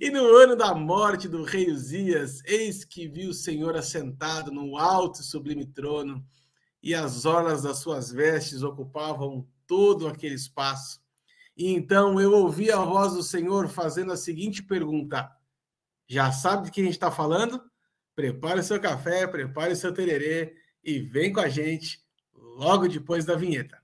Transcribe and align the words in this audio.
E 0.00 0.10
no 0.10 0.24
ano 0.36 0.54
da 0.54 0.72
morte 0.74 1.26
do 1.26 1.42
rei 1.42 1.68
Uzias, 1.68 2.40
eis 2.44 2.84
que 2.84 3.08
viu 3.08 3.30
o 3.30 3.34
Senhor 3.34 3.76
assentado 3.76 4.52
no 4.52 4.76
alto 4.76 5.20
e 5.20 5.24
sublime 5.24 5.66
trono, 5.66 6.24
e 6.80 6.94
as 6.94 7.24
orlas 7.24 7.62
das 7.62 7.78
suas 7.78 8.12
vestes 8.12 8.62
ocupavam 8.62 9.44
todo 9.66 10.06
aquele 10.06 10.36
espaço. 10.36 11.00
E 11.56 11.72
então 11.72 12.20
eu 12.20 12.32
ouvi 12.32 12.70
a 12.70 12.78
voz 12.78 13.14
do 13.14 13.24
Senhor 13.24 13.68
fazendo 13.68 14.12
a 14.12 14.16
seguinte 14.16 14.62
pergunta: 14.62 15.28
Já 16.06 16.30
sabe 16.30 16.66
de 16.66 16.70
quem 16.70 16.84
a 16.84 16.86
gente 16.86 16.94
está 16.94 17.10
falando? 17.10 17.60
Prepare 18.14 18.60
o 18.60 18.64
seu 18.64 18.80
café, 18.80 19.26
prepare 19.26 19.72
o 19.72 19.76
seu 19.76 19.92
tererê 19.92 20.54
e 20.84 21.00
vem 21.00 21.32
com 21.32 21.40
a 21.40 21.48
gente 21.48 22.00
logo 22.32 22.86
depois 22.86 23.24
da 23.24 23.34
vinheta. 23.34 23.77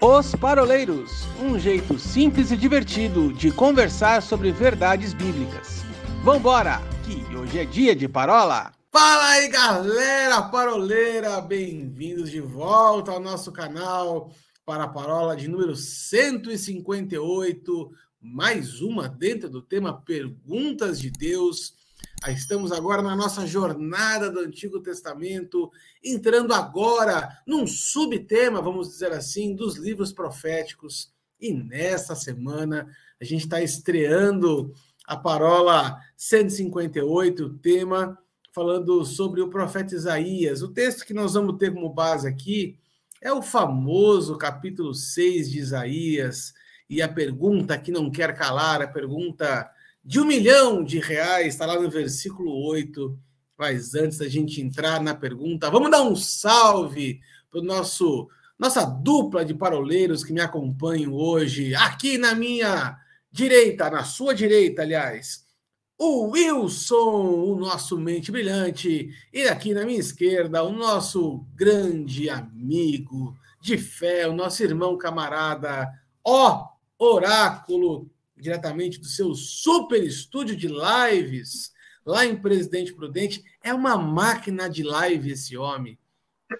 Os 0.00 0.34
Paroleiros 0.34 1.26
um 1.40 1.56
jeito 1.58 1.98
simples 1.98 2.50
e 2.50 2.56
divertido 2.56 3.32
de 3.32 3.50
conversar 3.50 4.22
sobre 4.22 4.52
verdades 4.52 5.14
bíblicas. 5.14 5.82
Vambora, 6.22 6.82
que 7.02 7.24
hoje 7.34 7.60
é 7.60 7.64
dia 7.64 7.96
de 7.96 8.06
parola! 8.06 8.72
Fala 8.92 9.30
aí, 9.30 9.48
galera 9.48 10.42
paroleira! 10.42 11.40
Bem-vindos 11.40 12.30
de 12.30 12.40
volta 12.40 13.10
ao 13.10 13.20
nosso 13.20 13.50
canal 13.50 14.30
para 14.66 14.84
a 14.84 14.88
parola 14.88 15.34
de 15.34 15.48
número 15.48 15.74
158, 15.74 17.90
mais 18.20 18.82
uma 18.82 19.08
dentro 19.08 19.48
do 19.48 19.62
tema 19.62 20.02
Perguntas 20.02 21.00
de 21.00 21.10
Deus. 21.10 21.72
Estamos 22.30 22.72
agora 22.72 23.02
na 23.02 23.14
nossa 23.14 23.46
jornada 23.46 24.30
do 24.30 24.40
Antigo 24.40 24.80
Testamento, 24.80 25.70
entrando 26.02 26.52
agora 26.52 27.40
num 27.46 27.66
subtema, 27.66 28.60
vamos 28.60 28.88
dizer 28.88 29.12
assim, 29.12 29.54
dos 29.54 29.76
livros 29.76 30.12
proféticos. 30.12 31.12
E 31.40 31.52
nesta 31.52 32.16
semana 32.16 32.88
a 33.20 33.24
gente 33.24 33.42
está 33.42 33.62
estreando 33.62 34.74
a 35.06 35.16
parola 35.16 36.00
158, 36.16 37.58
tema 37.58 38.18
falando 38.52 39.04
sobre 39.04 39.40
o 39.40 39.48
profeta 39.48 39.94
Isaías. 39.94 40.62
O 40.62 40.72
texto 40.72 41.04
que 41.04 41.14
nós 41.14 41.34
vamos 41.34 41.58
ter 41.58 41.72
como 41.72 41.90
base 41.90 42.26
aqui 42.26 42.76
é 43.22 43.32
o 43.32 43.42
famoso 43.42 44.36
capítulo 44.36 44.94
6 44.94 45.50
de 45.50 45.58
Isaías. 45.60 46.54
E 46.90 47.00
a 47.00 47.08
pergunta 47.08 47.78
que 47.78 47.92
não 47.92 48.10
quer 48.10 48.34
calar, 48.34 48.82
a 48.82 48.88
pergunta 48.88 49.70
de 50.06 50.20
um 50.20 50.24
milhão 50.24 50.84
de 50.84 51.00
reais, 51.00 51.48
está 51.48 51.66
lá 51.66 51.80
no 51.80 51.90
versículo 51.90 52.64
8. 52.68 53.18
Mas 53.58 53.94
antes 53.96 54.18
da 54.18 54.28
gente 54.28 54.60
entrar 54.60 55.02
na 55.02 55.14
pergunta, 55.14 55.68
vamos 55.68 55.90
dar 55.90 56.02
um 56.02 56.14
salve 56.14 57.20
para 57.50 57.60
nosso 57.60 58.28
nossa 58.58 58.86
dupla 58.86 59.44
de 59.44 59.52
paroleiros 59.52 60.24
que 60.24 60.32
me 60.32 60.40
acompanham 60.40 61.12
hoje, 61.12 61.74
aqui 61.74 62.16
na 62.16 62.34
minha 62.34 62.96
direita, 63.30 63.90
na 63.90 64.02
sua 64.02 64.34
direita, 64.34 64.80
aliás, 64.80 65.44
o 65.98 66.30
Wilson, 66.30 67.34
o 67.44 67.54
nosso 67.54 67.98
mente 67.98 68.32
brilhante, 68.32 69.10
e 69.30 69.42
aqui 69.42 69.74
na 69.74 69.84
minha 69.84 70.00
esquerda, 70.00 70.62
o 70.62 70.72
nosso 70.72 71.44
grande 71.54 72.30
amigo 72.30 73.36
de 73.60 73.76
fé, 73.76 74.26
o 74.26 74.32
nosso 74.32 74.62
irmão 74.62 74.96
camarada, 74.96 75.92
ó 76.24 76.76
Oráculo 76.98 78.10
diretamente 78.36 79.00
do 79.00 79.06
seu 79.06 79.34
super 79.34 80.02
estúdio 80.02 80.56
de 80.56 80.68
lives 80.68 81.72
lá 82.04 82.24
em 82.24 82.36
Presidente 82.36 82.94
Prudente. 82.94 83.42
É 83.62 83.74
uma 83.74 83.96
máquina 83.96 84.68
de 84.68 84.82
live 84.82 85.32
esse 85.32 85.56
homem. 85.56 85.98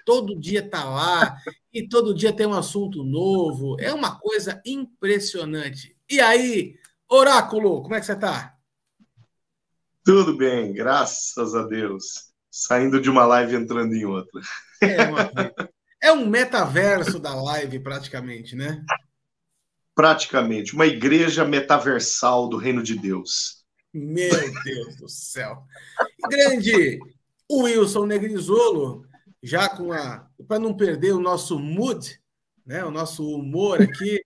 Todo 0.05 0.38
dia 0.38 0.60
está 0.60 0.84
lá 0.84 1.36
e 1.72 1.86
todo 1.86 2.14
dia 2.14 2.33
tem 2.33 2.46
um 2.46 2.55
assunto 2.55 3.05
novo. 3.05 3.77
É 3.80 3.92
uma 3.92 4.18
coisa 4.18 4.60
impressionante. 4.66 5.96
E 6.10 6.20
aí, 6.20 6.77
Oráculo, 7.08 7.83
como 7.83 7.94
é 7.94 8.00
que 8.00 8.06
você 8.06 8.14
está? 8.14 8.56
Tudo 10.05 10.36
bem, 10.36 10.72
graças 10.72 11.55
a 11.55 11.62
Deus. 11.66 12.33
Saindo 12.50 13.00
de 13.00 13.11
uma 13.11 13.27
live 13.27 13.55
entrando 13.55 13.94
em 13.94 14.05
outra. 14.05 14.40
É, 14.80 15.05
uma... 15.05 15.30
é 16.02 16.12
um 16.12 16.27
metaverso 16.27 17.18
da 17.18 17.34
live, 17.34 17.80
praticamente, 17.80 18.56
né? 18.56 18.84
Praticamente 19.96 20.74
uma 20.74 20.86
igreja 20.86 21.42
metaversal 21.42 22.48
do 22.48 22.58
reino 22.58 22.83
de 22.83 22.95
Deus. 22.96 23.64
Meu 23.92 24.30
Deus 24.62 24.96
do 24.96 25.08
céu. 25.08 25.64
Grande 26.29 27.01
Wilson 27.51 28.05
Negrizolo, 28.05 29.07
já 29.42 29.70
com 29.70 29.92
a. 29.92 30.29
Para 30.46 30.58
não 30.58 30.77
perder 30.77 31.12
o 31.12 31.20
nosso 31.20 31.58
mood, 31.58 32.20
né, 32.64 32.84
o 32.84 32.90
nosso 32.90 33.27
humor 33.27 33.80
aqui, 33.80 34.23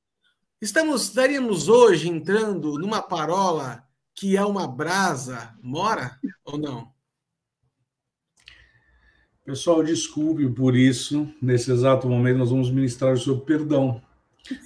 estamos, 0.61 1.05
estaríamos 1.05 1.69
hoje 1.69 2.09
entrando 2.09 2.77
numa 2.77 3.01
parola 3.01 3.87
que 4.13 4.37
é 4.37 4.45
uma 4.45 4.67
brasa 4.67 5.55
mora 5.63 6.19
ou 6.45 6.59
não? 6.59 6.93
Pessoal, 9.45 9.85
desculpe 9.85 10.49
por 10.49 10.75
isso. 10.75 11.33
Nesse 11.41 11.71
exato 11.71 12.09
momento, 12.09 12.39
nós 12.39 12.51
vamos 12.51 12.71
ministrar 12.71 13.17
sobre 13.17 13.45
perdão. 13.45 14.03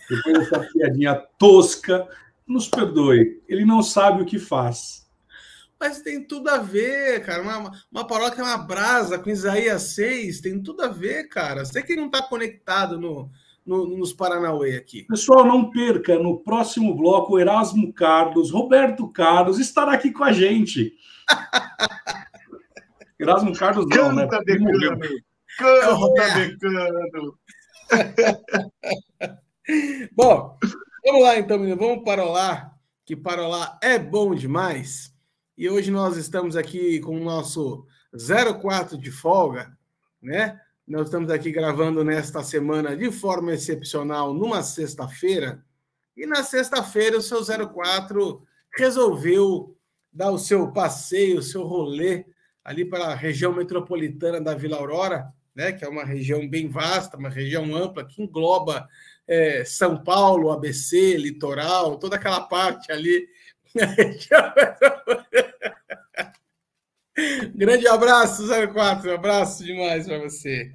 Depois 0.09 0.39
dessa 0.39 0.61
piadinha 0.61 1.15
tosca, 1.39 2.09
nos 2.47 2.69
perdoe. 2.69 3.43
Ele 3.49 3.65
não 3.65 3.83
sabe 3.83 4.23
o 4.23 4.27
que 4.27 4.39
faz. 4.39 5.05
Mas 5.79 6.01
tem 6.01 6.25
tudo 6.25 6.49
a 6.49 6.59
ver, 6.59 7.25
cara. 7.25 7.43
Uma, 7.43 7.71
uma 7.91 8.07
paróquia 8.07 8.41
é 8.41 8.45
uma 8.45 8.59
brasa 8.59 9.19
com 9.19 9.31
Isaías 9.31 9.83
6, 9.95 10.41
tem 10.41 10.63
tudo 10.63 10.83
a 10.83 10.89
ver, 10.89 11.29
cara. 11.29 11.65
Você 11.65 11.83
que 11.83 11.97
não 11.97 12.07
está 12.07 12.23
conectado 12.23 12.99
no, 12.99 13.31
no, 13.67 13.87
nos 13.99 14.13
Paranauê 14.13 14.77
aqui. 14.77 15.03
Pessoal, 15.05 15.45
não 15.45 15.71
perca, 15.71 16.19
no 16.19 16.39
próximo 16.39 16.95
bloco, 16.97 17.39
Erasmo 17.39 17.93
Carlos, 17.93 18.51
Roberto 18.51 19.09
Carlos 19.09 19.59
estará 19.59 19.93
aqui 19.93 20.11
com 20.11 20.25
a 20.25 20.33
gente. 20.33 20.95
Erasmo 23.19 23.55
Carlos 23.55 23.87
não, 23.89 24.13
né? 24.13 24.27
Canta 24.27 24.45
decano, 24.45 24.79
canta 25.59 26.35
decano. 26.39 27.39
Bom, 30.13 30.59
vamos 31.05 31.23
lá 31.23 31.39
então, 31.39 31.59
menino. 31.59 31.77
Vamos 31.77 32.05
parolar, 32.05 32.79
que 33.05 33.17
parolar 33.17 33.79
é 33.83 33.99
bom 33.99 34.35
demais. 34.35 35.15
E 35.57 35.71
hoje 35.71 35.91
nós 35.91 36.17
estamos 36.19 36.55
aqui 36.55 37.01
com 37.01 37.17
o 37.17 37.25
nosso 37.25 37.87
04 38.61 38.99
de 38.99 39.11
folga, 39.11 39.77
né? 40.21 40.61
Nós 40.87 41.07
estamos 41.07 41.31
aqui 41.31 41.51
gravando 41.51 42.05
nesta 42.05 42.43
semana 42.43 42.95
de 42.95 43.11
forma 43.11 43.55
excepcional, 43.55 44.35
numa 44.35 44.63
sexta-feira. 44.63 45.65
E 46.15 46.27
na 46.27 46.43
sexta-feira 46.43 47.17
o 47.17 47.23
seu 47.23 47.41
04 47.43 48.45
resolveu 48.77 49.75
dar 50.13 50.31
o 50.31 50.39
seu 50.39 50.73
passeio, 50.73 51.39
o 51.39 51.43
seu 51.43 51.63
rolê 51.63 52.27
ali 52.63 52.85
para 52.85 53.07
a 53.07 53.15
região 53.15 53.53
metropolitana 53.55 54.41
da 54.43 54.55
Vila 54.55 54.77
Aurora, 54.77 55.33
né? 55.55 55.73
Que 55.73 55.87
é 55.87 55.89
uma 55.89 56.05
região 56.05 56.47
bem 56.47 56.69
vasta, 56.69 57.17
uma 57.17 57.31
região 57.31 57.75
ampla 57.75 58.05
que 58.05 58.23
engloba 58.23 58.87
é, 59.27 59.65
São 59.65 60.03
Paulo, 60.03 60.51
ABC, 60.51 61.17
litoral, 61.17 61.99
toda 61.99 62.17
aquela 62.17 62.43
parte 62.43 62.93
ali. 62.93 63.27
Grande 67.55 67.87
abraço, 67.87 68.43
04, 68.73 69.11
um 69.11 69.15
abraço 69.15 69.63
demais 69.65 70.07
para 70.07 70.19
você. 70.19 70.73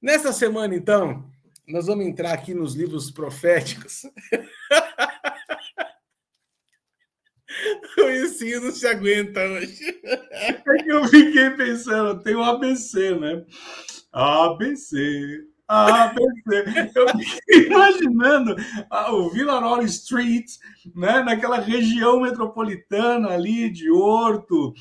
Nessa 0.00 0.32
semana, 0.32 0.74
então, 0.74 1.30
nós 1.66 1.86
vamos 1.86 2.06
entrar 2.06 2.32
aqui 2.32 2.54
nos 2.54 2.74
livros 2.74 3.10
proféticos. 3.10 4.04
o 7.98 8.08
Icinho 8.10 8.62
não 8.62 8.70
se 8.70 8.86
aguenta 8.86 9.40
hoje. 9.40 10.00
É 10.30 10.52
que 10.52 10.92
eu 10.92 11.04
fiquei 11.06 11.50
pensando, 11.50 12.22
tem 12.22 12.34
o 12.34 12.42
ABC, 12.42 13.14
né? 13.14 13.44
ABC, 14.12 15.46
ABC. 15.68 16.92
Eu 16.94 17.08
fiquei 17.08 17.66
imaginando 17.66 18.56
o 19.12 19.30
Vila 19.30 19.60
Nova 19.60 19.82
Street, 19.84 20.46
né, 20.94 21.22
naquela 21.22 21.58
região 21.58 22.20
metropolitana 22.20 23.28
ali 23.28 23.70
de 23.70 23.90
Horto, 23.90 24.74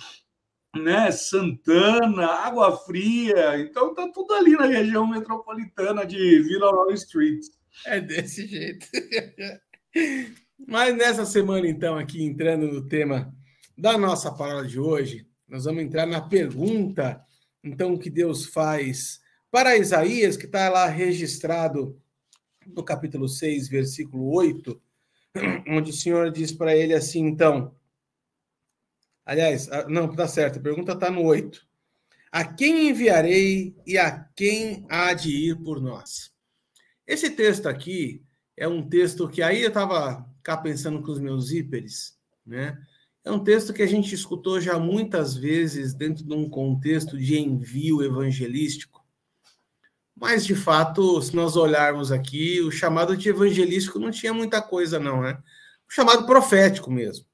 né, 0.75 1.11
Santana, 1.11 2.25
Água 2.27 2.75
Fria. 2.77 3.59
Então 3.59 3.93
tá 3.93 4.09
tudo 4.13 4.33
ali 4.33 4.51
na 4.51 4.65
região 4.65 5.07
metropolitana 5.07 6.05
de 6.05 6.39
Vila 6.41 6.71
Nova 6.71 6.93
Street. 6.93 7.45
É 7.85 7.99
desse 7.99 8.47
jeito. 8.47 8.87
Mas 10.67 10.95
nessa 10.95 11.25
semana, 11.25 11.67
então, 11.67 11.97
aqui 11.97 12.23
entrando 12.23 12.67
no 12.67 12.87
tema 12.87 13.33
da 13.77 13.97
nossa 13.97 14.31
palavra 14.31 14.67
de 14.67 14.79
hoje, 14.79 15.27
nós 15.47 15.65
vamos 15.65 15.83
entrar 15.83 16.05
na 16.05 16.21
pergunta, 16.21 17.21
então, 17.63 17.97
que 17.97 18.09
Deus 18.09 18.45
faz 18.45 19.19
para 19.53 19.77
Isaías, 19.77 20.35
que 20.35 20.47
está 20.47 20.67
lá 20.67 20.87
registrado 20.87 21.95
no 22.65 22.83
capítulo 22.83 23.29
6, 23.29 23.67
versículo 23.67 24.33
8, 24.33 24.81
onde 25.69 25.91
o 25.91 25.93
Senhor 25.93 26.31
diz 26.31 26.51
para 26.51 26.75
ele 26.75 26.91
assim, 26.91 27.19
então. 27.27 27.75
Aliás, 29.23 29.69
não, 29.87 30.09
está 30.09 30.27
certo, 30.27 30.57
a 30.57 30.61
pergunta 30.61 30.93
está 30.93 31.11
no 31.11 31.21
8. 31.21 31.63
A 32.31 32.43
quem 32.43 32.89
enviarei 32.89 33.75
e 33.85 33.95
a 33.95 34.23
quem 34.35 34.87
há 34.89 35.13
de 35.13 35.29
ir 35.29 35.55
por 35.57 35.79
nós? 35.79 36.33
Esse 37.05 37.29
texto 37.29 37.69
aqui 37.69 38.23
é 38.57 38.67
um 38.67 38.81
texto 38.81 39.29
que 39.29 39.43
aí 39.43 39.61
eu 39.61 39.67
estava 39.67 40.27
cá 40.41 40.57
pensando 40.57 40.99
com 41.03 41.11
os 41.11 41.19
meus 41.19 41.51
íperes, 41.51 42.17
né? 42.43 42.75
É 43.23 43.31
um 43.31 43.43
texto 43.43 43.71
que 43.71 43.83
a 43.83 43.87
gente 43.87 44.15
escutou 44.15 44.59
já 44.59 44.79
muitas 44.79 45.35
vezes 45.35 45.93
dentro 45.93 46.23
de 46.23 46.33
um 46.33 46.49
contexto 46.49 47.15
de 47.19 47.37
envio 47.37 48.01
evangelístico. 48.01 49.02
Mas, 50.15 50.45
de 50.45 50.55
fato, 50.55 51.21
se 51.21 51.35
nós 51.35 51.55
olharmos 51.55 52.11
aqui, 52.11 52.61
o 52.61 52.71
chamado 52.71 53.17
de 53.17 53.29
evangelístico 53.29 53.99
não 53.99 54.11
tinha 54.11 54.33
muita 54.33 54.61
coisa, 54.61 54.99
não, 54.99 55.21
né? 55.21 55.37
O 55.89 55.93
chamado 55.93 56.25
profético 56.25 56.91
mesmo. 56.91 57.25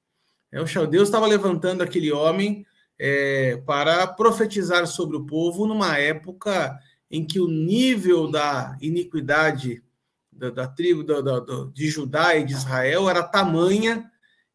É, 0.52 0.62
o 0.62 0.88
Deus 0.88 1.08
estava 1.08 1.28
levantando 1.28 1.84
aquele 1.84 2.12
homem 2.12 2.66
é, 2.98 3.58
para 3.66 4.08
profetizar 4.08 4.88
sobre 4.88 5.16
o 5.18 5.26
povo 5.26 5.68
numa 5.68 5.98
época 5.98 6.78
em 7.12 7.26
que 7.26 7.40
o 7.40 7.48
nível 7.48 8.30
da 8.30 8.78
iniquidade 8.82 9.84
da, 10.32 10.50
da 10.50 10.68
tribo 10.68 11.04
da, 11.04 11.22
da, 11.22 11.40
de 11.74 11.88
Judá 11.88 12.36
e 12.36 12.46
de 12.46 12.54
Israel 12.54 13.10
era 13.10 13.24
tamanha 13.24 14.10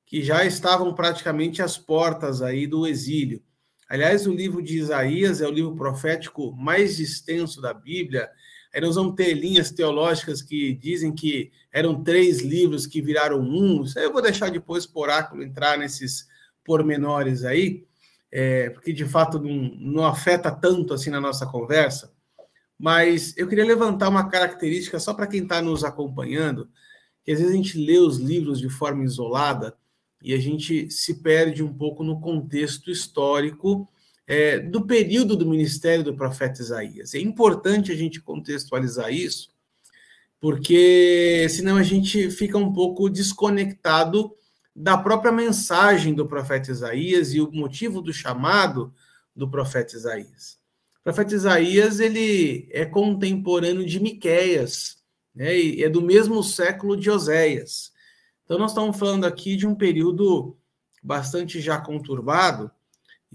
que 0.07 0.23
já 0.23 0.45
estavam 0.45 0.95
praticamente 0.95 1.63
às 1.63 1.77
portas 1.77 2.43
aí 2.43 2.67
do 2.67 2.87
exílio. 2.87 3.43
Aliás, 3.89 4.27
o 4.27 4.33
livro 4.33 4.63
de 4.63 4.79
Isaías 4.79 5.41
é 5.41 5.47
o 5.47 5.53
livro 5.53 5.75
profético 5.75 6.53
mais 6.53 6.99
extenso 6.99 7.61
da 7.61 7.75
Bíblia. 7.75 8.31
Aí 8.75 8.81
nós 8.81 8.97
vamos 8.97 9.15
ter 9.15 9.35
linhas 9.35 9.71
teológicas 9.71 10.43
que 10.43 10.75
dizem 10.75 11.15
que 11.15 11.53
eram 11.71 12.03
três 12.03 12.41
livros 12.41 12.87
que 12.87 13.03
viraram 13.03 13.41
um. 13.41 13.85
Isso 13.85 13.99
aí 13.99 14.05
eu 14.05 14.13
vou 14.13 14.23
deixar 14.23 14.51
depois 14.51 14.87
por 14.87 15.03
oráculo 15.03 15.43
entrar 15.43 15.79
nesses 15.79 16.27
pormenores 16.65 17.45
aí, 17.45 17.87
é, 18.33 18.71
porque 18.71 18.93
de 18.93 19.05
fato 19.05 19.39
não, 19.39 19.53
não 19.79 20.05
afeta 20.05 20.51
tanto 20.51 20.95
assim 20.95 21.11
na 21.11 21.21
nossa 21.21 21.47
conversa. 21.47 22.13
Mas 22.79 23.37
eu 23.37 23.47
queria 23.47 23.65
levantar 23.65 24.09
uma 24.09 24.29
característica 24.29 24.99
só 24.99 25.15
para 25.15 25.27
quem 25.27 25.43
está 25.43 25.63
nos 25.63 25.85
acompanhando, 25.85 26.69
que 27.23 27.33
às 27.33 27.39
vezes 27.39 27.53
a 27.53 27.57
gente 27.57 27.79
lê 27.79 27.99
os 27.99 28.19
livros 28.19 28.59
de 28.59 28.69
forma 28.69 29.05
isolada 29.05 29.77
e 30.25 30.33
a 30.33 30.39
gente 30.39 30.91
se 30.91 31.17
perde 31.17 31.63
um 31.63 31.73
pouco 31.73 32.03
no 32.03 32.19
contexto 32.19 32.91
histórico 32.91 33.87
é, 34.27 34.59
do 34.59 34.87
período 34.87 35.37
do 35.37 35.47
ministério 35.47 36.03
do 36.03 36.17
profeta 36.17 36.63
Isaías. 36.63 37.15
É 37.15 37.19
importante 37.19 37.93
a 37.93 37.95
gente 37.95 38.23
contextualizar 38.23 39.13
isso, 39.13 39.51
porque 40.41 41.47
senão 41.51 41.77
a 41.77 41.83
gente 41.83 42.31
fica 42.31 42.57
um 42.57 42.73
pouco 42.73 43.11
desconectado 43.11 44.35
da 44.75 44.97
própria 44.97 45.31
mensagem 45.31 46.15
do 46.15 46.27
profeta 46.27 46.71
Isaías 46.71 47.35
e 47.35 47.41
o 47.43 47.53
motivo 47.53 48.01
do 48.01 48.13
chamado 48.13 48.95
do 49.37 49.49
profeta 49.49 49.95
Isaías. 49.95 50.59
O 51.01 51.05
profeta 51.05 51.35
Isaías 51.35 52.01
ele 52.01 52.67
é 52.73 52.87
contemporâneo 52.87 53.85
de 53.85 54.01
Miqueias, 54.01 54.97
né, 55.35 55.55
e 55.55 55.85
é 55.85 55.89
do 55.91 56.01
mesmo 56.01 56.43
século 56.43 56.97
de 56.97 57.11
Oséias. 57.11 57.93
Então, 58.45 58.59
nós 58.59 58.71
estamos 58.71 58.99
falando 58.99 59.25
aqui 59.25 59.57
de 59.57 59.67
um 59.67 59.75
período 59.75 60.57
bastante 61.03 61.61
já 61.61 61.79
conturbado, 61.79 62.71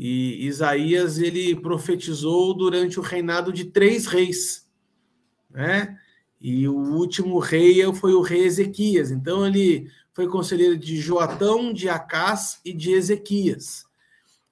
e 0.02 0.48
Isaías 0.48 1.20
ele 1.20 1.54
profetizou 1.58 2.54
durante 2.54 2.98
o 2.98 3.04
reinado 3.04 3.52
de 3.52 3.66
três 3.66 4.06
reis, 4.06 4.66
né? 5.50 6.00
E 6.40 6.70
o 6.70 6.74
último 6.74 7.38
rei 7.38 7.82
foi 7.94 8.14
o 8.14 8.22
rei 8.22 8.46
Ezequias. 8.46 9.12
Então 9.12 9.46
ele 9.46 9.92
foi 10.14 10.26
conselheiro 10.30 10.78
de 10.78 10.96
Joatão, 10.96 11.74
de 11.74 11.90
Acás 11.90 12.62
e 12.64 12.72
de 12.72 12.94
Ezequias. 12.94 13.86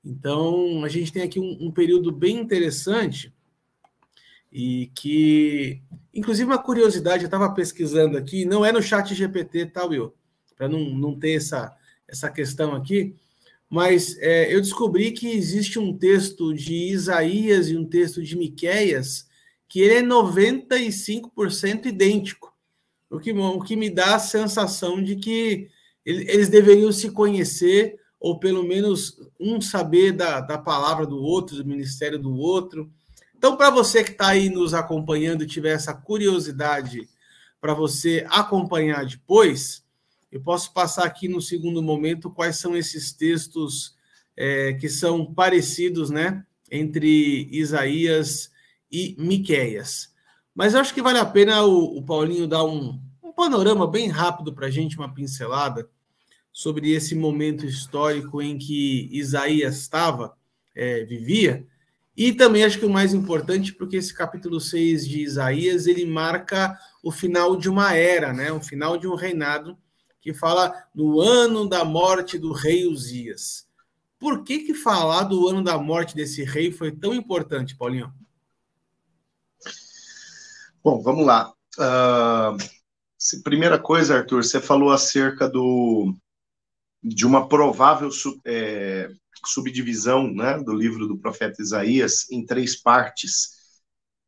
Então 0.04 0.84
a 0.84 0.90
gente 0.90 1.14
tem 1.14 1.24
aqui 1.24 1.40
um, 1.40 1.58
um 1.62 1.72
período 1.72 2.12
bem 2.12 2.38
interessante 2.38 3.34
e 4.52 4.92
que, 4.94 5.82
inclusive, 6.14 6.50
uma 6.50 6.62
curiosidade, 6.62 7.24
eu 7.24 7.28
estava 7.28 7.54
pesquisando 7.54 8.18
aqui, 8.18 8.44
não 8.44 8.66
é 8.66 8.72
no 8.72 8.82
chat 8.82 9.14
GPT, 9.16 9.68
tá, 9.68 9.86
Will? 9.86 10.14
Para 10.58 10.68
não, 10.68 10.90
não 10.90 11.18
ter 11.18 11.34
essa, 11.34 11.76
essa 12.08 12.30
questão 12.30 12.74
aqui, 12.74 13.16
mas 13.70 14.18
é, 14.20 14.54
eu 14.54 14.62
descobri 14.62 15.12
que 15.12 15.28
existe 15.28 15.78
um 15.78 15.98
texto 15.98 16.54
de 16.54 16.74
Isaías 16.74 17.70
e 17.70 17.78
um 17.78 17.86
texto 17.86 18.24
de 18.24 18.38
Miquéias 18.38 19.28
que 19.68 19.82
ele 19.82 19.96
é 19.96 20.02
95% 20.02 21.88
idêntico, 21.88 22.54
o 23.10 23.20
que, 23.20 23.32
o 23.32 23.62
que 23.62 23.76
me 23.76 23.90
dá 23.90 24.16
a 24.16 24.20
sensação 24.20 25.04
de 25.04 25.18
que 25.18 25.70
eles 26.06 26.48
deveriam 26.48 26.92
se 26.92 27.12
conhecer, 27.12 28.00
ou 28.18 28.40
pelo 28.40 28.64
menos 28.64 29.20
um 29.38 29.60
saber 29.60 30.14
da, 30.14 30.40
da 30.40 30.58
palavra 30.58 31.06
do 31.06 31.22
outro, 31.22 31.58
do 31.58 31.66
ministério 31.66 32.18
do 32.18 32.34
outro. 32.34 32.90
Então, 33.38 33.58
para 33.58 33.70
você 33.70 34.04
que 34.04 34.12
está 34.12 34.30
aí 34.30 34.50
nos 34.50 34.74
acompanhando 34.74 35.44
e 35.44 35.48
tiver 35.48 35.74
essa 35.74 35.94
curiosidade 35.94 37.10
para 37.60 37.74
você 37.74 38.26
acompanhar 38.30 39.06
depois, 39.06 39.84
eu 40.32 40.42
posso 40.42 40.74
passar 40.74 41.06
aqui 41.06 41.28
no 41.28 41.42
segundo 41.42 41.82
momento 41.82 42.30
quais 42.30 42.58
são 42.58 42.76
esses 42.76 43.12
textos 43.12 43.96
é, 44.36 44.74
que 44.74 44.90
são 44.90 45.34
parecidos, 45.34 46.10
né, 46.10 46.46
entre 46.72 47.48
Isaías 47.52 48.52
e 48.92 49.16
Miqueias. 49.18 50.14
Mas 50.54 50.74
eu 50.74 50.82
acho 50.82 50.94
que 50.94 51.02
vale 51.02 51.20
a 51.20 51.26
pena 51.26 51.64
o, 51.64 51.98
o 51.98 52.04
Paulinho 52.04 52.48
dar 52.48 52.64
um, 52.64 53.00
um 53.24 53.32
panorama 53.32 53.88
bem 53.88 54.08
rápido 54.08 54.54
para 54.54 54.68
a 54.68 54.72
gente, 54.72 54.98
uma 54.98 55.14
pincelada 55.14 55.90
sobre 56.52 56.92
esse 56.92 57.14
momento 57.14 57.66
histórico 57.66 58.42
em 58.42 58.58
que 58.58 59.10
Isaías 59.12 59.78
estava, 59.78 60.36
é, 60.76 61.04
vivia, 61.06 61.66
e 62.16 62.34
também 62.34 62.64
acho 62.64 62.80
que 62.80 62.86
o 62.86 62.90
mais 62.90 63.14
importante, 63.14 63.72
porque 63.72 63.96
esse 63.96 64.12
capítulo 64.12 64.60
6 64.60 65.08
de 65.08 65.22
Isaías, 65.22 65.86
ele 65.86 66.04
marca 66.04 66.76
o 67.04 67.12
final 67.12 67.56
de 67.56 67.70
uma 67.70 67.94
era, 67.94 68.34
né? 68.34 68.52
o 68.52 68.60
final 68.60 68.98
de 68.98 69.08
um 69.08 69.14
reinado 69.14 69.78
que 70.28 70.34
fala 70.34 70.86
no 70.94 71.22
ano 71.22 71.70
da 71.70 71.86
morte 71.86 72.38
do 72.38 72.52
rei 72.52 72.86
Uzias. 72.86 73.66
Por 74.20 74.44
que, 74.44 74.60
que 74.60 74.74
falar 74.74 75.24
do 75.24 75.48
ano 75.48 75.64
da 75.64 75.78
morte 75.78 76.14
desse 76.14 76.44
rei 76.44 76.70
foi 76.70 76.92
tão 76.92 77.14
importante, 77.14 77.78
Paulinho? 77.78 78.14
Bom, 80.84 81.02
vamos 81.02 81.26
lá. 81.26 81.54
Uh, 81.78 83.42
primeira 83.42 83.80
coisa, 83.80 84.18
Arthur, 84.18 84.44
você 84.44 84.60
falou 84.60 84.92
acerca 84.92 85.48
do, 85.48 86.14
de 87.02 87.26
uma 87.26 87.48
provável 87.48 88.10
é, 88.46 89.10
subdivisão 89.46 90.30
né, 90.30 90.62
do 90.62 90.74
livro 90.74 91.08
do 91.08 91.18
profeta 91.18 91.62
Isaías 91.62 92.30
em 92.30 92.46
três 92.46 92.76
partes. 92.76 93.52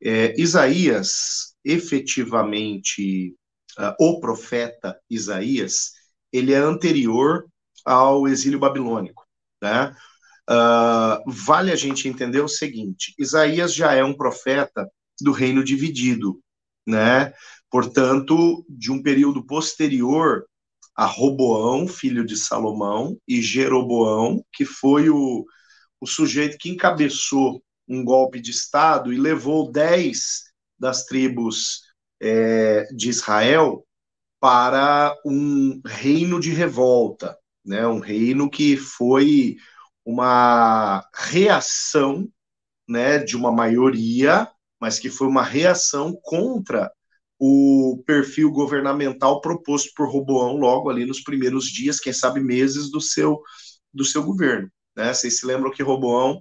É, 0.01 0.39
Isaías, 0.39 1.55
efetivamente, 1.65 3.35
uh, 3.77 3.93
o 3.99 4.19
profeta 4.19 4.99
Isaías, 5.09 5.91
ele 6.31 6.53
é 6.53 6.57
anterior 6.57 7.45
ao 7.85 8.27
exílio 8.27 8.59
babilônico, 8.59 9.25
né? 9.61 9.95
Uh, 10.49 11.31
vale 11.31 11.71
a 11.71 11.75
gente 11.75 12.07
entender 12.07 12.41
o 12.41 12.47
seguinte: 12.47 13.13
Isaías 13.19 13.73
já 13.73 13.93
é 13.93 14.03
um 14.03 14.15
profeta 14.15 14.89
do 15.21 15.31
reino 15.31 15.63
dividido, 15.63 16.39
né? 16.87 17.33
Portanto, 17.69 18.65
de 18.67 18.91
um 18.91 19.01
período 19.01 19.45
posterior 19.45 20.45
a 20.95 21.05
Roboão, 21.05 21.87
filho 21.87 22.25
de 22.25 22.35
Salomão, 22.35 23.17
e 23.25 23.41
Jeroboão, 23.41 24.43
que 24.51 24.65
foi 24.65 25.09
o, 25.09 25.45
o 26.01 26.05
sujeito 26.05 26.57
que 26.57 26.69
encabeçou 26.69 27.63
um 27.87 28.03
golpe 28.03 28.41
de 28.41 28.51
Estado 28.51 29.13
e 29.13 29.17
levou 29.17 29.71
dez 29.71 30.43
das 30.77 31.05
tribos 31.05 31.83
é, 32.21 32.85
de 32.93 33.09
Israel 33.09 33.85
para 34.39 35.15
um 35.25 35.81
reino 35.85 36.39
de 36.39 36.51
revolta, 36.51 37.37
né? 37.65 37.85
um 37.87 37.99
reino 37.99 38.49
que 38.49 38.77
foi 38.77 39.57
uma 40.05 41.05
reação 41.13 42.27
né, 42.87 43.19
de 43.19 43.35
uma 43.35 43.51
maioria, 43.51 44.49
mas 44.79 44.97
que 44.97 45.09
foi 45.09 45.27
uma 45.27 45.43
reação 45.43 46.17
contra 46.23 46.91
o 47.37 48.01
perfil 48.05 48.51
governamental 48.51 49.39
proposto 49.39 49.91
por 49.95 50.09
Roboão 50.09 50.57
logo 50.57 50.89
ali 50.89 51.05
nos 51.05 51.21
primeiros 51.21 51.65
dias, 51.65 51.99
quem 51.99 52.11
sabe 52.11 52.39
meses 52.41 52.91
do 52.91 52.99
seu 52.99 53.41
do 53.93 54.03
seu 54.03 54.23
governo. 54.23 54.69
Né? 54.95 55.13
Vocês 55.13 55.39
se 55.39 55.45
lembram 55.45 55.71
que 55.71 55.81
Roboão 55.81 56.39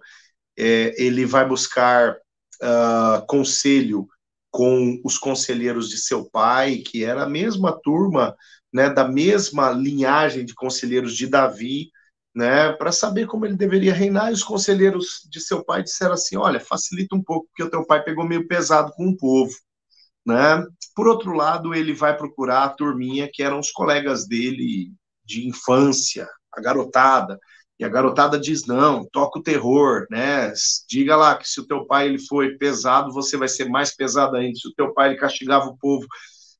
é, 0.56 0.94
ele 1.02 1.24
vai 1.24 1.46
buscar 1.46 2.14
uh, 2.14 3.26
conselho 3.26 4.08
com 4.50 5.00
os 5.04 5.18
conselheiros 5.18 5.88
de 5.88 5.98
seu 5.98 6.28
pai, 6.30 6.78
que 6.78 7.04
era 7.04 7.24
a 7.24 7.28
mesma 7.28 7.72
turma, 7.72 8.34
né, 8.72 8.90
da 8.90 9.06
mesma 9.06 9.70
linhagem 9.70 10.44
de 10.44 10.54
conselheiros 10.54 11.14
de 11.16 11.26
Davi, 11.26 11.90
né, 12.34 12.72
para 12.72 12.92
saber 12.92 13.26
como 13.26 13.46
ele 13.46 13.56
deveria 13.56 13.94
reinar. 13.94 14.30
E 14.30 14.34
os 14.34 14.42
conselheiros 14.42 15.26
de 15.30 15.40
seu 15.40 15.64
pai 15.64 15.82
disseram 15.82 16.14
assim: 16.14 16.36
olha, 16.36 16.60
facilita 16.60 17.16
um 17.16 17.22
pouco, 17.22 17.48
porque 17.48 17.62
o 17.64 17.70
teu 17.70 17.86
pai 17.86 18.02
pegou 18.02 18.26
meio 18.26 18.46
pesado 18.46 18.92
com 18.92 19.08
o 19.08 19.16
povo. 19.16 19.54
Né? 20.26 20.64
Por 20.94 21.08
outro 21.08 21.32
lado, 21.32 21.74
ele 21.74 21.94
vai 21.94 22.16
procurar 22.16 22.64
a 22.64 22.68
turminha 22.68 23.30
que 23.32 23.42
eram 23.42 23.58
os 23.58 23.70
colegas 23.70 24.26
dele 24.26 24.92
de 25.24 25.48
infância, 25.48 26.28
a 26.52 26.60
garotada, 26.60 27.38
e 27.78 27.84
a 27.84 27.88
garotada 27.88 28.38
diz: 28.38 28.66
não, 28.66 29.06
toca 29.12 29.38
o 29.38 29.42
terror, 29.42 30.06
né? 30.10 30.52
Diga 30.88 31.16
lá 31.16 31.36
que 31.36 31.48
se 31.48 31.60
o 31.60 31.66
teu 31.66 31.86
pai 31.86 32.06
ele 32.06 32.18
foi 32.18 32.56
pesado, 32.56 33.12
você 33.12 33.36
vai 33.36 33.48
ser 33.48 33.68
mais 33.68 33.94
pesado 33.94 34.36
ainda. 34.36 34.58
Se 34.58 34.68
o 34.68 34.74
teu 34.74 34.92
pai 34.92 35.10
ele 35.10 35.18
castigava 35.18 35.66
o 35.66 35.76
povo 35.76 36.06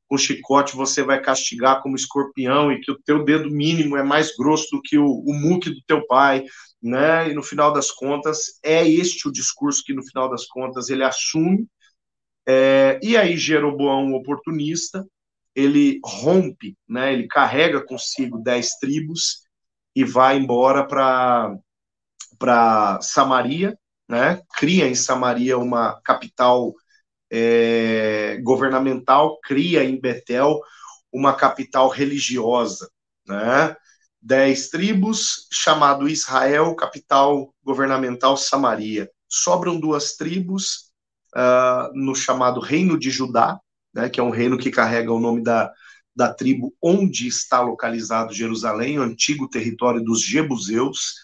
com 0.09 0.17
chicote 0.17 0.75
você 0.75 1.03
vai 1.03 1.21
castigar 1.21 1.83
como 1.83 1.95
escorpião 1.95 2.73
e 2.73 2.81
que 2.81 2.91
o 2.91 2.99
teu 2.99 3.23
dedo 3.25 3.51
mínimo 3.51 3.97
é 3.97 4.03
mais 4.03 4.35
grosso 4.35 4.67
do 4.73 4.81
que 4.81 4.97
o, 4.97 5.07
o 5.07 5.35
muque 5.35 5.69
do 5.69 5.83
teu 5.87 6.07
pai, 6.07 6.45
né? 6.83 7.31
E 7.31 7.35
no 7.35 7.43
final 7.43 7.73
das 7.73 7.91
contas 7.91 8.59
é 8.65 8.89
este 8.89 9.29
o 9.29 9.33
discurso 9.33 9.83
que 9.85 9.93
no 9.93 10.03
final 10.03 10.31
das 10.31 10.47
contas 10.47 10.89
ele 10.89 11.05
assume. 11.05 11.67
É, 12.47 12.99
e 13.03 13.17
aí 13.17 13.37
Jeroboão, 13.37 14.15
oportunista, 14.15 15.07
ele 15.55 16.01
rompe, 16.03 16.75
né? 16.89 17.13
Ele 17.13 17.29
carrega 17.29 17.85
consigo 17.85 18.39
dez 18.39 18.71
tribos 18.81 19.43
e 19.99 20.05
vai 20.05 20.39
embora 20.39 20.87
para 22.39 23.01
Samaria, 23.03 23.77
né? 24.09 24.41
Cria 24.57 24.87
em 24.87 24.95
Samaria 24.95 25.59
uma 25.59 26.01
capital 26.03 26.73
é, 27.29 28.39
governamental, 28.45 29.41
cria 29.43 29.83
em 29.83 30.01
Betel 30.01 30.61
uma 31.13 31.35
capital 31.35 31.89
religiosa, 31.89 32.89
né? 33.27 33.75
Dez 34.23 34.69
tribos, 34.69 35.49
chamado 35.53 36.09
Israel, 36.09 36.77
capital 36.77 37.53
governamental 37.65 38.37
Samaria. 38.37 39.11
Sobram 39.29 39.81
duas 39.81 40.13
tribos 40.13 40.93
uh, 41.35 41.91
no 41.93 42.15
chamado 42.15 42.61
Reino 42.61 42.97
de 42.97 43.11
Judá, 43.11 43.59
né, 43.93 44.09
que 44.09 44.21
é 44.21 44.23
um 44.23 44.31
reino 44.31 44.59
que 44.59 44.71
carrega 44.71 45.13
o 45.13 45.19
nome 45.21 45.43
da, 45.43 45.73
da 46.19 46.35
tribo 46.35 46.75
onde 46.83 47.29
está 47.29 47.61
localizado 47.61 48.35
Jerusalém, 48.35 48.99
o 48.99 49.03
antigo 49.03 49.49
território 49.49 50.03
dos 50.03 50.21
Jebuseus, 50.21 51.15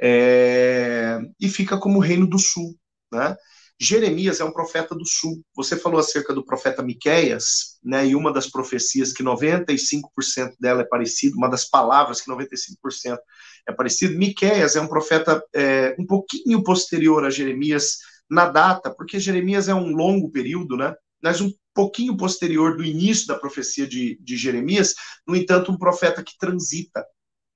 é, 0.00 1.18
e 1.40 1.48
fica 1.48 1.76
como 1.76 1.98
Reino 1.98 2.28
do 2.28 2.38
Sul. 2.38 2.78
Né? 3.12 3.36
Jeremias 3.76 4.38
é 4.38 4.44
um 4.44 4.52
profeta 4.52 4.94
do 4.94 5.04
sul. 5.04 5.42
Você 5.56 5.76
falou 5.76 5.98
acerca 5.98 6.32
do 6.32 6.44
profeta 6.44 6.80
Miqueias, 6.80 7.78
né? 7.82 8.06
E 8.06 8.14
uma 8.14 8.30
das 8.30 8.46
profecias 8.46 9.12
que 9.12 9.24
95% 9.24 10.52
dela 10.60 10.82
é 10.82 10.84
parecido, 10.84 11.36
uma 11.36 11.48
das 11.48 11.64
palavras 11.64 12.20
que 12.20 12.30
95% 12.30 13.18
é 13.66 13.72
parecido. 13.72 14.18
Miqueias 14.18 14.76
é 14.76 14.80
um 14.80 14.86
profeta 14.86 15.42
é, 15.54 15.96
um 15.98 16.06
pouquinho 16.06 16.62
posterior 16.62 17.24
a 17.24 17.30
Jeremias 17.30 17.96
na 18.30 18.48
data, 18.48 18.94
porque 18.94 19.18
Jeremias 19.18 19.66
é 19.66 19.74
um 19.74 19.88
longo 19.88 20.30
período, 20.30 20.76
né? 20.76 20.94
Mas 21.22 21.40
um 21.40 21.50
pouquinho 21.80 22.14
posterior 22.14 22.76
do 22.76 22.84
início 22.84 23.26
da 23.26 23.38
profecia 23.38 23.86
de, 23.86 24.18
de 24.20 24.36
Jeremias. 24.36 24.94
No 25.26 25.34
entanto, 25.34 25.72
um 25.72 25.78
profeta 25.78 26.22
que 26.22 26.36
transita 26.38 27.06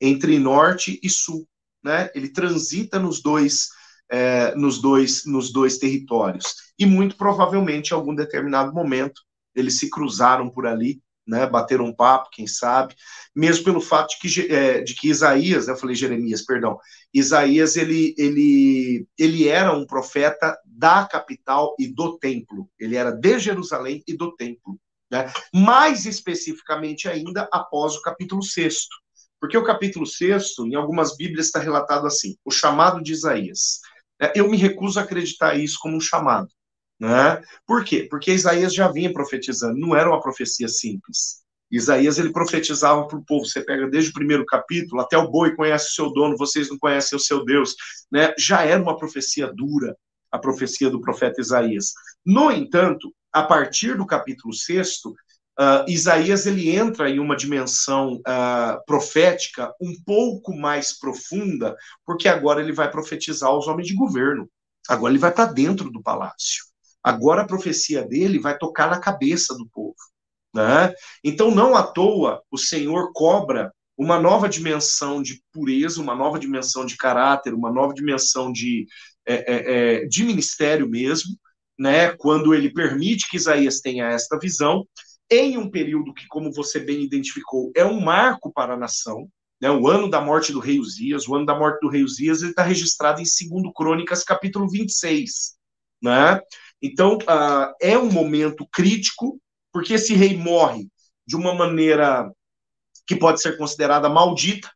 entre 0.00 0.38
norte 0.38 0.98
e 1.02 1.10
sul, 1.10 1.46
né? 1.82 2.10
Ele 2.14 2.30
transita 2.30 2.98
nos 2.98 3.22
dois 3.22 3.68
é, 4.10 4.54
nos, 4.54 4.80
dois, 4.80 5.24
nos 5.26 5.52
dois 5.52 5.76
territórios. 5.78 6.54
E 6.78 6.86
muito 6.86 7.16
provavelmente, 7.16 7.90
em 7.90 7.94
algum 7.94 8.14
determinado 8.14 8.72
momento, 8.72 9.20
eles 9.54 9.78
se 9.78 9.90
cruzaram 9.90 10.48
por 10.48 10.66
ali, 10.66 11.02
né, 11.26 11.46
bateram 11.46 11.86
um 11.86 11.94
papo, 11.94 12.30
quem 12.30 12.46
sabe, 12.46 12.94
mesmo 13.34 13.64
pelo 13.64 13.80
fato 13.80 14.10
de 14.10 14.18
que, 14.18 14.52
é, 14.52 14.80
de 14.80 14.94
que 14.94 15.08
Isaías, 15.08 15.66
né, 15.66 15.72
eu 15.72 15.76
falei 15.76 15.94
Jeremias, 15.94 16.42
perdão, 16.44 16.78
Isaías, 17.12 17.76
ele, 17.76 18.14
ele, 18.18 19.06
ele 19.18 19.48
era 19.48 19.72
um 19.72 19.86
profeta 19.86 20.56
da 20.64 21.06
capital 21.06 21.74
e 21.78 21.86
do 21.86 22.18
templo, 22.18 22.68
ele 22.78 22.96
era 22.96 23.10
de 23.10 23.38
Jerusalém 23.38 24.02
e 24.06 24.16
do 24.16 24.34
templo, 24.36 24.78
né, 25.10 25.32
mais 25.52 26.06
especificamente 26.06 27.08
ainda 27.08 27.48
após 27.52 27.94
o 27.94 28.02
capítulo 28.02 28.42
6 28.42 28.86
porque 29.40 29.58
o 29.58 29.64
capítulo 29.64 30.06
6, 30.06 30.58
em 30.60 30.74
algumas 30.74 31.18
bíblias 31.18 31.46
está 31.46 31.58
relatado 31.58 32.06
assim, 32.06 32.34
o 32.46 32.50
chamado 32.50 33.02
de 33.02 33.12
Isaías, 33.12 33.80
é, 34.18 34.32
eu 34.34 34.48
me 34.48 34.56
recuso 34.56 34.98
a 34.98 35.02
acreditar 35.02 35.54
isso 35.54 35.76
como 35.80 35.98
um 35.98 36.00
chamado. 36.00 36.48
Né? 37.00 37.42
Por 37.66 37.84
quê? 37.84 38.06
Porque 38.08 38.32
Isaías 38.32 38.74
já 38.74 38.88
vinha 38.88 39.12
profetizando, 39.12 39.78
não 39.78 39.94
era 39.94 40.08
uma 40.08 40.20
profecia 40.20 40.68
simples. 40.68 41.42
Isaías 41.70 42.18
ele 42.18 42.32
profetizava 42.32 43.06
para 43.08 43.18
o 43.18 43.24
povo. 43.24 43.44
Você 43.44 43.60
pega 43.60 43.88
desde 43.88 44.10
o 44.10 44.14
primeiro 44.14 44.46
capítulo 44.46 45.00
até 45.00 45.18
o 45.18 45.30
boi 45.30 45.56
conhece 45.56 45.90
o 45.90 45.94
seu 45.94 46.12
dono, 46.12 46.36
vocês 46.36 46.70
não 46.70 46.78
conhecem 46.78 47.16
o 47.16 47.20
seu 47.20 47.44
Deus. 47.44 47.74
Né? 48.10 48.32
Já 48.38 48.62
era 48.62 48.80
uma 48.80 48.96
profecia 48.96 49.52
dura, 49.52 49.96
a 50.30 50.38
profecia 50.38 50.88
do 50.88 51.00
profeta 51.00 51.40
Isaías. 51.40 51.92
No 52.24 52.50
entanto, 52.50 53.12
a 53.32 53.42
partir 53.42 53.96
do 53.96 54.06
capítulo 54.06 54.52
6, 54.52 55.00
Uh, 55.56 55.86
Isaías 55.88 56.46
ele 56.46 56.68
entra 56.68 57.08
em 57.08 57.20
uma 57.20 57.36
dimensão 57.36 58.14
uh, 58.14 58.84
profética 58.84 59.72
um 59.80 59.94
pouco 60.04 60.52
mais 60.52 60.98
profunda, 60.98 61.76
porque 62.04 62.28
agora 62.28 62.60
ele 62.60 62.72
vai 62.72 62.90
profetizar 62.90 63.50
aos 63.50 63.68
homens 63.68 63.86
de 63.86 63.94
governo. 63.94 64.50
Agora 64.88 65.12
ele 65.12 65.20
vai 65.20 65.30
para 65.30 65.52
dentro 65.52 65.92
do 65.92 66.02
palácio. 66.02 66.64
Agora 67.04 67.42
a 67.42 67.46
profecia 67.46 68.02
dele 68.02 68.38
vai 68.38 68.56
tocar 68.56 68.88
na 68.88 68.98
cabeça 68.98 69.54
do 69.54 69.68
povo. 69.68 69.94
Né? 70.54 70.92
Então, 71.22 71.54
não 71.54 71.76
à 71.76 71.82
toa, 71.82 72.42
o 72.50 72.56
Senhor 72.56 73.12
cobra 73.12 73.70
uma 73.96 74.18
nova 74.18 74.48
dimensão 74.48 75.22
de 75.22 75.42
pureza, 75.52 76.00
uma 76.00 76.14
nova 76.14 76.38
dimensão 76.38 76.86
de 76.86 76.96
caráter, 76.96 77.52
uma 77.52 77.70
nova 77.70 77.92
dimensão 77.92 78.50
de, 78.50 78.86
é, 79.26 79.34
é, 79.34 80.02
é 80.02 80.06
de 80.06 80.24
ministério 80.24 80.88
mesmo, 80.88 81.36
né? 81.78 82.12
quando 82.16 82.54
ele 82.54 82.72
permite 82.72 83.28
que 83.28 83.36
Isaías 83.36 83.80
tenha 83.80 84.06
esta 84.06 84.38
visão 84.38 84.86
em 85.30 85.58
um 85.58 85.70
período 85.70 86.14
que, 86.14 86.26
como 86.26 86.52
você 86.52 86.80
bem 86.80 87.02
identificou, 87.02 87.70
é 87.74 87.84
um 87.84 88.00
marco 88.00 88.52
para 88.52 88.74
a 88.74 88.76
nação, 88.76 89.28
né, 89.60 89.70
o 89.70 89.88
ano 89.88 90.10
da 90.10 90.20
morte 90.20 90.52
do 90.52 90.60
rei 90.60 90.78
Uzias, 90.78 91.26
o 91.26 91.34
ano 91.34 91.46
da 91.46 91.58
morte 91.58 91.80
do 91.80 91.88
rei 91.88 92.02
Uzias, 92.02 92.42
está 92.42 92.62
registrado 92.62 93.20
em 93.20 93.24
2 93.24 93.72
Crônicas, 93.74 94.22
capítulo 94.22 94.68
26. 94.68 95.54
Né? 96.02 96.38
Então, 96.86 97.16
uh, 97.16 97.72
é 97.80 97.96
um 97.96 98.12
momento 98.12 98.68
crítico, 98.70 99.40
porque 99.72 99.94
esse 99.94 100.12
rei 100.12 100.36
morre 100.36 100.86
de 101.26 101.34
uma 101.34 101.54
maneira 101.54 102.30
que 103.06 103.16
pode 103.16 103.40
ser 103.40 103.56
considerada 103.56 104.06
maldita, 104.06 104.70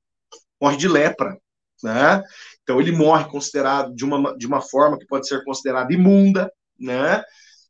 morre 0.59 0.79
de 0.79 0.89
lepra. 0.89 1.39
Né? 1.83 2.23
Então, 2.63 2.81
ele 2.81 2.93
morre 2.93 3.27
considerado 3.27 3.95
de 3.95 4.07
uma, 4.07 4.35
de 4.39 4.47
uma 4.47 4.63
forma 4.63 4.99
que 4.99 5.07
pode 5.07 5.29
ser 5.29 5.45
considerada 5.45 5.93
imunda, 5.93 6.51
né? 6.81 7.23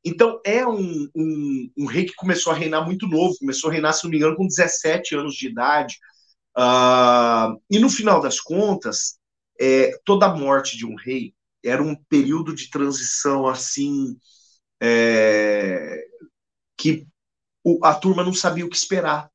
Então, 0.05 0.41
é 0.47 0.65
um, 0.65 1.09
um, 1.17 1.71
um, 1.77 1.87
rei 1.87 2.05
que 2.05 2.15
começou 2.15 2.53
a 2.53 2.57
reinar 2.57 2.87
muito 2.87 3.09
novo, 3.09 3.37
começou 3.41 3.69
a 3.69 3.73
reinar, 3.73 3.93
se 3.93 4.05
não 4.05 4.11
me 4.13 4.19
engano, 4.19 4.37
com 4.37 4.47
17 4.47 5.17
anos 5.17 5.35
de 5.35 5.49
idade. 5.49 5.97
Uh, 6.57 7.61
e 7.69 7.81
no 7.81 7.91
final 7.91 8.21
das 8.21 8.41
contas, 8.41 9.19
é, 9.61 9.91
toda 10.05 10.27
a 10.27 10.35
morte 10.35 10.77
de 10.77 10.87
um 10.87 10.95
rei 10.95 11.35
era 11.65 11.83
um 11.83 11.95
período 11.95 12.55
de 12.55 12.71
transição 12.71 13.47
assim 13.47 14.17
é, 14.81 16.05
que 16.77 17.07
a 17.83 17.95
turma 17.95 18.25
não 18.25 18.33
sabia 18.33 18.65
o 18.65 18.71
que 18.71 18.77
esperar, 18.77 19.31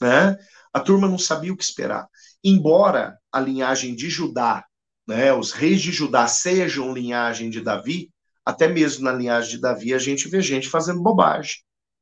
né? 0.00 0.38
A 0.72 0.80
turma 0.80 1.08
não 1.08 1.18
sabia 1.18 1.52
o 1.52 1.56
que 1.56 1.64
esperar. 1.64 2.08
Embora 2.42 3.18
a 3.32 3.40
linhagem 3.40 3.94
de 3.94 4.10
Judá, 4.10 4.64
né, 5.06 5.32
os 5.32 5.52
reis 5.52 5.80
de 5.80 5.92
Judá 5.92 6.26
sejam 6.26 6.92
linhagem 6.92 7.48
de 7.48 7.60
Davi, 7.60 8.10
até 8.44 8.68
mesmo 8.68 9.04
na 9.04 9.12
linhagem 9.12 9.52
de 9.52 9.60
Davi, 9.60 9.94
a 9.94 9.98
gente 9.98 10.28
vê 10.28 10.40
gente 10.42 10.68
fazendo 10.68 11.02
bobagem. 11.02 11.56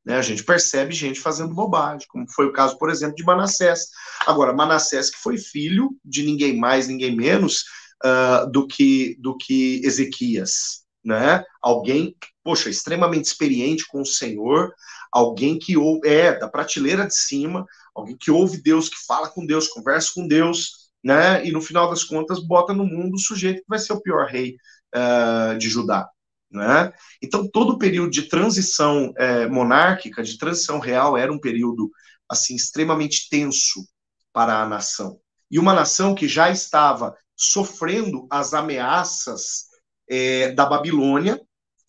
Né? 0.05 0.17
A 0.17 0.21
gente 0.21 0.43
percebe 0.43 0.93
gente 0.93 1.19
fazendo 1.19 1.53
bobagem, 1.53 2.05
como 2.09 2.29
foi 2.29 2.45
o 2.47 2.51
caso, 2.51 2.77
por 2.77 2.89
exemplo, 2.89 3.15
de 3.15 3.23
Manassés. 3.23 3.87
Agora, 4.25 4.53
Manassés, 4.53 5.09
que 5.09 5.17
foi 5.17 5.37
filho 5.37 5.95
de 6.03 6.23
ninguém 6.23 6.57
mais, 6.57 6.87
ninguém 6.87 7.15
menos 7.15 7.63
uh, 8.03 8.49
do, 8.49 8.67
que, 8.67 9.15
do 9.19 9.37
que 9.37 9.81
Ezequias. 9.83 10.83
Né? 11.03 11.43
Alguém, 11.61 12.15
poxa, 12.43 12.69
extremamente 12.69 13.25
experiente 13.25 13.85
com 13.87 14.01
o 14.01 14.05
Senhor, 14.05 14.73
alguém 15.11 15.59
que 15.59 15.75
é 16.05 16.37
da 16.37 16.47
prateleira 16.47 17.05
de 17.05 17.15
cima, 17.15 17.65
alguém 17.93 18.15
que 18.17 18.31
ouve 18.31 18.61
Deus, 18.61 18.89
que 18.89 19.05
fala 19.05 19.29
com 19.29 19.45
Deus, 19.45 19.67
conversa 19.67 20.11
com 20.15 20.27
Deus, 20.27 20.83
né? 21.03 21.45
E 21.45 21.51
no 21.51 21.61
final 21.61 21.89
das 21.89 22.03
contas 22.03 22.39
bota 22.39 22.73
no 22.73 22.85
mundo 22.85 23.15
o 23.15 23.19
sujeito 23.19 23.59
que 23.59 23.67
vai 23.67 23.77
ser 23.77 23.91
o 23.93 24.01
pior 24.01 24.25
rei 24.27 24.55
uh, 24.95 25.57
de 25.57 25.69
Judá. 25.69 26.09
Né? 26.49 26.93
Então, 27.21 27.49
todo 27.49 27.73
o 27.73 27.77
período 27.79 28.11
de 28.11 28.29
transição 28.29 29.11
é, 29.17 29.47
monárquica, 29.47 30.21
de 30.21 30.37
transição 30.37 30.77
real, 30.77 31.17
era 31.17 31.33
um 31.33 31.39
período 31.39 31.89
assim 32.29 32.55
extremamente 32.55 33.27
tenso 33.27 33.83
para 34.31 34.61
a 34.61 34.69
nação. 34.69 35.19
E 35.49 35.57
uma 35.57 35.73
nação 35.73 36.13
que 36.13 36.27
já 36.27 36.51
estava 36.51 37.15
sofrendo 37.35 38.27
as 38.29 38.53
ameaças 38.53 39.65
é, 40.09 40.51
da 40.51 40.65
Babilônia 40.65 41.39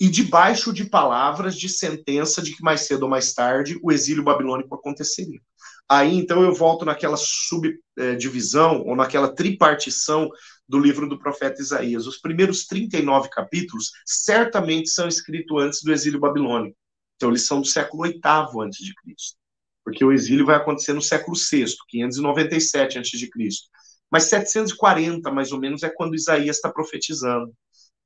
e 0.01 0.09
debaixo 0.09 0.73
de 0.73 0.85
palavras 0.85 1.57
de 1.57 1.69
sentença 1.69 2.43
de 2.43 2.55
que 2.55 2.63
mais 2.63 2.83
cedo 2.83 3.05
ou 3.05 3.09
mais 3.09 3.33
tarde 3.33 3.79
o 3.83 3.93
exílio 3.93 4.25
babilônico 4.25 4.75
aconteceria. 4.75 5.41
Aí 5.89 6.17
então 6.17 6.43
eu 6.43 6.55
volto 6.55 6.85
naquela 6.85 7.17
subdivisão 7.17 8.83
ou 8.83 8.97
naquela 8.97 9.35
tripartição 9.35 10.29
do 10.69 10.79
livro 10.79 11.09
do 11.09 11.19
profeta 11.19 11.61
Isaías. 11.61 12.07
Os 12.07 12.19
primeiros 12.19 12.67
39 12.67 13.29
capítulos 13.29 13.93
certamente 14.05 14.89
são 14.89 15.07
escritos 15.07 15.63
antes 15.63 15.83
do 15.83 15.93
exílio 15.93 16.19
babilônico. 16.19 16.77
Então, 17.17 17.31
eles 17.31 17.47
são 17.47 17.61
do 17.61 17.67
século 17.67 18.05
VIII 18.05 18.21
antes 18.65 18.85
de 18.85 18.95
Cristo. 18.95 19.37
Porque 19.85 20.05
o 20.05 20.13
exílio 20.13 20.47
vai 20.47 20.57
acontecer 20.57 20.95
no 20.95 21.03
século 21.03 21.37
VI, 21.37 21.67
597 21.89 22.99
antes 22.99 23.19
de 23.19 23.29
Cristo. 23.29 23.69
Mas 24.15 24.29
740, 24.29 25.29
mais 25.33 25.51
ou 25.51 25.59
menos, 25.59 25.83
é 25.83 25.91
quando 25.91 26.15
Isaías 26.15 26.55
está 26.55 26.71
profetizando. 26.71 27.53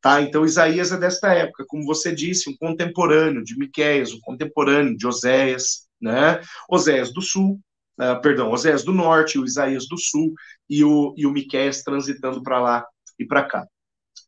Tá? 0.00 0.22
Então, 0.22 0.42
Isaías 0.42 0.90
é 0.90 0.96
desta 0.96 1.34
época, 1.34 1.66
como 1.68 1.84
você 1.84 2.14
disse, 2.14 2.48
um 2.48 2.56
contemporâneo 2.56 3.44
de 3.44 3.58
Miqueias, 3.58 4.14
um 4.14 4.20
contemporâneo 4.20 4.96
de 4.96 5.06
Oséias, 5.06 5.86
né? 6.00 6.40
Oséias 6.66 7.12
do 7.12 7.20
Sul, 7.20 7.60
uh, 8.00 8.18
perdão, 8.22 8.50
Oséias 8.50 8.82
do 8.82 8.90
Norte, 8.94 9.38
o 9.38 9.44
Isaías 9.44 9.86
do 9.86 9.98
Sul 9.98 10.32
e 10.66 10.82
o, 10.82 11.12
e 11.14 11.26
o 11.26 11.30
Miqueias 11.30 11.82
transitando 11.82 12.42
para 12.42 12.58
lá 12.58 12.86
e 13.18 13.26
para 13.26 13.44
cá. 13.44 13.66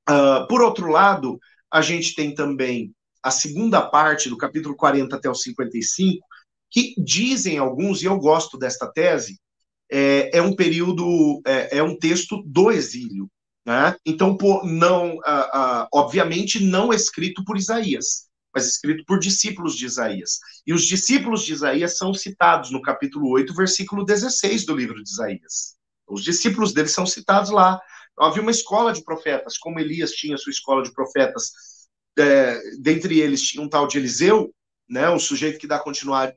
Uh, 0.06 0.46
por 0.49 0.60
outro 0.60 0.87
lado, 0.90 1.40
a 1.72 1.80
gente 1.80 2.14
tem 2.14 2.34
também 2.34 2.92
a 3.22 3.30
segunda 3.30 3.80
parte 3.80 4.28
do 4.28 4.37
capítulo 4.37 4.76
40 4.76 5.16
até 5.16 5.30
o 5.30 5.34
55, 5.34 6.26
que 6.70 6.94
dizem 6.99 7.56
alguns, 7.56 8.02
e 8.02 8.04
eu 8.04 8.18
gosto 8.18 8.58
desta 8.58 8.87
tese, 8.87 9.40
é, 9.90 10.38
é 10.38 10.42
um 10.42 10.54
período, 10.54 11.40
é, 11.47 11.78
é, 11.78 11.82
um 11.82 11.97
texto 11.99 12.42
do 12.47 12.70
exílio. 12.70 13.28
Né? 13.66 13.94
Então, 14.06 14.37
por, 14.37 14.64
não, 14.64 15.18
obviamente, 15.92 16.64
não 16.64 16.92
escrito 16.92 17.44
por 17.44 17.56
Isaías, 17.56 18.28
mas 18.54 18.66
escrito 18.66 19.04
por 19.04 19.18
discípulos 19.18 19.76
de 19.76 19.87
Isaías. 19.87 20.38
E 20.66 20.73
os 20.73 20.85
discípulos 20.85 21.44
de 21.44 21.52
Isaías 21.52 21.97
são 21.99 22.14
citados 22.14 22.70
no 22.70 22.80
capítulo 22.80 23.28
8, 23.30 23.54
versículo 23.54 24.04
16 24.04 24.64
do 24.64 24.75
livro 24.75 25.02
de 25.02 25.11
Isaías. 25.11 25.76
Os 26.09 26.25
discípulos 26.25 26.73
dele 26.73 26.88
são 26.88 27.06
citados 27.06 27.50
lá. 27.50 27.80
Havia 28.18 28.42
uma 28.42 28.50
escola 28.50 28.92
de 28.92 29.04
profetas, 29.04 29.56
como 29.56 29.78
Elias 29.78 30.12
tinha 30.12 30.37
sua 30.37 30.50
escola 30.50 30.82
de 30.82 30.92
profetas. 30.92 31.52
É, 32.18 32.61
dentre 32.80 33.20
eles 33.20 33.42
tinha 33.42 33.62
um 33.62 33.68
tal 33.68 33.87
de 33.87 33.97
Eliseu, 33.97 34.52
né, 34.88 35.09
o 35.09 35.20
sujeito 35.20 35.59
que 35.59 35.68
dá 35.68 35.82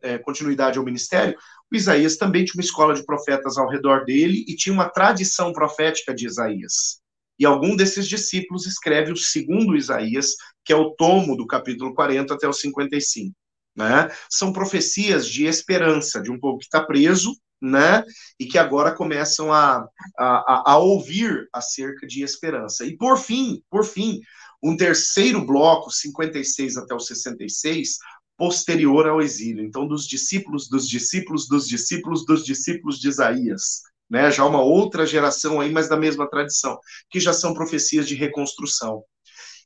é, 0.02 0.20
continuidade 0.20 0.78
ao 0.78 0.86
ministério. 0.86 1.38
O 1.74 1.76
Isaías 1.76 2.18
também 2.18 2.46
tinha 2.46 2.60
uma 2.60 2.64
escola 2.64 2.94
de 2.94 3.04
profetas 3.04 3.58
ao 3.58 3.68
redor 3.68 4.06
dele 4.06 4.46
e 4.48 4.56
tinha 4.56 4.72
uma 4.72 4.90
tradição 4.90 5.52
profética 5.52 6.14
de 6.14 6.28
Isaías. 6.28 7.02
E 7.40 7.48
algum 7.48 7.76
desses 7.76 8.08
discípulos 8.08 8.68
escreve 8.68 9.12
o 9.12 9.18
segundo 9.18 9.76
Isaías, 9.76 10.36
que 10.64 10.72
é 10.72 10.76
o 10.76 10.92
tomo 10.92 11.36
do 11.36 11.48
capítulo 11.48 11.96
40 11.96 12.32
até 12.32 12.48
o 12.48 12.54
55. 12.54 13.36
Né? 13.76 14.08
São 14.30 14.54
profecias 14.54 15.28
de 15.28 15.46
esperança 15.46 16.22
de 16.22 16.32
um 16.32 16.40
povo 16.40 16.60
que 16.60 16.66
está 16.66 16.86
preso, 16.86 17.36
né? 17.60 18.04
E 18.40 18.46
que 18.46 18.60
agora 18.60 18.92
começam 18.92 19.52
a, 19.52 19.84
a, 20.20 20.74
a 20.74 20.78
ouvir 20.78 21.48
acerca 21.52 22.06
de 22.06 22.22
esperança. 22.22 22.86
E 22.86 22.96
por 22.96 23.18
fim, 23.18 23.64
por 23.68 23.84
fim, 23.84 24.20
um 24.64 24.78
terceiro 24.78 25.46
bloco, 25.46 25.92
56 25.92 26.78
até 26.78 26.94
o 26.94 27.00
66, 27.00 27.98
posterior 28.44 29.08
ao 29.08 29.22
exílio. 29.22 29.64
Então, 29.64 29.88
dos 29.88 30.06
discípulos, 30.06 30.68
dos 30.68 30.88
discípulos, 30.88 31.48
dos 31.48 31.68
discípulos, 31.68 32.26
dos 32.26 32.44
discípulos 32.44 33.00
de 33.00 33.08
Isaías 33.08 33.84
né? 34.14 34.30
Já 34.30 34.46
uma 34.46 34.62
outra 34.62 35.08
geração 35.08 35.60
aí, 35.60 35.72
mas 35.72 35.90
da 35.90 35.98
mesma 35.98 36.30
tradição, 36.30 36.80
que 37.10 37.20
já 37.20 37.34
são 37.34 37.52
profecias 37.52 38.08
de 38.08 38.14
reconstrução. 38.14 39.04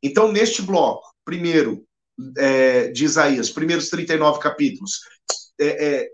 Então, 0.02 0.32
neste 0.32 0.62
bloco, 0.62 1.14
primeiro 1.26 1.86
é, 2.38 2.88
de 2.88 3.04
Isaías, 3.04 3.50
primeiros 3.50 3.90
39 3.90 4.40
capítulos, 4.40 5.02
é, 5.60 5.66
é, 5.68 6.10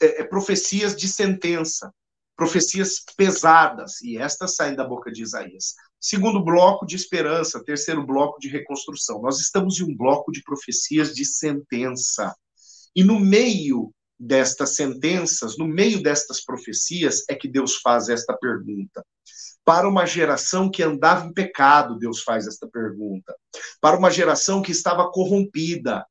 é, 0.00 0.20
é, 0.20 0.24
profecias 0.24 0.94
de 0.94 1.08
sentença, 1.08 1.92
profecias 2.38 3.02
pesadas, 3.16 4.00
e 4.00 4.16
estas 4.16 4.54
saem 4.54 4.76
da 4.76 4.84
boca 4.84 5.10
de 5.10 5.22
Isaías. 5.22 5.74
Segundo 6.00 6.44
bloco 6.44 6.86
de 6.86 6.94
esperança, 6.94 7.64
terceiro 7.64 8.06
bloco 8.06 8.38
de 8.38 8.48
reconstrução. 8.48 9.20
Nós 9.20 9.40
estamos 9.40 9.80
em 9.80 9.82
um 9.82 9.96
bloco 9.96 10.30
de 10.30 10.40
profecias 10.44 11.12
de 11.12 11.24
sentença. 11.24 12.32
E 12.94 13.02
no 13.02 13.18
meio 13.18 13.92
destas 14.16 14.76
sentenças, 14.76 15.58
no 15.58 15.66
meio 15.66 16.00
destas 16.00 16.40
profecias, 16.40 17.24
é 17.28 17.34
que 17.34 17.48
Deus 17.48 17.74
faz 17.76 18.08
esta 18.08 18.32
pergunta. 18.36 19.04
Para 19.64 19.88
uma 19.88 20.06
geração 20.06 20.70
que 20.70 20.80
andava 20.80 21.26
em 21.26 21.32
pecado, 21.32 21.98
Deus 21.98 22.22
faz 22.22 22.46
esta 22.46 22.68
pergunta. 22.68 23.34
Para 23.80 23.98
uma 23.98 24.12
geração 24.12 24.62
que 24.62 24.70
estava 24.70 25.10
corrompida, 25.10 26.06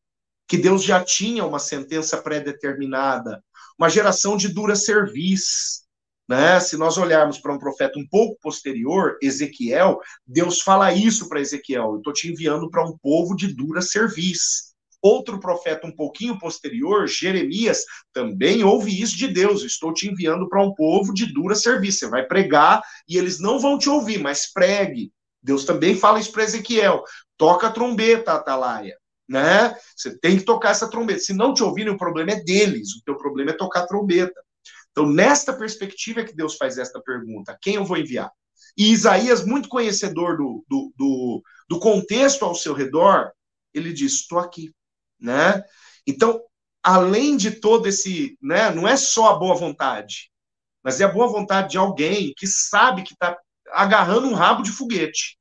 que 0.45 0.57
Deus 0.57 0.83
já 0.83 1.01
tinha 1.01 1.45
uma 1.45 1.59
sentença 1.59 2.21
pré-determinada. 2.21 3.41
Uma 3.79 3.89
geração 3.89 4.35
de 4.35 4.49
dura 4.49 4.75
serviço. 4.75 5.86
Né? 6.27 6.59
Se 6.59 6.75
nós 6.75 6.97
olharmos 6.97 7.39
para 7.39 7.53
um 7.53 7.59
profeta 7.59 7.97
um 7.97 8.07
pouco 8.07 8.37
posterior, 8.41 9.17
Ezequiel, 9.21 9.99
Deus 10.25 10.61
fala 10.61 10.93
isso 10.93 11.29
para 11.29 11.39
Ezequiel: 11.39 11.93
eu 11.93 11.97
estou 11.97 12.13
te 12.13 12.29
enviando 12.29 12.69
para 12.69 12.85
um 12.85 12.97
povo 12.97 13.35
de 13.35 13.53
dura 13.53 13.81
serviço. 13.81 14.67
Outro 15.01 15.39
profeta 15.39 15.87
um 15.87 15.95
pouquinho 15.95 16.39
posterior, 16.39 17.07
Jeremias, 17.07 17.83
também 18.11 18.63
ouve 18.63 18.99
isso 18.99 19.15
de 19.15 19.27
Deus. 19.27 19.63
Estou 19.63 19.93
te 19.93 20.09
enviando 20.09 20.49
para 20.49 20.61
um 20.61 20.73
povo 20.73 21.13
de 21.13 21.31
dura 21.31 21.55
serviço. 21.55 21.99
Você 21.99 22.09
vai 22.09 22.25
pregar 22.25 22.81
e 23.07 23.17
eles 23.17 23.39
não 23.39 23.59
vão 23.59 23.77
te 23.77 23.89
ouvir, 23.89 24.19
mas 24.19 24.51
pregue. 24.51 25.11
Deus 25.41 25.63
também 25.65 25.95
fala 25.95 26.19
isso 26.19 26.31
para 26.31 26.43
Ezequiel. 26.43 27.03
Toca 27.37 27.67
a 27.67 27.71
trombeta, 27.71 28.33
Atalaia. 28.33 28.97
Né? 29.29 29.75
Você 29.95 30.17
tem 30.19 30.37
que 30.37 30.43
tocar 30.43 30.71
essa 30.71 30.89
trombeta. 30.89 31.19
Se 31.19 31.33
não 31.33 31.53
te 31.53 31.63
ouvirem, 31.63 31.93
o 31.93 31.97
problema 31.97 32.31
é 32.31 32.43
deles. 32.43 32.95
O 32.95 33.03
teu 33.05 33.15
problema 33.15 33.51
é 33.51 33.53
tocar 33.53 33.81
a 33.81 33.87
trombeta. 33.87 34.41
Então, 34.97 35.07
nesta 35.07 35.53
perspectiva 35.53 36.21
é 36.21 36.23
que 36.23 36.35
Deus 36.35 36.55
faz 36.55 36.79
esta 36.79 36.99
pergunta: 36.99 37.55
quem 37.61 37.75
eu 37.75 37.85
vou 37.85 37.97
enviar? 37.97 38.31
E 38.75 38.91
Isaías, 38.91 39.45
muito 39.45 39.69
conhecedor 39.69 40.35
do, 40.35 40.65
do, 40.67 40.91
do, 40.97 41.43
do 41.69 41.79
contexto 41.79 42.43
ao 42.43 42.55
seu 42.55 42.73
redor, 42.73 43.31
ele 43.71 43.93
diz: 43.93 44.13
Estou 44.13 44.39
aqui 44.39 44.73
né? 45.19 45.63
Então, 46.07 46.41
além 46.81 47.37
de 47.37 47.51
todo 47.51 47.87
esse, 47.87 48.39
né, 48.41 48.71
não 48.71 48.87
é 48.87 48.97
só 48.97 49.35
a 49.35 49.37
boa 49.37 49.53
vontade, 49.53 50.31
mas 50.83 50.99
é 50.99 51.03
a 51.03 51.11
boa 51.11 51.27
vontade 51.27 51.71
de 51.71 51.77
alguém 51.77 52.33
que 52.35 52.47
sabe 52.47 53.03
que 53.03 53.13
está 53.13 53.37
agarrando 53.69 54.27
um 54.27 54.33
rabo 54.33 54.63
de 54.63 54.71
foguete, 54.71 55.37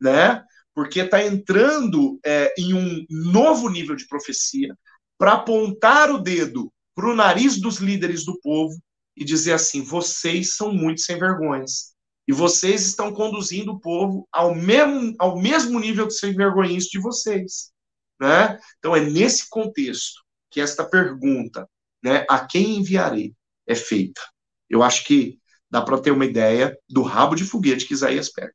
né? 0.00 0.44
Porque 0.72 1.00
está 1.00 1.20
entrando 1.24 2.20
é, 2.24 2.54
em 2.56 2.74
um 2.74 3.04
novo 3.10 3.68
nível 3.68 3.96
de 3.96 4.06
profecia 4.06 4.72
para 5.18 5.32
apontar 5.32 6.12
o 6.12 6.18
dedo 6.18 6.72
para 6.94 7.10
o 7.10 7.16
nariz 7.16 7.60
dos 7.60 7.78
líderes 7.78 8.24
do 8.24 8.38
povo 8.40 8.80
e 9.16 9.24
dizer 9.24 9.52
assim: 9.52 9.82
vocês 9.82 10.54
são 10.54 10.72
muito 10.72 11.00
sem 11.00 11.18
vergonhas. 11.18 11.90
E 12.28 12.32
vocês 12.32 12.86
estão 12.86 13.12
conduzindo 13.12 13.72
o 13.72 13.80
povo 13.80 14.28
ao 14.30 14.54
mesmo, 14.54 15.14
ao 15.18 15.40
mesmo 15.40 15.80
nível 15.80 16.06
de 16.06 16.14
sem 16.14 16.32
vergonhice 16.32 16.90
de 16.90 17.00
vocês. 17.00 17.72
Né? 18.20 18.58
Então, 18.78 18.94
é 18.94 19.00
nesse 19.00 19.48
contexto 19.48 20.22
que 20.50 20.60
esta 20.60 20.84
pergunta, 20.84 21.68
né, 22.02 22.24
a 22.28 22.46
quem 22.46 22.78
enviarei, 22.78 23.34
é 23.66 23.74
feita. 23.74 24.20
Eu 24.68 24.82
acho 24.82 25.04
que 25.04 25.40
dá 25.70 25.80
para 25.80 26.00
ter 26.00 26.10
uma 26.10 26.24
ideia 26.24 26.76
do 26.88 27.02
rabo 27.02 27.34
de 27.34 27.44
foguete 27.44 27.86
que 27.86 27.94
Isaías 27.94 28.28
pega. 28.28 28.52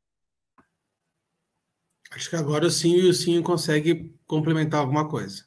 Acho 2.12 2.30
que 2.30 2.36
agora 2.36 2.70
sim 2.70 3.08
o 3.08 3.12
sim 3.12 3.42
consegue 3.42 4.14
complementar 4.26 4.80
alguma 4.80 5.08
coisa. 5.08 5.44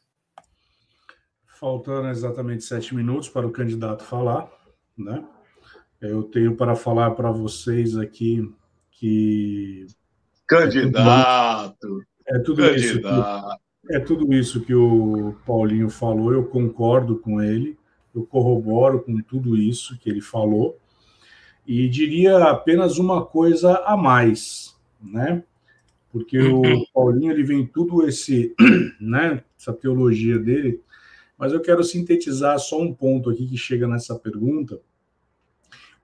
Faltando 1.59 2.07
exatamente 2.09 2.63
sete 2.63 2.93
minutos 2.93 3.27
para 3.27 3.47
o 3.47 3.51
candidato 3.51 4.03
falar, 4.03 4.49
né? 4.99 5.23
Eu 6.01 6.23
tenho 6.23 6.55
para 6.55 6.75
falar 6.75 7.11
para 7.11 7.31
vocês 7.31 7.97
aqui 7.97 8.49
que 8.91 9.87
candidato, 10.47 12.03
é 12.27 12.39
tudo, 12.39 12.61
candidato. 12.61 13.53
isso. 13.53 13.59
É 13.91 13.99
tudo 13.99 14.33
isso 14.33 14.61
que 14.61 14.73
o 14.73 15.35
Paulinho 15.45 15.89
falou, 15.89 16.33
eu 16.33 16.45
concordo 16.45 17.17
com 17.17 17.41
ele, 17.41 17.77
eu 18.13 18.25
corroboro 18.25 19.01
com 19.01 19.21
tudo 19.21 19.57
isso 19.57 19.97
que 19.97 20.09
ele 20.09 20.21
falou, 20.21 20.77
e 21.65 21.87
diria 21.87 22.37
apenas 22.45 22.97
uma 22.97 23.25
coisa 23.25 23.77
a 23.85 23.95
mais, 23.95 24.75
né? 25.01 25.43
Porque 26.11 26.39
o 26.39 26.61
Paulinho 26.93 27.31
ele 27.31 27.43
vem 27.43 27.65
tudo 27.65 28.07
esse, 28.07 28.53
né, 28.99 29.43
essa 29.57 29.73
teologia 29.73 30.37
dele, 30.37 30.81
mas 31.37 31.53
eu 31.53 31.61
quero 31.61 31.83
sintetizar 31.83 32.59
só 32.59 32.81
um 32.81 32.93
ponto 32.93 33.29
aqui 33.29 33.47
que 33.47 33.57
chega 33.57 33.87
nessa 33.87 34.13
pergunta, 34.17 34.79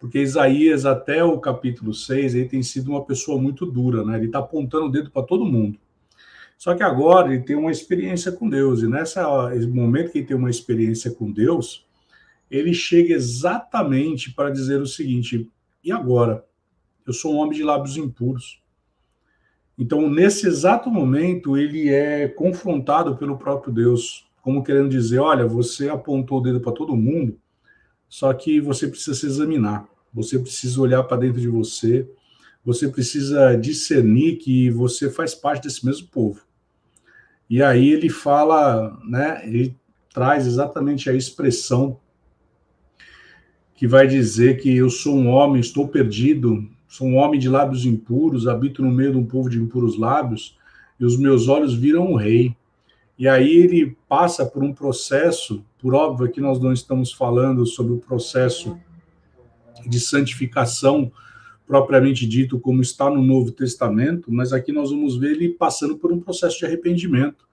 porque 0.05 0.19
Isaías, 0.19 0.85
até 0.85 1.23
o 1.23 1.39
capítulo 1.39 1.91
6, 1.91 2.35
ele 2.35 2.47
tem 2.47 2.61
sido 2.61 2.91
uma 2.91 3.03
pessoa 3.03 3.41
muito 3.41 3.65
dura, 3.65 4.05
né? 4.05 4.17
Ele 4.17 4.27
está 4.27 4.37
apontando 4.37 4.85
o 4.85 4.91
dedo 4.91 5.09
para 5.09 5.23
todo 5.23 5.43
mundo. 5.43 5.79
Só 6.59 6.75
que 6.75 6.83
agora 6.83 7.33
ele 7.33 7.41
tem 7.41 7.55
uma 7.55 7.71
experiência 7.71 8.31
com 8.31 8.47
Deus, 8.47 8.83
e 8.83 8.87
nesse 8.87 9.19
momento 9.67 10.11
que 10.11 10.19
ele 10.19 10.27
tem 10.27 10.37
uma 10.37 10.51
experiência 10.51 11.09
com 11.09 11.31
Deus, 11.31 11.87
ele 12.51 12.71
chega 12.71 13.15
exatamente 13.15 14.31
para 14.31 14.51
dizer 14.51 14.79
o 14.79 14.85
seguinte: 14.85 15.49
e 15.83 15.91
agora? 15.91 16.45
Eu 17.03 17.11
sou 17.11 17.33
um 17.33 17.37
homem 17.37 17.57
de 17.57 17.63
lábios 17.63 17.97
impuros. 17.97 18.61
Então, 19.75 20.07
nesse 20.07 20.45
exato 20.45 20.87
momento, 20.87 21.57
ele 21.57 21.89
é 21.89 22.27
confrontado 22.27 23.17
pelo 23.17 23.39
próprio 23.39 23.73
Deus, 23.73 24.29
como 24.39 24.63
querendo 24.63 24.87
dizer: 24.87 25.17
olha, 25.17 25.47
você 25.47 25.89
apontou 25.89 26.37
o 26.37 26.41
dedo 26.41 26.61
para 26.61 26.73
todo 26.73 26.95
mundo, 26.95 27.39
só 28.07 28.31
que 28.35 28.61
você 28.61 28.87
precisa 28.87 29.15
se 29.15 29.25
examinar, 29.25 29.89
você 30.15 30.39
precisa 30.39 30.79
olhar 30.79 31.03
para 31.03 31.17
dentro 31.17 31.41
de 31.41 31.49
você, 31.49 32.09
você 32.63 32.87
precisa 32.87 33.53
discernir 33.55 34.37
que 34.37 34.71
você 34.71 35.11
faz 35.11 35.35
parte 35.35 35.63
desse 35.63 35.85
mesmo 35.85 36.07
povo. 36.07 36.41
E 37.49 37.61
aí 37.61 37.89
ele 37.89 38.09
fala, 38.09 38.97
né, 39.03 39.41
ele 39.43 39.75
traz 40.13 40.47
exatamente 40.47 41.09
a 41.09 41.13
expressão 41.13 41.99
que 43.75 43.85
vai 43.85 44.07
dizer 44.07 44.57
que 44.61 44.73
eu 44.73 44.89
sou 44.89 45.17
um 45.17 45.27
homem, 45.27 45.59
estou 45.59 45.85
perdido, 45.89 46.65
sou 46.87 47.05
um 47.05 47.17
homem 47.17 47.37
de 47.37 47.49
lábios 47.49 47.85
impuros, 47.85 48.47
habito 48.47 48.81
no 48.81 48.89
meio 48.89 49.11
de 49.11 49.17
um 49.17 49.25
povo 49.25 49.49
de 49.49 49.59
impuros 49.59 49.99
lábios, 49.99 50.57
e 50.97 51.03
os 51.03 51.19
meus 51.19 51.49
olhos 51.49 51.75
viram 51.75 52.13
o 52.13 52.15
rei. 52.15 52.55
E 53.19 53.27
aí 53.27 53.53
ele 53.53 53.97
passa 54.07 54.45
por 54.45 54.63
um 54.63 54.73
processo, 54.73 55.63
por 55.77 55.93
óbvio 55.93 56.31
que 56.31 56.39
nós 56.39 56.59
não 56.59 56.71
estamos 56.71 57.11
falando 57.11 57.65
sobre 57.65 57.93
o 57.93 57.99
processo 57.99 58.79
de 59.87 59.99
santificação 59.99 61.11
propriamente 61.65 62.27
dito, 62.27 62.59
como 62.59 62.81
está 62.81 63.09
no 63.09 63.23
Novo 63.23 63.51
Testamento, 63.51 64.31
mas 64.31 64.53
aqui 64.53 64.71
nós 64.71 64.91
vamos 64.91 65.17
ver 65.17 65.31
ele 65.31 65.49
passando 65.49 65.97
por 65.97 66.11
um 66.11 66.19
processo 66.19 66.59
de 66.59 66.65
arrependimento, 66.65 67.47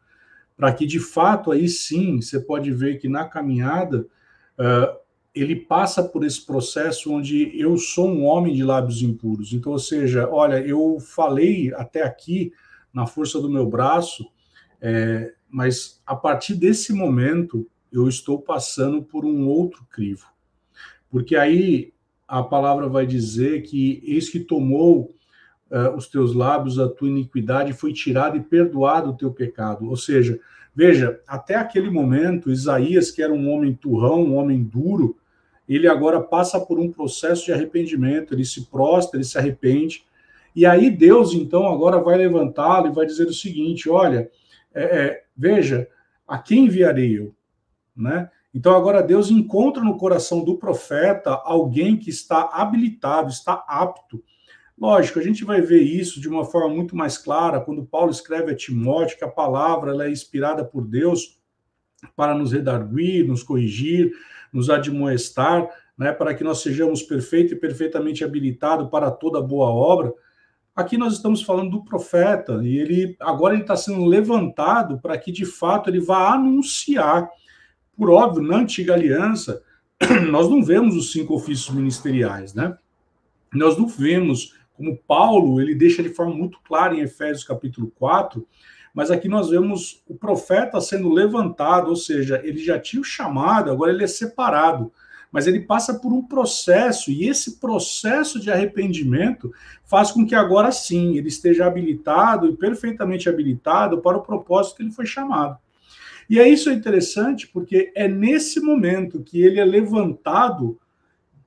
para 0.56 0.72
que 0.72 0.86
de 0.86 1.00
fato 1.00 1.50
aí 1.50 1.68
sim 1.68 2.20
você 2.20 2.38
pode 2.38 2.70
ver 2.70 2.98
que 2.98 3.08
na 3.08 3.24
caminhada 3.24 4.06
uh, 4.58 5.02
ele 5.34 5.56
passa 5.56 6.02
por 6.02 6.24
esse 6.24 6.44
processo 6.44 7.10
onde 7.10 7.58
eu 7.58 7.78
sou 7.78 8.08
um 8.08 8.24
homem 8.24 8.54
de 8.54 8.62
lábios 8.62 9.00
impuros. 9.00 9.52
Então, 9.52 9.72
ou 9.72 9.78
seja, 9.78 10.28
olha, 10.28 10.60
eu 10.60 10.98
falei 11.00 11.72
até 11.74 12.02
aqui 12.02 12.52
na 12.92 13.06
força 13.06 13.40
do 13.40 13.48
meu 13.48 13.66
braço, 13.66 14.26
é, 14.78 15.32
mas 15.48 16.02
a 16.04 16.14
partir 16.14 16.54
desse 16.54 16.92
momento 16.92 17.66
eu 17.90 18.08
estou 18.08 18.38
passando 18.38 19.02
por 19.02 19.24
um 19.24 19.46
outro 19.46 19.86
crivo. 19.90 20.26
Porque 21.10 21.34
aí 21.34 21.92
a 22.32 22.42
palavra 22.42 22.88
vai 22.88 23.04
dizer 23.04 23.60
que 23.60 24.02
eis 24.06 24.30
que 24.30 24.40
tomou 24.40 25.14
uh, 25.70 25.94
os 25.94 26.08
teus 26.08 26.34
lábios 26.34 26.78
a 26.78 26.88
tua 26.88 27.10
iniquidade, 27.10 27.74
foi 27.74 27.92
tirado 27.92 28.38
e 28.38 28.40
perdoado 28.40 29.10
o 29.10 29.16
teu 29.16 29.30
pecado. 29.30 29.86
Ou 29.86 29.98
seja, 29.98 30.40
veja, 30.74 31.20
até 31.28 31.56
aquele 31.56 31.90
momento, 31.90 32.50
Isaías, 32.50 33.10
que 33.10 33.22
era 33.22 33.34
um 33.34 33.50
homem 33.50 33.74
turrão, 33.74 34.24
um 34.24 34.36
homem 34.36 34.64
duro, 34.64 35.18
ele 35.68 35.86
agora 35.86 36.22
passa 36.22 36.58
por 36.58 36.80
um 36.80 36.90
processo 36.90 37.44
de 37.44 37.52
arrependimento, 37.52 38.32
ele 38.32 38.46
se 38.46 38.64
prostra, 38.70 39.18
ele 39.18 39.24
se 39.24 39.36
arrepende, 39.36 40.02
e 40.56 40.64
aí 40.64 40.88
Deus, 40.88 41.34
então, 41.34 41.66
agora 41.66 42.00
vai 42.00 42.16
levantá-lo 42.16 42.86
e 42.86 42.94
vai 42.94 43.04
dizer 43.04 43.26
o 43.26 43.34
seguinte: 43.34 43.90
olha, 43.90 44.30
é, 44.72 44.82
é, 44.82 45.24
veja, 45.36 45.86
a 46.26 46.38
quem 46.38 46.64
enviarei 46.64 47.18
eu? 47.18 47.34
Né? 47.94 48.30
Então, 48.54 48.74
agora 48.76 49.02
Deus 49.02 49.30
encontra 49.30 49.82
no 49.82 49.96
coração 49.96 50.44
do 50.44 50.58
profeta 50.58 51.40
alguém 51.44 51.96
que 51.96 52.10
está 52.10 52.50
habilitado, 52.52 53.30
está 53.30 53.64
apto. 53.66 54.22
Lógico, 54.76 55.18
a 55.18 55.22
gente 55.22 55.44
vai 55.44 55.60
ver 55.60 55.82
isso 55.82 56.20
de 56.20 56.28
uma 56.28 56.44
forma 56.44 56.74
muito 56.74 56.96
mais 56.96 57.16
clara 57.16 57.60
quando 57.60 57.84
Paulo 57.84 58.10
escreve 58.10 58.52
a 58.52 58.56
Timóteo 58.56 59.16
que 59.16 59.24
a 59.24 59.28
palavra 59.28 59.92
ela 59.92 60.06
é 60.06 60.10
inspirada 60.10 60.64
por 60.64 60.86
Deus 60.86 61.38
para 62.16 62.34
nos 62.34 62.52
redarguir, 62.52 63.26
nos 63.26 63.42
corrigir, 63.42 64.12
nos 64.52 64.68
admoestar, 64.68 65.68
né, 65.96 66.12
para 66.12 66.34
que 66.34 66.42
nós 66.42 66.60
sejamos 66.62 67.02
perfeitos 67.02 67.52
e 67.52 67.56
perfeitamente 67.56 68.24
habilitados 68.24 68.88
para 68.90 69.10
toda 69.10 69.40
boa 69.40 69.70
obra. 69.70 70.12
Aqui 70.74 70.96
nós 70.96 71.12
estamos 71.12 71.42
falando 71.42 71.70
do 71.70 71.84
profeta 71.84 72.60
e 72.62 72.78
ele 72.78 73.16
agora 73.20 73.54
ele 73.54 73.62
está 73.62 73.76
sendo 73.76 74.04
levantado 74.04 74.98
para 75.00 75.16
que 75.18 75.30
de 75.30 75.44
fato 75.44 75.90
ele 75.90 76.00
vá 76.00 76.32
anunciar. 76.32 77.28
Por 77.96 78.10
óbvio, 78.10 78.42
na 78.42 78.58
antiga 78.58 78.94
aliança 78.94 79.62
nós 80.30 80.48
não 80.48 80.62
vemos 80.62 80.96
os 80.96 81.12
cinco 81.12 81.34
ofícios 81.34 81.74
ministeriais, 81.74 82.54
né? 82.54 82.76
Nós 83.52 83.76
não 83.76 83.86
vemos 83.86 84.54
como 84.74 84.96
Paulo 84.96 85.60
ele 85.60 85.74
deixa 85.74 86.02
de 86.02 86.08
forma 86.08 86.34
muito 86.34 86.58
clara 86.64 86.94
em 86.94 87.00
Efésios 87.00 87.44
capítulo 87.44 87.92
4 87.98 88.46
mas 88.94 89.10
aqui 89.10 89.28
nós 89.28 89.48
vemos 89.48 90.02
o 90.06 90.14
profeta 90.14 90.80
sendo 90.80 91.10
levantado, 91.10 91.88
ou 91.88 91.96
seja, 91.96 92.40
ele 92.44 92.58
já 92.58 92.78
tinha 92.78 93.00
o 93.00 93.04
chamado, 93.04 93.70
agora 93.70 93.90
ele 93.90 94.04
é 94.04 94.08
separado. 94.08 94.92
Mas 95.30 95.46
ele 95.46 95.60
passa 95.60 95.94
por 95.94 96.12
um 96.12 96.22
processo, 96.22 97.10
e 97.10 97.26
esse 97.26 97.58
processo 97.58 98.38
de 98.38 98.50
arrependimento 98.50 99.50
faz 99.82 100.10
com 100.10 100.26
que 100.26 100.34
agora 100.34 100.70
sim 100.70 101.16
ele 101.16 101.28
esteja 101.28 101.64
habilitado 101.64 102.48
e 102.48 102.56
perfeitamente 102.56 103.30
habilitado 103.30 104.02
para 104.02 104.18
o 104.18 104.22
propósito 104.22 104.76
que 104.76 104.82
ele 104.82 104.92
foi 104.92 105.06
chamado. 105.06 105.56
E 106.32 106.38
é 106.38 106.48
isso 106.48 106.70
interessante, 106.70 107.46
porque 107.46 107.92
é 107.94 108.08
nesse 108.08 108.58
momento 108.58 109.22
que 109.22 109.42
ele 109.42 109.60
é 109.60 109.64
levantado, 109.66 110.80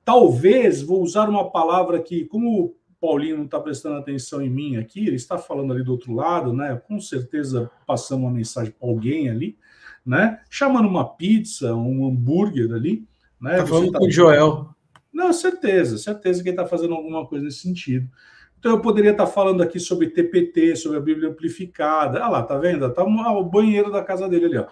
talvez, 0.03 0.79
vou 0.79 1.01
usar 1.01 1.27
uma 1.27 1.49
palavra 1.49 1.99
que, 1.99 2.25
como 2.25 2.75
Paulinho 3.01 3.35
não 3.35 3.45
está 3.45 3.59
prestando 3.59 3.97
atenção 3.97 4.43
em 4.43 4.49
mim 4.51 4.77
aqui, 4.77 4.99
ele 5.07 5.15
está 5.15 5.39
falando 5.39 5.73
ali 5.73 5.83
do 5.83 5.91
outro 5.91 6.13
lado, 6.13 6.53
né? 6.53 6.79
Com 6.87 6.99
certeza 6.99 7.71
passando 7.87 8.21
uma 8.21 8.31
mensagem 8.31 8.75
para 8.79 8.87
alguém 8.87 9.27
ali, 9.27 9.57
né? 10.05 10.39
Chamando 10.51 10.87
uma 10.87 11.15
pizza, 11.15 11.73
um 11.73 12.07
hambúrguer 12.07 12.71
ali, 12.71 13.07
né? 13.41 13.57
Tá 13.57 13.65
falando 13.65 13.91
tá... 13.91 13.97
com 13.97 14.05
o 14.05 14.11
Joel. 14.11 14.69
Não, 15.11 15.33
certeza, 15.33 15.97
certeza 15.97 16.43
que 16.43 16.49
ele 16.49 16.57
está 16.57 16.67
fazendo 16.67 16.93
alguma 16.93 17.25
coisa 17.25 17.43
nesse 17.43 17.61
sentido. 17.61 18.07
Então 18.65 18.77
eu 18.77 18.81
poderia 18.81 19.11
estar 19.11 19.27
falando 19.27 19.61
aqui 19.61 19.79
sobre 19.79 20.09
TPT, 20.09 20.75
sobre 20.75 20.97
a 20.97 20.99
Bíblia 21.01 21.29
amplificada. 21.29 22.23
Ah 22.23 22.29
lá, 22.29 22.41
tá 22.41 22.57
vendo? 22.57 22.91
Tá 22.91 23.03
o 23.03 23.43
banheiro 23.43 23.91
da 23.91 24.03
casa 24.03 24.27
dele 24.27 24.45
ali, 24.45 24.57
ó. 24.57 24.65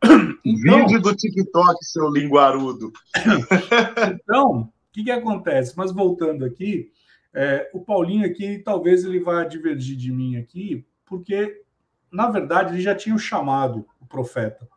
Então, 0.46 0.78
Vídeo 0.78 1.02
do 1.02 1.12
TikTok, 1.12 1.84
seu 1.84 2.08
linguarudo. 2.08 2.92
então, 4.14 4.60
o 4.60 4.72
que, 4.92 5.02
que 5.02 5.10
acontece? 5.10 5.76
Mas 5.76 5.90
voltando 5.90 6.44
aqui, 6.44 6.92
é, 7.34 7.68
o 7.74 7.80
Paulinho 7.80 8.24
aqui, 8.24 8.58
talvez 8.58 9.04
ele 9.04 9.18
vá 9.18 9.42
divergir 9.42 9.96
de 9.96 10.12
mim 10.12 10.36
aqui, 10.36 10.86
porque, 11.04 11.62
na 12.12 12.30
verdade, 12.30 12.74
ele 12.74 12.80
já 12.80 12.94
tinha 12.94 13.12
o 13.12 13.18
chamado 13.18 13.84
o 14.00 14.06
profeta, 14.06 14.68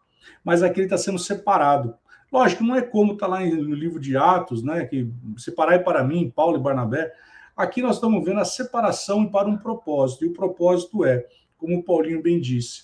mas 0.44 0.64
aqui 0.64 0.80
ele 0.80 0.88
está 0.88 0.98
sendo 0.98 1.20
separado. 1.20 1.94
Lógico, 2.32 2.64
não 2.64 2.76
é 2.76 2.82
como 2.82 3.14
está 3.14 3.28
lá 3.28 3.42
no 3.42 3.76
livro 3.76 4.00
de 4.00 4.18
Atos, 4.18 4.64
né? 4.64 4.86
Que 4.86 5.08
separai 5.38 5.84
para 5.84 6.04
mim, 6.04 6.34
Paulo 6.36 6.58
e 6.58 6.62
Barnabé. 6.62 7.14
Aqui 7.56 7.82
nós 7.82 7.96
estamos 7.96 8.26
vendo 8.26 8.42
a 8.42 8.46
separação 8.46 9.26
para 9.26 9.48
um 9.48 9.58
propósito, 9.58 10.26
e 10.26 10.28
o 10.28 10.34
propósito 10.34 11.06
é, 11.06 11.26
como 11.58 11.78
o 11.78 11.84
Paulinho 11.84 12.22
bem 12.22 12.38
disse, 12.38 12.84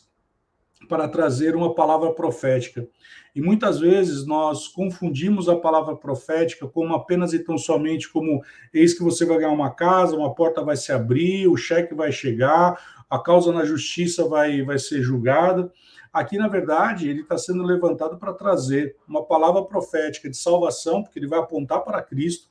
para 0.88 1.10
trazer 1.10 1.58
uma 1.58 1.76
palavra 1.76 2.14
profética. 2.14 2.88
E 3.36 3.42
muitas 3.42 3.82
vezes 3.82 4.26
nós 4.26 4.70
confundimos 4.70 5.50
a 5.50 5.58
palavra 5.58 5.96
profética 5.96 6.68
como 6.70 6.94
apenas 6.94 7.34
e 7.34 7.40
tão 7.40 7.58
somente 7.58 8.10
como 8.10 8.42
eis 8.74 8.94
que 8.94 9.04
você 9.04 9.26
vai 9.26 9.40
ganhar 9.40 9.52
uma 9.52 9.72
casa, 9.72 10.16
uma 10.16 10.34
porta 10.34 10.64
vai 10.64 10.78
se 10.78 10.92
abrir, 10.94 11.50
o 11.50 11.58
cheque 11.58 11.94
vai 11.94 12.12
chegar, 12.12 12.82
a 13.10 13.20
causa 13.20 13.52
na 13.52 13.66
justiça 13.66 14.26
vai, 14.26 14.62
vai 14.62 14.80
ser 14.80 15.02
julgada. 15.02 15.70
Aqui, 16.14 16.38
na 16.38 16.48
verdade, 16.48 17.10
ele 17.10 17.22
está 17.22 17.38
sendo 17.38 17.62
levantado 17.64 18.18
para 18.18 18.34
trazer 18.34 18.96
uma 19.06 19.26
palavra 19.26 19.64
profética 19.66 20.30
de 20.30 20.38
salvação, 20.38 21.04
porque 21.04 21.20
ele 21.20 21.28
vai 21.28 21.40
apontar 21.40 21.82
para 21.84 22.02
Cristo, 22.02 22.51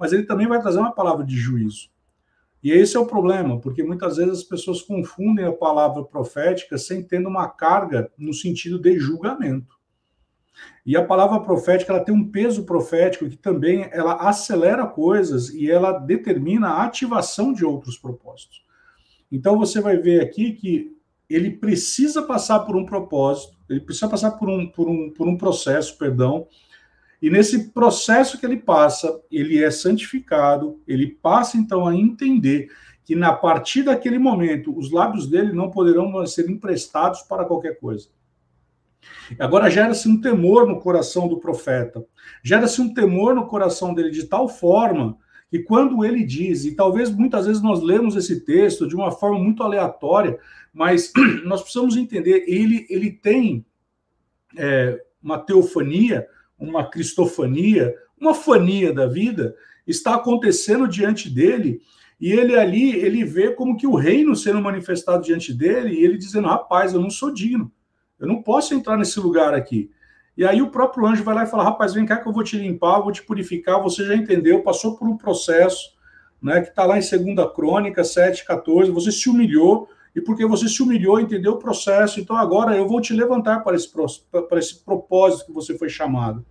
mas 0.00 0.14
ele 0.14 0.22
também 0.22 0.48
vai 0.48 0.60
trazer 0.62 0.78
uma 0.78 0.92
palavra 0.92 1.24
de 1.26 1.36
juízo. 1.36 1.90
E 2.62 2.72
esse 2.72 2.96
é 2.96 3.00
o 3.00 3.06
problema, 3.06 3.60
porque 3.60 3.82
muitas 3.82 4.16
vezes 4.16 4.38
as 4.38 4.42
pessoas 4.42 4.80
confundem 4.80 5.44
a 5.44 5.52
palavra 5.52 6.02
profética 6.04 6.78
sem 6.78 7.02
tendo 7.02 7.28
uma 7.28 7.48
carga 7.48 8.10
no 8.16 8.32
sentido 8.32 8.78
de 8.78 8.98
julgamento. 8.98 9.78
E 10.84 10.96
a 10.96 11.04
palavra 11.04 11.40
profética 11.40 11.92
ela 11.92 12.04
tem 12.04 12.14
um 12.14 12.30
peso 12.30 12.64
profético 12.64 13.28
que 13.28 13.36
também 13.36 13.88
ela 13.92 14.14
acelera 14.28 14.86
coisas 14.86 15.50
e 15.50 15.70
ela 15.70 15.92
determina 15.92 16.68
a 16.68 16.84
ativação 16.84 17.52
de 17.52 17.64
outros 17.64 17.96
propósitos. 17.96 18.64
Então 19.30 19.58
você 19.58 19.80
vai 19.80 19.96
ver 19.96 20.22
aqui 20.22 20.52
que 20.52 20.96
ele 21.28 21.50
precisa 21.50 22.22
passar 22.22 22.60
por 22.60 22.74
um 22.74 22.84
propósito, 22.84 23.56
ele 23.68 23.80
precisa 23.80 24.08
passar 24.08 24.32
por 24.32 24.48
um, 24.48 24.66
por 24.66 24.88
um, 24.88 25.10
por 25.10 25.28
um 25.28 25.36
processo, 25.36 25.96
perdão, 25.96 26.46
e 27.20 27.28
nesse 27.28 27.70
processo 27.70 28.38
que 28.38 28.46
ele 28.46 28.56
passa, 28.56 29.20
ele 29.30 29.62
é 29.62 29.70
santificado, 29.70 30.80
ele 30.86 31.06
passa 31.06 31.56
então 31.56 31.86
a 31.86 31.94
entender 31.94 32.70
que 33.04 33.14
na 33.14 33.32
partir 33.32 33.82
daquele 33.82 34.18
momento 34.18 34.76
os 34.76 34.90
lábios 34.90 35.26
dele 35.26 35.52
não 35.52 35.70
poderão 35.70 36.24
ser 36.26 36.48
emprestados 36.48 37.22
para 37.22 37.44
qualquer 37.44 37.78
coisa. 37.78 38.08
Agora 39.38 39.70
gera-se 39.70 40.08
um 40.08 40.20
temor 40.20 40.66
no 40.66 40.80
coração 40.80 41.28
do 41.28 41.38
profeta, 41.38 42.04
gera-se 42.42 42.80
um 42.80 42.92
temor 42.92 43.34
no 43.34 43.46
coração 43.46 43.94
dele 43.94 44.10
de 44.10 44.24
tal 44.24 44.48
forma 44.48 45.18
que 45.50 45.58
quando 45.58 46.04
ele 46.04 46.24
diz, 46.24 46.64
e 46.64 46.76
talvez 46.76 47.10
muitas 47.10 47.46
vezes 47.46 47.60
nós 47.60 47.82
lemos 47.82 48.14
esse 48.14 48.44
texto 48.44 48.86
de 48.86 48.94
uma 48.94 49.10
forma 49.10 49.38
muito 49.38 49.62
aleatória, 49.62 50.38
mas 50.72 51.12
nós 51.44 51.60
precisamos 51.60 51.96
entender, 51.96 52.44
ele, 52.46 52.86
ele 52.88 53.10
tem 53.10 53.66
é, 54.56 55.02
uma 55.20 55.38
teofania, 55.38 56.26
uma 56.60 56.88
cristofania, 56.88 57.94
uma 58.20 58.34
fania 58.34 58.92
da 58.92 59.06
vida, 59.06 59.56
está 59.86 60.14
acontecendo 60.14 60.86
diante 60.86 61.30
dele, 61.30 61.80
e 62.20 62.32
ele 62.32 62.54
ali, 62.54 62.94
ele 62.96 63.24
vê 63.24 63.52
como 63.52 63.76
que 63.76 63.86
o 63.86 63.94
reino 63.94 64.36
sendo 64.36 64.60
manifestado 64.60 65.24
diante 65.24 65.54
dele, 65.54 65.94
e 65.94 66.04
ele 66.04 66.18
dizendo, 66.18 66.48
rapaz, 66.48 66.92
eu 66.92 67.00
não 67.00 67.10
sou 67.10 67.32
digno, 67.32 67.72
eu 68.18 68.28
não 68.28 68.42
posso 68.42 68.74
entrar 68.74 68.98
nesse 68.98 69.18
lugar 69.18 69.54
aqui. 69.54 69.90
E 70.36 70.44
aí 70.44 70.60
o 70.60 70.70
próprio 70.70 71.06
anjo 71.06 71.24
vai 71.24 71.34
lá 71.34 71.44
e 71.44 71.46
fala, 71.46 71.64
rapaz, 71.64 71.94
vem 71.94 72.04
cá 72.04 72.18
que 72.18 72.28
eu 72.28 72.32
vou 72.32 72.44
te 72.44 72.58
limpar, 72.58 73.00
vou 73.00 73.10
te 73.10 73.22
purificar, 73.22 73.82
você 73.82 74.04
já 74.04 74.14
entendeu, 74.14 74.62
passou 74.62 74.96
por 74.96 75.08
um 75.08 75.16
processo, 75.16 75.98
né, 76.42 76.60
que 76.60 76.68
está 76.68 76.84
lá 76.84 76.98
em 76.98 77.34
2 77.34 77.52
Crônica 77.54 78.04
7, 78.04 78.44
14, 78.44 78.90
você 78.90 79.10
se 79.10 79.28
humilhou, 79.28 79.88
e 80.14 80.20
porque 80.20 80.44
você 80.44 80.68
se 80.68 80.82
humilhou, 80.82 81.20
entendeu 81.20 81.52
o 81.52 81.58
processo, 81.58 82.20
então 82.20 82.36
agora 82.36 82.76
eu 82.76 82.86
vou 82.86 83.00
te 83.00 83.12
levantar 83.12 83.60
para 83.60 83.76
esse, 83.76 83.88
para 84.48 84.58
esse 84.58 84.84
propósito 84.84 85.46
que 85.46 85.52
você 85.52 85.76
foi 85.78 85.88
chamado. 85.88 86.44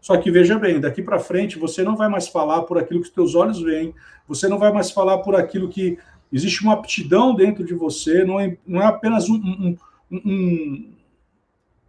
Só 0.00 0.16
que 0.16 0.30
veja 0.30 0.58
bem, 0.58 0.80
daqui 0.80 1.02
para 1.02 1.18
frente 1.18 1.58
você 1.58 1.82
não 1.82 1.96
vai 1.96 2.08
mais 2.08 2.28
falar 2.28 2.62
por 2.62 2.78
aquilo 2.78 3.00
que 3.00 3.08
os 3.08 3.14
teus 3.14 3.34
olhos 3.34 3.60
veem, 3.60 3.94
você 4.26 4.48
não 4.48 4.58
vai 4.58 4.72
mais 4.72 4.90
falar 4.90 5.18
por 5.18 5.34
aquilo 5.34 5.68
que 5.68 5.98
Existe 6.32 6.62
uma 6.62 6.74
aptidão 6.74 7.34
dentro 7.34 7.64
de 7.64 7.74
você, 7.74 8.24
não 8.24 8.38
é, 8.38 8.56
não 8.66 8.82
é 8.82 8.86
apenas 8.86 9.28
um, 9.28 9.36
um, 9.36 9.76
um, 10.10 10.92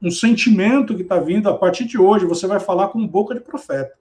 um 0.02 0.12
sentimento 0.12 0.96
que 0.96 1.02
está 1.02 1.20
vindo. 1.20 1.50
A 1.50 1.58
partir 1.58 1.86
de 1.86 1.98
hoje, 1.98 2.26
você 2.26 2.48
vai 2.48 2.60
falar 2.60 2.88
com 2.88 3.06
boca 3.06 3.34
de 3.34 3.42
profeta. 3.42 3.94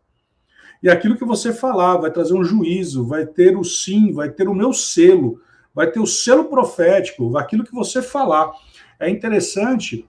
E 0.80 0.88
aquilo 0.88 1.16
que 1.16 1.24
você 1.24 1.52
falar 1.52 1.96
vai 1.96 2.10
trazer 2.12 2.34
um 2.34 2.44
juízo, 2.44 3.04
vai 3.04 3.26
ter 3.26 3.56
o 3.56 3.64
sim, 3.64 4.12
vai 4.12 4.30
ter 4.30 4.48
o 4.48 4.54
meu 4.54 4.72
selo, 4.72 5.40
vai 5.74 5.90
ter 5.90 6.00
o 6.00 6.06
selo 6.06 6.44
profético, 6.46 7.36
aquilo 7.36 7.64
que 7.64 7.74
você 7.74 8.02
falar. 8.02 8.50
É 8.98 9.08
interessante, 9.08 10.08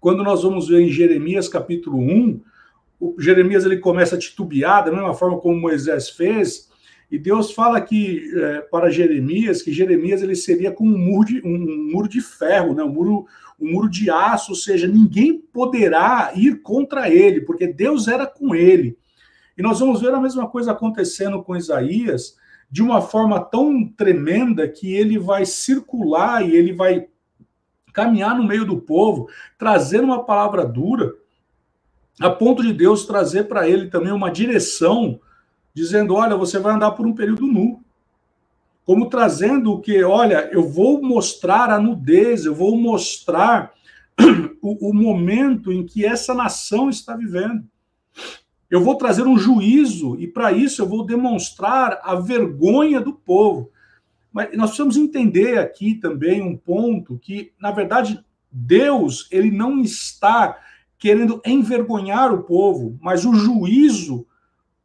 quando 0.00 0.22
nós 0.22 0.42
vamos 0.42 0.68
ver 0.68 0.80
em 0.80 0.88
Jeremias 0.88 1.48
capítulo 1.48 1.98
1, 1.98 2.40
o 3.00 3.14
Jeremias 3.18 3.64
ele 3.64 3.78
começa 3.78 4.14
a 4.14 4.18
titubear, 4.18 4.84
da 4.84 4.92
mesma 4.92 5.14
forma 5.14 5.38
como 5.38 5.60
Moisés 5.60 6.10
fez, 6.10 6.70
e 7.10 7.18
Deus 7.18 7.52
fala 7.52 7.78
que 7.80 8.32
é, 8.34 8.60
para 8.62 8.88
Jeremias 8.88 9.60
que 9.60 9.70
Jeremias 9.70 10.22
ele 10.22 10.34
seria 10.34 10.72
como 10.72 10.94
um 10.94 10.98
muro 10.98 11.26
de, 11.26 11.42
um 11.44 11.90
muro 11.92 12.08
de 12.08 12.22
ferro, 12.22 12.74
né? 12.74 12.82
um, 12.82 12.88
muro, 12.88 13.26
um 13.60 13.70
muro 13.70 13.90
de 13.90 14.08
aço, 14.08 14.52
ou 14.52 14.56
seja, 14.56 14.86
ninguém 14.86 15.38
poderá 15.52 16.32
ir 16.34 16.62
contra 16.62 17.10
ele, 17.10 17.42
porque 17.42 17.66
Deus 17.66 18.08
era 18.08 18.26
com 18.26 18.54
ele. 18.54 18.96
E 19.58 19.62
nós 19.62 19.80
vamos 19.80 20.00
ver 20.00 20.14
a 20.14 20.20
mesma 20.20 20.48
coisa 20.48 20.72
acontecendo 20.72 21.42
com 21.42 21.54
Isaías, 21.54 22.38
de 22.72 22.82
uma 22.82 23.02
forma 23.02 23.38
tão 23.38 23.86
tremenda 23.86 24.66
que 24.66 24.94
ele 24.94 25.18
vai 25.18 25.44
circular 25.44 26.42
e 26.42 26.56
ele 26.56 26.72
vai 26.72 27.06
caminhar 27.92 28.34
no 28.34 28.44
meio 28.44 28.64
do 28.64 28.80
povo, 28.80 29.28
trazendo 29.58 30.04
uma 30.04 30.24
palavra 30.24 30.64
dura, 30.64 31.12
a 32.18 32.30
ponto 32.30 32.62
de 32.62 32.72
Deus 32.72 33.04
trazer 33.04 33.44
para 33.44 33.68
ele 33.68 33.90
também 33.90 34.10
uma 34.10 34.30
direção 34.30 35.20
dizendo: 35.74 36.14
olha, 36.14 36.34
você 36.34 36.58
vai 36.58 36.72
andar 36.74 36.92
por 36.92 37.06
um 37.06 37.14
período 37.14 37.46
nu. 37.46 37.82
Como 38.86 39.10
trazendo 39.10 39.72
o 39.72 39.80
que, 39.80 40.02
olha, 40.02 40.48
eu 40.50 40.66
vou 40.66 41.02
mostrar 41.02 41.68
a 41.68 41.78
nudez, 41.78 42.46
eu 42.46 42.54
vou 42.54 42.74
mostrar 42.76 43.74
o, 44.62 44.88
o 44.88 44.94
momento 44.94 45.70
em 45.70 45.84
que 45.84 46.06
essa 46.06 46.32
nação 46.32 46.88
está 46.88 47.14
vivendo. 47.14 47.64
Eu 48.72 48.80
vou 48.80 48.94
trazer 48.94 49.26
um 49.26 49.36
juízo 49.36 50.18
e 50.18 50.26
para 50.26 50.50
isso 50.50 50.80
eu 50.80 50.88
vou 50.88 51.04
demonstrar 51.04 52.00
a 52.02 52.14
vergonha 52.14 53.02
do 53.02 53.12
povo. 53.12 53.70
Mas 54.32 54.56
nós 54.56 54.70
precisamos 54.70 54.96
entender 54.96 55.58
aqui 55.58 55.96
também 55.96 56.40
um 56.40 56.56
ponto 56.56 57.18
que, 57.18 57.52
na 57.60 57.70
verdade, 57.70 58.24
Deus 58.50 59.28
ele 59.30 59.50
não 59.50 59.82
está 59.82 60.58
querendo 60.98 61.42
envergonhar 61.44 62.32
o 62.32 62.44
povo, 62.44 62.98
mas 63.02 63.26
o 63.26 63.34
juízo 63.34 64.26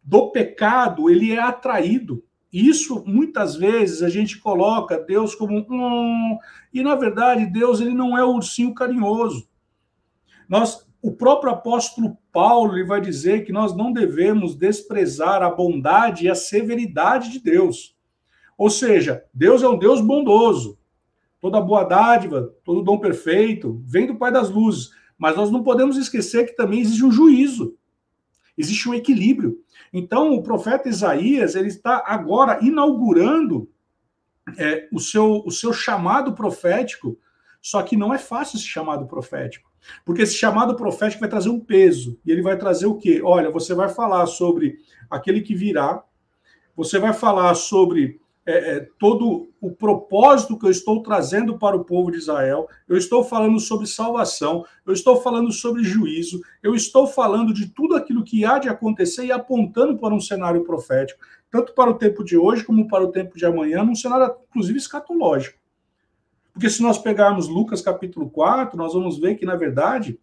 do 0.04 0.32
pecado, 0.32 1.10
ele 1.10 1.32
é 1.32 1.40
atraído. 1.40 2.22
Isso 2.52 3.06
muitas 3.08 3.56
vezes 3.56 4.02
a 4.02 4.10
gente 4.10 4.38
coloca 4.40 5.00
Deus 5.00 5.34
como 5.34 5.66
um, 5.70 6.38
e 6.74 6.84
na 6.84 6.96
verdade 6.96 7.46
Deus 7.46 7.80
ele 7.80 7.94
não 7.94 8.18
é 8.18 8.24
o 8.26 8.34
ursinho 8.34 8.74
carinhoso. 8.74 9.48
Nós, 10.50 10.86
o 11.02 11.12
próprio 11.12 11.52
apóstolo 11.52 12.18
Paulo 12.32 12.86
vai 12.86 13.00
dizer 13.00 13.46
que 13.46 13.52
nós 13.52 13.76
não 13.76 13.92
devemos 13.94 14.56
desprezar 14.56 15.42
a 15.44 15.50
bondade 15.50 16.26
e 16.26 16.30
a 16.30 16.36
severidade 16.36 17.32
de 17.32 17.40
Deus. 17.40 17.96
Ou 18.58 18.70
seja, 18.70 19.24
Deus 19.34 19.62
é 19.62 19.70
um 19.70 19.78
Deus 19.78 20.02
bondoso. 20.02 20.78
Toda 21.40 21.62
boa 21.62 21.84
dádiva, 21.84 22.54
todo 22.64 22.82
dom 22.82 22.98
perfeito 22.98 23.82
vem 23.86 24.08
do 24.08 24.16
Pai 24.16 24.32
das 24.32 24.50
luzes. 24.50 24.90
Mas 25.18 25.36
nós 25.36 25.52
não 25.52 25.64
podemos 25.64 25.98
esquecer 25.98 26.48
que 26.48 26.56
também 26.56 26.82
existe 26.82 27.06
um 27.06 27.12
juízo. 27.12 27.78
Existe 28.58 28.90
um 28.90 28.94
equilíbrio. 28.94 29.60
Então, 29.94 30.34
o 30.34 30.42
profeta 30.42 30.90
Isaías 30.90 31.56
ele 31.56 31.68
está 31.68 32.04
agora 32.06 32.60
inaugurando 32.64 33.70
é, 34.58 34.88
o, 34.92 35.00
seu, 35.00 35.44
o 35.46 35.52
seu 35.52 35.72
chamado 35.72 36.34
profético, 36.34 37.18
só 37.62 37.84
que 37.84 37.96
não 37.96 38.14
é 38.14 38.18
fácil 38.18 38.58
esse 38.58 38.66
chamado 38.66 39.06
profético. 39.06 39.67
Porque 40.06 40.22
esse 40.22 40.36
chamado 40.36 40.76
profético 40.76 41.22
vai 41.22 41.30
trazer 41.30 41.50
um 41.50 41.60
peso. 41.60 42.18
E 42.26 42.32
ele 42.32 42.42
vai 42.42 42.58
trazer 42.58 42.86
o 42.86 42.96
quê? 42.96 43.22
Olha, 43.24 43.52
você 43.52 43.74
vai 43.74 43.90
falar 43.90 44.26
sobre 44.26 44.78
aquele 45.10 45.42
que 45.42 45.56
virá, 45.56 46.04
você 46.76 47.00
vai 47.00 47.14
falar 47.14 47.54
sobre 47.56 48.20
é, 48.48 48.78
é, 48.78 48.88
todo 48.98 49.50
o 49.60 49.72
propósito 49.72 50.58
que 50.58 50.66
eu 50.66 50.72
estou 50.72 51.04
trazendo 51.04 51.60
para 51.60 51.76
o 51.76 51.84
povo 51.84 52.10
de 52.10 52.18
Israel, 52.18 52.66
eu 52.88 52.96
estou 52.96 53.22
falando 53.22 53.60
sobre 53.60 53.86
salvação, 53.86 54.64
eu 54.86 54.94
estou 54.94 55.22
falando 55.22 55.52
sobre 55.52 55.84
juízo, 55.84 56.40
eu 56.64 56.74
estou 56.74 57.08
falando 57.08 57.54
de 57.54 57.68
tudo 57.68 57.96
aquilo 57.96 58.24
que 58.24 58.46
há 58.46 58.58
de 58.58 58.70
acontecer 58.70 59.26
e 59.26 59.34
apontando 59.34 59.98
para 59.98 60.14
um 60.14 60.22
cenário 60.22 60.64
profético, 60.64 61.20
tanto 61.52 61.74
para 61.74 61.90
o 61.90 61.96
tempo 61.96 62.24
de 62.24 62.38
hoje 62.38 62.64
como 62.64 62.88
para 62.88 63.04
o 63.04 63.12
tempo 63.12 63.38
de 63.38 63.46
amanhã, 63.46 63.84
num 63.84 63.96
cenário 63.96 64.34
inclusive 64.50 64.78
escatológico. 64.78 65.60
Porque 66.58 66.72
se 66.72 66.82
nós 66.82 66.98
pegarmos 66.98 67.48
Lucas 67.48 67.84
capítulo 67.84 68.32
4, 68.32 68.76
nós 68.76 68.92
vamos 68.92 69.20
ver 69.20 69.36
que, 69.36 69.46
na 69.46 69.56
verdade, 69.56 70.20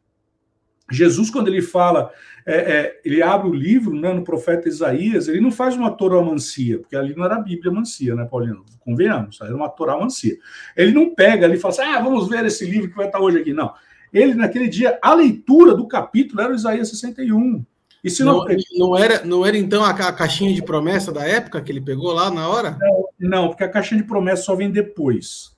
Jesus, 0.91 1.31
quando 1.31 1.47
ele 1.47 1.63
fala, 1.63 2.11
é, 2.45 2.57
é, 2.57 3.01
ele 3.05 3.23
abre 3.23 3.49
o 3.49 3.55
livro 3.55 3.95
né, 3.95 4.13
no 4.13 4.25
profeta 4.25 4.69
Isaías, 4.69 5.29
ele 5.29 5.41
não 5.41 5.53
faz 5.53 5.77
uma 5.77 5.93
toromancia, 5.93 6.81
porque 6.81 6.97
ali 6.97 7.15
não 7.15 7.25
era 7.25 7.37
a 7.37 7.41
Bíblia 7.41 7.71
mancia, 7.71 8.17
né, 8.17 8.25
Paulino? 8.25 8.65
Convenhamos, 8.81 9.41
era 9.41 9.55
uma 9.55 9.69
toramancia. 9.69 10.37
Ele 10.77 10.91
não 10.91 11.15
pega 11.15 11.47
ali 11.47 11.55
e 11.55 11.61
fala 11.61 11.73
assim, 11.73 11.83
ah, 11.83 12.01
vamos 12.01 12.29
ver 12.29 12.45
esse 12.45 12.67
livro 12.67 12.91
que 12.91 12.97
vai 12.97 13.07
estar 13.07 13.21
hoje 13.21 13.39
aqui. 13.39 13.53
Não. 13.53 13.73
Ele, 14.13 14.35
naquele 14.35 14.67
dia, 14.67 14.99
a 15.01 15.15
leitura 15.15 15.73
do 15.73 15.87
capítulo 15.87 16.41
era 16.41 16.51
o 16.51 16.57
Isaías 16.57 16.89
61. 16.89 17.65
E 18.03 18.11
se 18.11 18.25
não, 18.25 18.39
não, 18.39 18.57
não, 18.77 18.99
era, 18.99 19.25
não 19.25 19.47
era 19.47 19.57
então 19.57 19.85
a, 19.85 19.91
a, 19.91 20.13
caixinha 20.13 20.53
de 20.53 20.65
promessa 20.65 21.13
da 21.13 21.25
época 21.25 21.63
que 21.63 21.71
ele 21.71 21.81
pegou 21.81 22.13
lá 22.13 22.29
na 22.29 22.49
hora? 22.49 22.77
Não, 22.81 23.05
não, 23.21 23.49
porque 23.51 23.63
a 23.63 23.69
caixinha 23.69 24.03
de 24.03 24.07
promessa 24.09 24.43
só 24.43 24.57
vem 24.57 24.73
depois. 24.73 25.54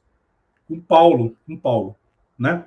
Com 0.67 0.81
Paulo, 0.81 1.37
com 1.47 1.57
Paulo, 1.57 1.97
né? 2.39 2.65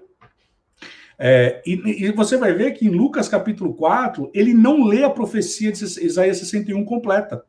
É, 1.21 1.61
e, 1.65 2.05
e, 2.05 2.11
você 2.13 2.37
vai 2.37 2.53
ver 2.53 2.71
que 2.71 2.85
em 2.85 2.89
Lucas 2.89 3.27
capítulo 3.27 3.73
4, 3.73 4.31
ele 4.33 4.53
não 4.53 4.85
lê 4.85 5.03
a 5.03 5.09
profecia 5.09 5.69
de 5.69 5.83
Isaías 5.83 6.37
61 6.37 6.85
completa. 6.85 7.43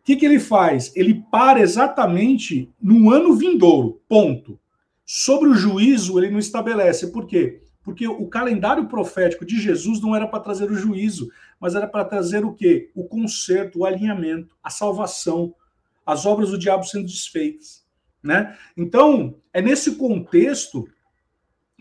O 0.00 0.04
que, 0.04 0.16
que 0.16 0.26
ele 0.26 0.38
faz? 0.38 0.92
Ele 0.94 1.24
para 1.30 1.60
exatamente 1.60 2.70
no 2.80 3.10
ano 3.10 3.34
vindouro, 3.34 4.02
ponto. 4.06 4.60
Sobre 5.02 5.48
o 5.48 5.54
juízo, 5.54 6.18
ele 6.18 6.30
não 6.30 6.38
estabelece. 6.38 7.10
Por 7.10 7.26
quê? 7.26 7.62
Porque 7.82 8.06
o 8.06 8.26
calendário 8.28 8.86
profético 8.86 9.46
de 9.46 9.60
Jesus 9.60 10.00
não 10.02 10.14
era 10.14 10.26
para 10.26 10.40
trazer 10.40 10.70
o 10.70 10.74
juízo, 10.74 11.30
mas 11.58 11.74
era 11.74 11.86
para 11.86 12.04
trazer 12.04 12.44
o 12.44 12.52
quê? 12.52 12.90
O 12.94 13.04
conserto, 13.04 13.80
o 13.80 13.84
alinhamento, 13.86 14.54
a 14.62 14.68
salvação, 14.68 15.54
as 16.04 16.26
obras 16.26 16.50
do 16.50 16.58
diabo 16.58 16.84
sendo 16.84 17.06
desfeitas. 17.06 17.83
Né? 18.24 18.56
Então, 18.74 19.38
é 19.52 19.60
nesse 19.60 19.96
contexto 19.96 20.88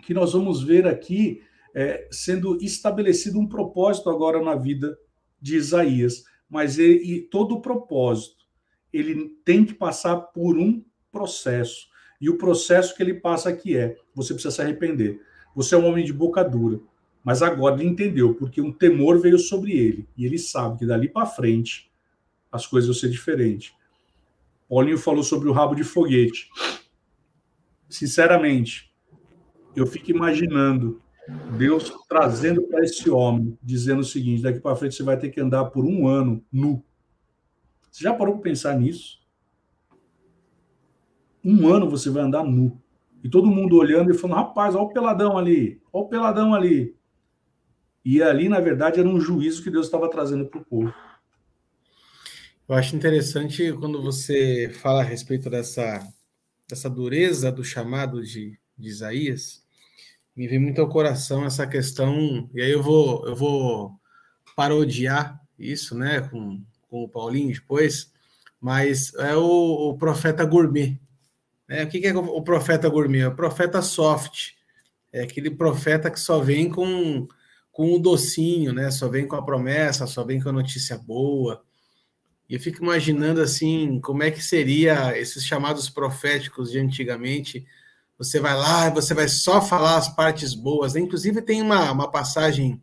que 0.03 0.13
nós 0.13 0.33
vamos 0.33 0.61
ver 0.61 0.85
aqui 0.85 1.41
é, 1.73 2.05
sendo 2.11 2.57
estabelecido 2.61 3.39
um 3.39 3.47
propósito 3.47 4.09
agora 4.09 4.43
na 4.43 4.53
vida 4.53 4.97
de 5.41 5.55
Isaías, 5.55 6.25
mas 6.49 6.77
ele, 6.77 7.21
todo 7.31 7.61
propósito 7.61 8.43
ele 8.91 9.37
tem 9.43 9.65
que 9.65 9.73
passar 9.73 10.17
por 10.17 10.57
um 10.57 10.83
processo. 11.11 11.87
E 12.19 12.29
o 12.29 12.37
processo 12.37 12.95
que 12.95 13.01
ele 13.01 13.15
passa 13.15 13.49
aqui 13.49 13.77
é: 13.77 13.97
você 14.13 14.33
precisa 14.33 14.53
se 14.53 14.61
arrepender. 14.61 15.21
Você 15.55 15.75
é 15.75 15.77
um 15.77 15.85
homem 15.85 16.03
de 16.03 16.13
boca 16.13 16.43
dura, 16.43 16.79
mas 17.23 17.41
agora 17.41 17.75
ele 17.75 17.89
entendeu, 17.89 18.35
porque 18.35 18.59
um 18.61 18.71
temor 18.71 19.19
veio 19.19 19.39
sobre 19.39 19.71
ele, 19.71 20.07
e 20.17 20.25
ele 20.25 20.37
sabe 20.37 20.79
que 20.79 20.85
dali 20.85 21.07
para 21.07 21.25
frente 21.25 21.89
as 22.51 22.67
coisas 22.67 22.87
vão 22.87 22.95
ser 22.95 23.09
diferentes. 23.09 23.73
Paulinho 24.73 24.97
falou 24.97 25.21
sobre 25.21 25.47
o 25.47 25.51
rabo 25.51 25.75
de 25.75 25.83
foguete. 25.83 26.49
Sinceramente, 27.87 28.91
eu 29.75 29.85
fico 29.85 30.09
imaginando 30.09 30.99
Deus 31.55 31.93
trazendo 32.09 32.63
para 32.63 32.83
esse 32.83 33.07
homem, 33.07 33.55
dizendo 33.61 33.99
o 33.99 34.03
seguinte: 34.03 34.41
daqui 34.41 34.59
para 34.59 34.75
frente 34.75 34.95
você 34.95 35.03
vai 35.03 35.15
ter 35.15 35.29
que 35.29 35.39
andar 35.39 35.65
por 35.65 35.85
um 35.85 36.07
ano 36.07 36.43
nu. 36.51 36.83
Você 37.91 38.03
já 38.03 38.15
parou 38.15 38.33
para 38.33 38.45
pensar 38.45 38.75
nisso? 38.75 39.21
Um 41.45 41.71
ano 41.71 41.87
você 41.87 42.09
vai 42.09 42.23
andar 42.23 42.43
nu. 42.43 42.81
E 43.23 43.29
todo 43.29 43.51
mundo 43.51 43.77
olhando 43.77 44.09
e 44.09 44.17
falando: 44.17 44.37
rapaz, 44.37 44.73
olha 44.73 44.85
o 44.85 44.89
peladão 44.89 45.37
ali, 45.37 45.79
olha 45.93 46.05
o 46.05 46.09
peladão 46.09 46.51
ali. 46.51 46.97
E 48.03 48.23
ali, 48.23 48.49
na 48.49 48.59
verdade, 48.59 48.99
era 48.99 49.07
um 49.07 49.19
juízo 49.19 49.61
que 49.61 49.69
Deus 49.69 49.85
estava 49.85 50.09
trazendo 50.09 50.47
para 50.47 50.59
o 50.59 50.65
povo. 50.65 50.91
Eu 52.67 52.75
acho 52.75 52.95
interessante 52.95 53.73
quando 53.73 54.01
você 54.01 54.71
fala 54.81 55.01
a 55.01 55.05
respeito 55.05 55.49
dessa, 55.49 56.07
dessa 56.67 56.89
dureza 56.89 57.51
do 57.51 57.63
chamado 57.63 58.23
de, 58.23 58.57
de 58.77 58.87
Isaías 58.87 59.63
me 60.35 60.47
vem 60.47 60.59
muito 60.59 60.81
ao 60.81 60.89
coração 60.89 61.45
essa 61.45 61.67
questão, 61.67 62.49
e 62.53 62.61
aí 62.61 62.71
eu 62.71 62.81
vou, 62.81 63.27
eu 63.27 63.35
vou 63.35 63.91
parodiar 64.55 65.39
isso, 65.57 65.95
né, 65.95 66.21
com, 66.21 66.63
com 66.89 67.03
o 67.03 67.09
Paulinho 67.09 67.53
depois, 67.53 68.11
mas 68.59 69.13
é 69.15 69.35
o, 69.35 69.89
o 69.89 69.97
profeta 69.97 70.43
gourmet. 70.43 70.99
Né? 71.67 71.83
O 71.83 71.89
que, 71.89 72.05
é 72.05 72.15
o 72.15 72.41
profeta 72.41 72.89
gourmet? 72.89 73.21
É 73.21 73.27
o 73.27 73.35
profeta 73.35 73.81
soft. 73.81 74.53
É 75.11 75.21
aquele 75.21 75.51
profeta 75.51 76.09
que 76.09 76.19
só 76.19 76.39
vem 76.39 76.69
com, 76.69 77.27
com 77.71 77.93
o 77.93 77.99
docinho, 77.99 78.73
né? 78.73 78.89
Só 78.89 79.07
vem 79.09 79.27
com 79.27 79.35
a 79.35 79.45
promessa, 79.45 80.07
só 80.07 80.23
vem 80.23 80.41
com 80.41 80.49
a 80.49 80.53
notícia 80.53 80.97
boa. 80.97 81.63
E 82.53 82.55
eu 82.55 82.59
fico 82.59 82.83
imaginando 82.83 83.41
assim, 83.41 83.99
como 83.99 84.21
é 84.21 84.29
que 84.29 84.39
seria 84.39 85.17
esses 85.17 85.43
chamados 85.43 85.89
proféticos 85.89 86.69
de 86.69 86.77
antigamente. 86.77 87.65
Você 88.15 88.39
vai 88.39 88.53
lá, 88.53 88.91
você 88.91 89.15
vai 89.15 89.27
só 89.27 89.59
falar 89.59 89.97
as 89.97 90.07
partes 90.07 90.53
boas. 90.53 90.95
Inclusive 90.95 91.41
tem 91.41 91.63
uma, 91.63 91.91
uma 91.91 92.11
passagem, 92.11 92.79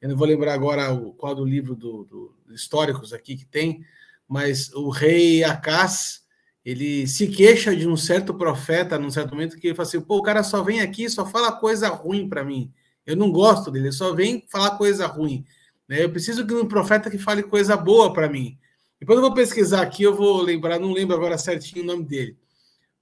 eu 0.00 0.08
não 0.08 0.16
vou 0.16 0.26
lembrar 0.26 0.52
agora 0.52 0.92
o, 0.92 1.12
qual 1.12 1.32
do 1.32 1.44
livro 1.44 1.76
do, 1.76 2.02
do 2.02 2.34
históricos 2.52 3.12
aqui 3.12 3.36
que 3.36 3.44
tem, 3.44 3.86
mas 4.26 4.72
o 4.72 4.88
rei 4.88 5.44
Acás, 5.44 6.24
ele 6.64 7.06
se 7.06 7.28
queixa 7.28 7.76
de 7.76 7.86
um 7.86 7.96
certo 7.96 8.34
profeta 8.34 8.98
num 8.98 9.12
certo 9.12 9.30
momento 9.30 9.56
que 9.56 9.68
ele 9.68 9.76
fala 9.76 9.86
assim: 9.86 10.00
pô, 10.00 10.16
o 10.16 10.22
cara 10.24 10.42
só 10.42 10.60
vem 10.60 10.80
aqui, 10.80 11.08
só 11.08 11.24
fala 11.24 11.52
coisa 11.52 11.88
ruim 11.88 12.28
para 12.28 12.42
mim. 12.42 12.68
Eu 13.06 13.14
não 13.14 13.30
gosto 13.30 13.70
dele, 13.70 13.86
ele 13.86 13.92
só 13.92 14.12
vem 14.12 14.44
falar 14.48 14.76
coisa 14.76 15.06
ruim. 15.06 15.46
Né? 15.88 16.02
Eu 16.02 16.10
preciso 16.10 16.42
de 16.42 16.52
um 16.52 16.66
profeta 16.66 17.08
que 17.08 17.16
fale 17.16 17.44
coisa 17.44 17.76
boa 17.76 18.12
para 18.12 18.28
mim. 18.28 18.58
Depois 19.04 19.18
eu 19.18 19.22
vou 19.22 19.34
pesquisar 19.34 19.82
aqui, 19.82 20.02
eu 20.02 20.16
vou 20.16 20.40
lembrar, 20.40 20.80
não 20.80 20.90
lembro 20.90 21.14
agora 21.14 21.36
certinho 21.36 21.84
o 21.84 21.86
nome 21.86 22.06
dele. 22.06 22.38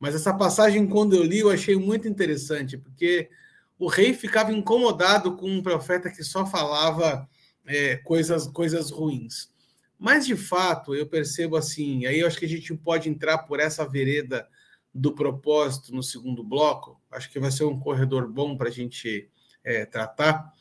Mas 0.00 0.16
essa 0.16 0.34
passagem, 0.34 0.84
quando 0.84 1.14
eu 1.14 1.22
li, 1.22 1.38
eu 1.38 1.48
achei 1.48 1.76
muito 1.76 2.08
interessante, 2.08 2.76
porque 2.76 3.30
o 3.78 3.86
rei 3.86 4.12
ficava 4.12 4.52
incomodado 4.52 5.36
com 5.36 5.48
um 5.48 5.62
profeta 5.62 6.10
que 6.10 6.24
só 6.24 6.44
falava 6.44 7.28
é, 7.64 7.98
coisas, 7.98 8.48
coisas 8.48 8.90
ruins. 8.90 9.48
Mas, 9.96 10.26
de 10.26 10.34
fato, 10.34 10.92
eu 10.92 11.06
percebo 11.06 11.54
assim, 11.54 12.04
aí 12.04 12.18
eu 12.18 12.26
acho 12.26 12.36
que 12.36 12.46
a 12.46 12.48
gente 12.48 12.74
pode 12.74 13.08
entrar 13.08 13.38
por 13.38 13.60
essa 13.60 13.88
vereda 13.88 14.48
do 14.92 15.14
propósito 15.14 15.94
no 15.94 16.02
segundo 16.02 16.42
bloco, 16.42 17.00
acho 17.12 17.30
que 17.30 17.38
vai 17.38 17.52
ser 17.52 17.62
um 17.62 17.78
corredor 17.78 18.26
bom 18.26 18.56
para 18.56 18.70
a 18.70 18.72
gente 18.72 19.30
é, 19.62 19.86
tratar, 19.86 20.52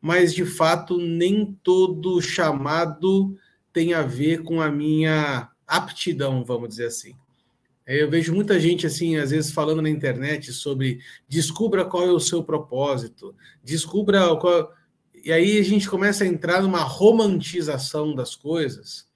mas, 0.00 0.34
de 0.34 0.44
fato, 0.44 0.98
nem 0.98 1.56
todo 1.62 2.20
chamado 2.20 3.38
tem 3.72 3.94
a 3.94 4.02
ver 4.02 4.42
com 4.42 4.60
a 4.60 4.70
minha 4.70 5.50
aptidão, 5.66 6.44
vamos 6.44 6.70
dizer 6.70 6.86
assim. 6.86 7.14
Eu 7.86 8.08
vejo 8.08 8.32
muita 8.32 8.58
gente 8.60 8.86
assim, 8.86 9.16
às 9.16 9.30
vezes 9.30 9.50
falando 9.50 9.82
na 9.82 9.90
internet 9.90 10.52
sobre 10.52 11.00
descubra 11.28 11.84
qual 11.84 12.04
é 12.04 12.12
o 12.12 12.20
seu 12.20 12.42
propósito, 12.42 13.34
descubra 13.64 14.36
qual. 14.36 14.72
E 15.24 15.32
aí 15.32 15.58
a 15.58 15.62
gente 15.64 15.88
começa 15.88 16.24
a 16.24 16.26
entrar 16.26 16.62
numa 16.62 16.82
romantização 16.82 18.14
das 18.14 18.36
coisas, 18.36 19.08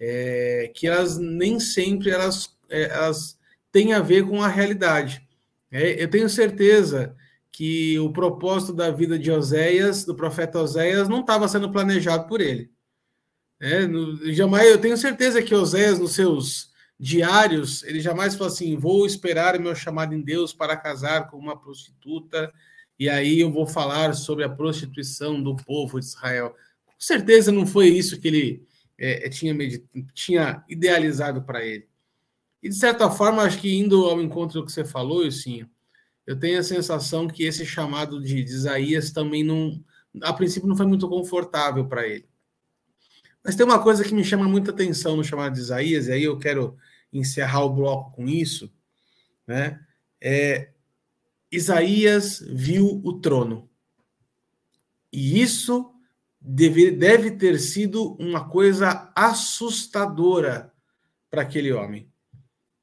é, 0.00 0.70
que 0.74 0.86
elas 0.86 1.18
nem 1.18 1.60
sempre 1.60 2.10
elas, 2.10 2.56
é, 2.68 2.84
elas 2.84 3.38
têm 3.70 3.92
a 3.92 4.00
ver 4.00 4.26
com 4.26 4.42
a 4.42 4.48
realidade. 4.48 5.26
É, 5.70 6.02
eu 6.02 6.08
tenho 6.08 6.28
certeza 6.28 7.14
que 7.52 7.98
o 7.98 8.12
propósito 8.12 8.72
da 8.72 8.90
vida 8.90 9.18
de 9.18 9.30
Oséias, 9.30 10.04
do 10.04 10.14
profeta 10.14 10.58
Oséias, 10.60 11.08
não 11.08 11.20
estava 11.20 11.48
sendo 11.48 11.70
planejado 11.70 12.26
por 12.28 12.40
ele. 12.40 12.70
É, 13.60 13.86
no, 13.86 14.32
jamais, 14.32 14.68
eu 14.68 14.80
tenho 14.80 14.96
certeza 14.96 15.42
que 15.42 15.54
Oséias, 15.54 15.98
nos 15.98 16.14
seus 16.14 16.70
diários, 16.98 17.82
ele 17.84 18.00
jamais 18.00 18.34
falou 18.34 18.52
assim: 18.52 18.76
vou 18.76 19.06
esperar 19.06 19.56
o 19.56 19.62
meu 19.62 19.74
chamado 19.74 20.14
em 20.14 20.20
Deus 20.20 20.52
para 20.52 20.76
casar 20.76 21.30
com 21.30 21.38
uma 21.38 21.58
prostituta, 21.58 22.52
e 22.98 23.08
aí 23.08 23.40
eu 23.40 23.50
vou 23.50 23.66
falar 23.66 24.14
sobre 24.14 24.44
a 24.44 24.48
prostituição 24.48 25.42
do 25.42 25.56
povo 25.56 25.98
de 25.98 26.06
Israel. 26.06 26.54
Com 26.84 26.94
certeza 26.98 27.52
não 27.52 27.66
foi 27.66 27.88
isso 27.88 28.20
que 28.20 28.28
ele 28.28 28.66
é, 28.98 29.26
é 29.26 29.28
tinha, 29.28 29.54
tinha 30.14 30.64
idealizado 30.68 31.42
para 31.42 31.64
ele. 31.64 31.88
E 32.62 32.68
de 32.68 32.74
certa 32.74 33.10
forma, 33.10 33.42
acho 33.42 33.60
que 33.60 33.76
indo 33.76 34.04
ao 34.06 34.20
encontro 34.20 34.60
do 34.60 34.66
que 34.66 34.72
você 34.72 34.84
falou, 34.84 35.30
sim, 35.30 35.66
eu 36.26 36.38
tenho 36.38 36.58
a 36.58 36.62
sensação 36.62 37.28
que 37.28 37.44
esse 37.44 37.64
chamado 37.64 38.20
de, 38.20 38.42
de 38.42 38.50
Isaías 38.50 39.12
também 39.12 39.44
não, 39.44 39.82
a 40.22 40.32
princípio, 40.32 40.68
não 40.68 40.76
foi 40.76 40.86
muito 40.86 41.08
confortável 41.08 41.86
para 41.86 42.06
ele. 42.06 42.26
Mas 43.46 43.54
tem 43.54 43.64
uma 43.64 43.80
coisa 43.80 44.02
que 44.02 44.12
me 44.12 44.24
chama 44.24 44.48
muita 44.48 44.72
atenção 44.72 45.16
no 45.16 45.22
chamado 45.22 45.54
de 45.54 45.60
Isaías, 45.60 46.08
e 46.08 46.12
aí 46.12 46.24
eu 46.24 46.36
quero 46.36 46.76
encerrar 47.12 47.62
o 47.62 47.72
bloco 47.72 48.10
com 48.10 48.28
isso, 48.28 48.68
né? 49.46 49.80
É, 50.20 50.72
Isaías 51.48 52.44
viu 52.50 53.00
o 53.04 53.20
trono. 53.20 53.70
E 55.12 55.40
isso 55.40 55.94
deve, 56.40 56.90
deve 56.90 57.30
ter 57.30 57.60
sido 57.60 58.16
uma 58.18 58.48
coisa 58.48 59.12
assustadora 59.14 60.72
para 61.30 61.42
aquele 61.42 61.72
homem. 61.72 62.10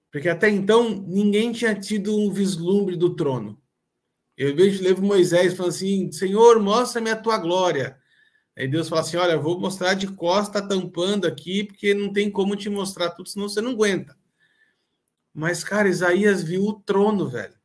Porque 0.10 0.30
até 0.30 0.49
então 0.49 0.89
ninguém 1.06 1.52
tinha 1.52 1.76
tido 1.76 2.17
um 2.17 2.32
vislumbre 2.32 2.95
do 2.95 3.13
trono. 3.13 3.62
Eu 4.38 4.56
vejo 4.56 4.82
levo 4.82 5.02
Moisés 5.02 5.56
falando 5.56 5.73
assim: 5.73 6.10
Senhor, 6.10 6.58
mostra-me 6.62 7.10
a 7.10 7.17
tua 7.17 7.38
glória. 7.38 8.02
Aí 8.56 8.68
Deus 8.68 8.88
fala 8.88 9.02
assim: 9.02 9.18
Olha, 9.18 9.38
vou 9.38 9.60
mostrar 9.60 9.94
de 9.96 10.08
costa 10.08 10.62
tampando 10.62 11.26
aqui, 11.26 11.63
porque 11.63 11.94
não 11.94 12.13
tem 12.13 12.30
como 12.30 12.56
te 12.56 12.70
mostrar 12.70 13.12
tudo, 13.12 13.30
senão 13.30 13.50
você 13.50 13.62
não 13.62 13.72
aguenta. 13.72 14.18
Mas, 15.34 15.63
cara, 15.63 15.89
Isaías 15.89 16.44
viu 16.44 16.63
o 16.63 16.74
trono, 16.74 17.28
velho. 17.28 17.56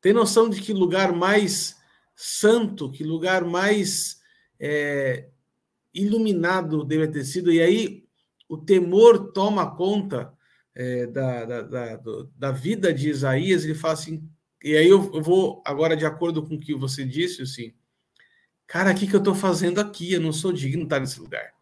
Tem 0.00 0.12
noção 0.12 0.48
de 0.48 0.60
que 0.60 0.72
lugar 0.72 1.12
mais 1.12 1.76
santo, 2.16 2.90
que 2.90 3.04
lugar 3.04 3.44
mais 3.44 4.20
é, 4.58 5.28
iluminado 5.94 6.84
deve 6.84 7.06
ter 7.08 7.24
sido? 7.24 7.52
E 7.52 7.60
aí 7.60 8.04
o 8.48 8.56
temor 8.56 9.32
toma 9.32 9.76
conta 9.76 10.36
é, 10.74 11.06
da, 11.06 11.44
da, 11.44 11.62
da, 11.62 12.00
da, 12.34 12.50
vida 12.50 12.92
de 12.92 13.08
Isaías. 13.10 13.64
Ele 13.64 13.74
fala 13.74 13.94
assim. 13.94 14.28
E 14.62 14.76
aí 14.76 14.88
eu, 14.88 15.10
eu 15.14 15.22
vou 15.22 15.62
agora, 15.64 15.96
de 15.96 16.04
acordo 16.04 16.42
com 16.44 16.56
o 16.56 16.60
que 16.60 16.74
você 16.74 17.04
disse, 17.04 17.42
assim 17.42 17.72
Cara, 18.70 18.92
o 18.92 18.94
que, 18.94 19.04
que 19.04 19.16
eu 19.16 19.18
estou 19.18 19.34
fazendo 19.34 19.80
aqui? 19.80 20.12
Eu 20.12 20.20
não 20.20 20.32
sou 20.32 20.52
digno 20.52 20.82
de 20.82 20.84
estar 20.84 21.00
nesse 21.00 21.18
lugar. 21.18 21.52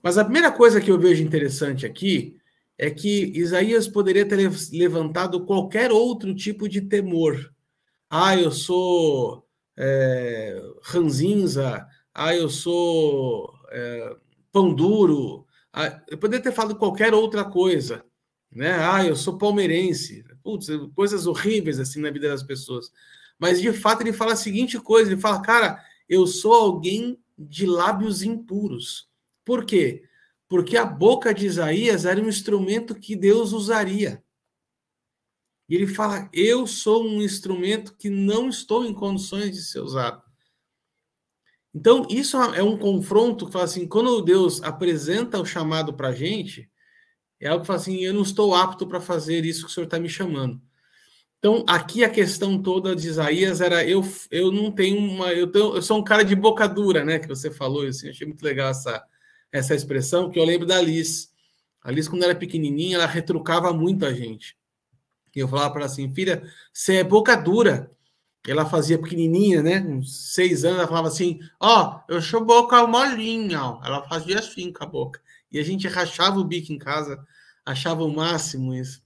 Mas 0.00 0.16
a 0.16 0.22
primeira 0.22 0.52
coisa 0.52 0.80
que 0.80 0.88
eu 0.88 0.96
vejo 0.96 1.20
interessante 1.20 1.84
aqui 1.84 2.36
é 2.78 2.88
que 2.92 3.32
Isaías 3.34 3.88
poderia 3.88 4.24
ter 4.24 4.38
levantado 4.72 5.44
qualquer 5.44 5.90
outro 5.90 6.32
tipo 6.32 6.68
de 6.68 6.80
temor. 6.80 7.52
Ah, 8.08 8.36
eu 8.36 8.52
sou 8.52 9.44
é, 9.76 10.62
ranzinza. 10.84 11.84
Ah, 12.14 12.36
eu 12.36 12.48
sou 12.48 13.52
é, 13.72 14.16
pão 14.52 14.72
duro. 14.72 15.44
Ah, 15.72 16.00
eu 16.08 16.16
poderia 16.16 16.44
ter 16.44 16.52
falado 16.52 16.76
qualquer 16.76 17.12
outra 17.12 17.44
coisa. 17.44 18.04
Né? 18.48 18.72
Ah, 18.78 19.04
eu 19.04 19.16
sou 19.16 19.38
palmeirense. 19.38 20.24
Putz, 20.40 20.68
coisas 20.94 21.26
horríveis 21.26 21.80
assim 21.80 22.00
na 22.00 22.12
vida 22.12 22.28
das 22.28 22.44
pessoas. 22.44 22.92
Mas 23.38 23.60
de 23.60 23.72
fato 23.72 24.02
ele 24.02 24.12
fala 24.12 24.32
a 24.32 24.36
seguinte 24.36 24.78
coisa: 24.78 25.10
ele 25.10 25.20
fala, 25.20 25.42
cara, 25.42 25.84
eu 26.08 26.26
sou 26.26 26.52
alguém 26.52 27.18
de 27.36 27.66
lábios 27.66 28.22
impuros. 28.22 29.08
Por 29.44 29.64
quê? 29.64 30.04
Porque 30.48 30.76
a 30.76 30.84
boca 30.84 31.34
de 31.34 31.46
Isaías 31.46 32.04
era 32.04 32.20
um 32.20 32.28
instrumento 32.28 32.94
que 32.94 33.16
Deus 33.16 33.52
usaria. 33.52 34.22
E 35.68 35.74
ele 35.74 35.86
fala: 35.86 36.28
Eu 36.32 36.66
sou 36.66 37.04
um 37.04 37.22
instrumento 37.22 37.96
que 37.96 38.10
não 38.10 38.48
estou 38.48 38.84
em 38.84 38.92
condições 38.92 39.52
de 39.52 39.62
ser 39.62 39.80
usado. 39.80 40.22
Então, 41.74 42.06
isso 42.08 42.36
é 42.36 42.62
um 42.62 42.78
confronto 42.78 43.46
que 43.46 43.52
fala 43.52 43.64
assim: 43.64 43.88
quando 43.88 44.22
Deus 44.22 44.62
apresenta 44.62 45.40
o 45.40 45.46
chamado 45.46 45.94
para 45.94 46.08
a 46.08 46.14
gente, 46.14 46.70
é 47.40 47.48
algo 47.48 47.62
que 47.62 47.66
fala 47.66 47.78
assim: 47.78 48.04
eu 48.04 48.14
não 48.14 48.22
estou 48.22 48.54
apto 48.54 48.86
para 48.86 49.00
fazer 49.00 49.44
isso 49.44 49.64
que 49.64 49.70
o 49.70 49.74
Senhor 49.74 49.86
está 49.86 49.98
me 49.98 50.08
chamando. 50.08 50.60
Então, 51.44 51.62
aqui 51.68 52.02
a 52.02 52.08
questão 52.08 52.58
toda 52.62 52.96
de 52.96 53.06
Isaías 53.06 53.60
era 53.60 53.84
eu, 53.86 54.02
eu 54.30 54.50
não 54.50 54.72
tenho 54.72 54.96
uma. 54.96 55.30
Eu, 55.30 55.46
tenho, 55.46 55.76
eu 55.76 55.82
sou 55.82 55.98
um 55.98 56.02
cara 56.02 56.24
de 56.24 56.34
boca 56.34 56.66
dura, 56.66 57.04
né? 57.04 57.18
Que 57.18 57.28
você 57.28 57.50
falou, 57.50 57.86
assim, 57.86 58.08
achei 58.08 58.26
muito 58.26 58.42
legal 58.42 58.70
essa, 58.70 59.04
essa 59.52 59.74
expressão, 59.74 60.30
que 60.30 60.38
eu 60.38 60.44
lembro 60.44 60.66
da 60.66 60.78
Alice. 60.78 61.28
A 61.82 61.90
Alice, 61.90 62.08
quando 62.08 62.22
era 62.22 62.34
pequenininha, 62.34 62.96
ela 62.96 63.04
retrucava 63.04 63.74
muito 63.74 64.06
a 64.06 64.14
gente. 64.14 64.56
E 65.36 65.40
eu 65.40 65.46
falava 65.46 65.68
para 65.70 65.80
ela 65.82 65.90
assim, 65.92 66.14
filha, 66.14 66.50
você 66.72 66.96
é 66.96 67.04
boca 67.04 67.36
dura. 67.36 67.90
Ela 68.48 68.64
fazia 68.64 68.98
pequenininha, 68.98 69.62
né? 69.62 69.80
Uns 69.80 70.32
seis 70.32 70.64
anos, 70.64 70.78
ela 70.78 70.88
falava 70.88 71.08
assim: 71.08 71.40
Ó, 71.60 72.00
oh, 72.08 72.14
eu 72.14 72.22
sou 72.22 72.42
boca 72.42 72.86
molinha. 72.86 73.78
Ela 73.84 74.02
fazia 74.08 74.38
assim 74.38 74.72
com 74.72 74.82
a 74.82 74.86
boca. 74.86 75.20
E 75.52 75.58
a 75.58 75.62
gente 75.62 75.86
rachava 75.88 76.40
o 76.40 76.44
bico 76.44 76.72
em 76.72 76.78
casa, 76.78 77.22
achava 77.66 78.02
o 78.02 78.10
máximo 78.10 78.74
isso. 78.74 79.03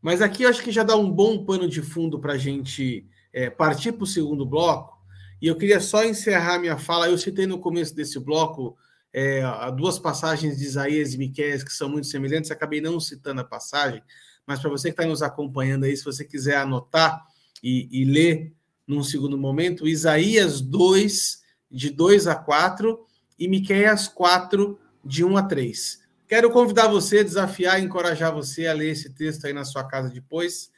Mas 0.00 0.22
aqui 0.22 0.44
eu 0.44 0.48
acho 0.48 0.62
que 0.62 0.72
já 0.72 0.82
dá 0.82 0.96
um 0.96 1.10
bom 1.10 1.44
pano 1.44 1.68
de 1.68 1.82
fundo 1.82 2.18
para 2.18 2.34
a 2.34 2.38
gente 2.38 3.06
é, 3.32 3.50
partir 3.50 3.92
para 3.92 4.04
o 4.04 4.06
segundo 4.06 4.46
bloco. 4.46 4.98
E 5.40 5.46
eu 5.46 5.56
queria 5.56 5.80
só 5.80 6.04
encerrar 6.04 6.58
minha 6.58 6.76
fala. 6.76 7.08
Eu 7.08 7.18
citei 7.18 7.46
no 7.46 7.58
começo 7.58 7.94
desse 7.94 8.18
bloco 8.18 8.76
é, 9.12 9.42
duas 9.76 9.98
passagens 9.98 10.58
de 10.58 10.64
Isaías 10.64 11.14
e 11.14 11.18
Miqueias 11.18 11.64
que 11.64 11.72
são 11.72 11.88
muito 11.88 12.06
semelhantes. 12.06 12.50
Acabei 12.50 12.80
não 12.80 13.00
citando 13.00 13.40
a 13.40 13.44
passagem, 13.44 14.02
mas 14.46 14.60
para 14.60 14.70
você 14.70 14.88
que 14.88 14.94
está 14.94 15.06
nos 15.06 15.22
acompanhando 15.22 15.84
aí, 15.84 15.96
se 15.96 16.04
você 16.04 16.24
quiser 16.24 16.56
anotar 16.56 17.24
e, 17.62 17.88
e 17.90 18.04
ler 18.04 18.52
num 18.86 19.02
segundo 19.02 19.38
momento, 19.38 19.86
Isaías 19.86 20.60
2, 20.60 21.42
de 21.70 21.90
2 21.90 22.26
a 22.26 22.34
4, 22.34 22.98
e 23.38 23.48
Miqueias 23.48 24.08
4, 24.08 24.78
de 25.04 25.24
1 25.24 25.36
a 25.36 25.42
3. 25.42 26.00
Quero 26.30 26.48
convidar 26.52 26.86
você, 26.86 27.24
desafiar 27.24 27.82
encorajar 27.82 28.32
você 28.32 28.68
a 28.68 28.72
ler 28.72 28.90
esse 28.90 29.12
texto 29.12 29.46
aí 29.46 29.52
na 29.52 29.64
sua 29.64 29.82
casa 29.82 30.08
depois. 30.08 30.70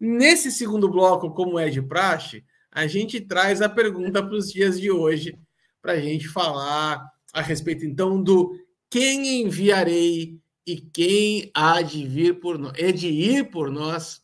Nesse 0.00 0.50
segundo 0.50 0.88
bloco, 0.88 1.32
como 1.32 1.58
é 1.58 1.68
de 1.68 1.82
praxe, 1.82 2.42
a 2.72 2.86
gente 2.86 3.20
traz 3.20 3.60
a 3.60 3.68
pergunta 3.68 4.22
para 4.22 4.34
os 4.34 4.50
dias 4.50 4.80
de 4.80 4.90
hoje, 4.90 5.38
para 5.82 5.92
a 5.92 6.00
gente 6.00 6.26
falar 6.28 7.06
a 7.30 7.42
respeito, 7.42 7.84
então, 7.84 8.22
do 8.22 8.58
quem 8.88 9.42
enviarei 9.42 10.40
e 10.66 10.80
quem 10.80 11.50
há 11.52 11.82
de 11.82 12.06
vir 12.06 12.40
por 12.40 12.58
nós? 12.58 12.72
É 12.78 12.90
de 12.90 13.08
ir 13.08 13.50
por 13.50 13.70
nós. 13.70 14.22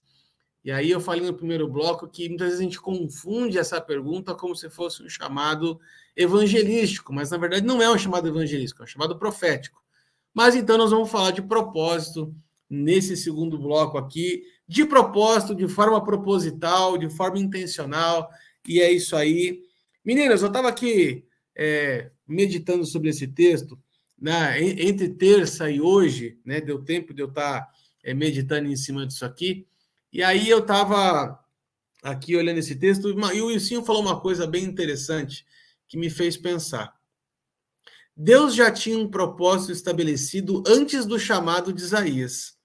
E 0.64 0.72
aí 0.72 0.90
eu 0.90 1.02
falei 1.02 1.26
no 1.26 1.34
primeiro 1.34 1.68
bloco 1.68 2.08
que 2.08 2.30
muitas 2.30 2.46
vezes 2.46 2.60
a 2.60 2.64
gente 2.64 2.80
confunde 2.80 3.58
essa 3.58 3.78
pergunta 3.78 4.34
como 4.34 4.56
se 4.56 4.70
fosse 4.70 5.02
um 5.02 5.08
chamado 5.10 5.78
evangelístico, 6.16 7.12
mas 7.12 7.30
na 7.30 7.36
verdade 7.36 7.66
não 7.66 7.82
é 7.82 7.90
um 7.90 7.98
chamado 7.98 8.26
evangelístico, 8.26 8.80
é 8.80 8.84
um 8.84 8.88
chamado 8.88 9.18
profético. 9.18 9.84
Mas 10.36 10.54
então 10.54 10.76
nós 10.76 10.90
vamos 10.90 11.10
falar 11.10 11.30
de 11.30 11.40
propósito 11.40 12.36
nesse 12.68 13.16
segundo 13.16 13.58
bloco 13.58 13.96
aqui, 13.96 14.42
de 14.68 14.84
propósito, 14.84 15.54
de 15.54 15.66
forma 15.66 16.04
proposital, 16.04 16.98
de 16.98 17.08
forma 17.08 17.38
intencional, 17.38 18.28
e 18.68 18.78
é 18.78 18.92
isso 18.92 19.16
aí. 19.16 19.62
Meninas, 20.04 20.42
eu 20.42 20.48
estava 20.48 20.68
aqui 20.68 21.24
é, 21.56 22.10
meditando 22.28 22.84
sobre 22.84 23.08
esse 23.08 23.26
texto, 23.26 23.78
né, 24.20 24.62
entre 24.62 25.08
terça 25.08 25.70
e 25.70 25.80
hoje, 25.80 26.38
né, 26.44 26.60
deu 26.60 26.84
tempo 26.84 27.14
de 27.14 27.22
eu 27.22 27.28
estar 27.28 27.62
tá, 27.62 27.70
é, 28.04 28.12
meditando 28.12 28.68
em 28.68 28.76
cima 28.76 29.06
disso 29.06 29.24
aqui, 29.24 29.66
e 30.12 30.22
aí 30.22 30.50
eu 30.50 30.58
estava 30.58 31.42
aqui 32.02 32.36
olhando 32.36 32.58
esse 32.58 32.76
texto, 32.76 33.08
e 33.08 33.40
o 33.40 33.46
Wilson 33.46 33.82
falou 33.82 34.02
uma 34.02 34.20
coisa 34.20 34.46
bem 34.46 34.64
interessante 34.64 35.46
que 35.88 35.96
me 35.96 36.10
fez 36.10 36.36
pensar. 36.36 36.95
Deus 38.16 38.54
já 38.54 38.70
tinha 38.70 38.96
um 38.98 39.10
propósito 39.10 39.72
estabelecido 39.72 40.62
antes 40.66 41.04
do 41.04 41.18
chamado 41.18 41.72
de 41.72 41.82
Isaías. 41.82 42.56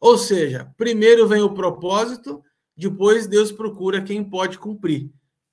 Ou 0.00 0.16
seja, 0.16 0.72
primeiro 0.76 1.28
vem 1.28 1.42
o 1.42 1.52
propósito, 1.52 2.42
depois 2.74 3.26
Deus 3.26 3.52
procura 3.52 4.02
quem 4.02 4.24
pode 4.24 4.58
cumprir. 4.58 5.10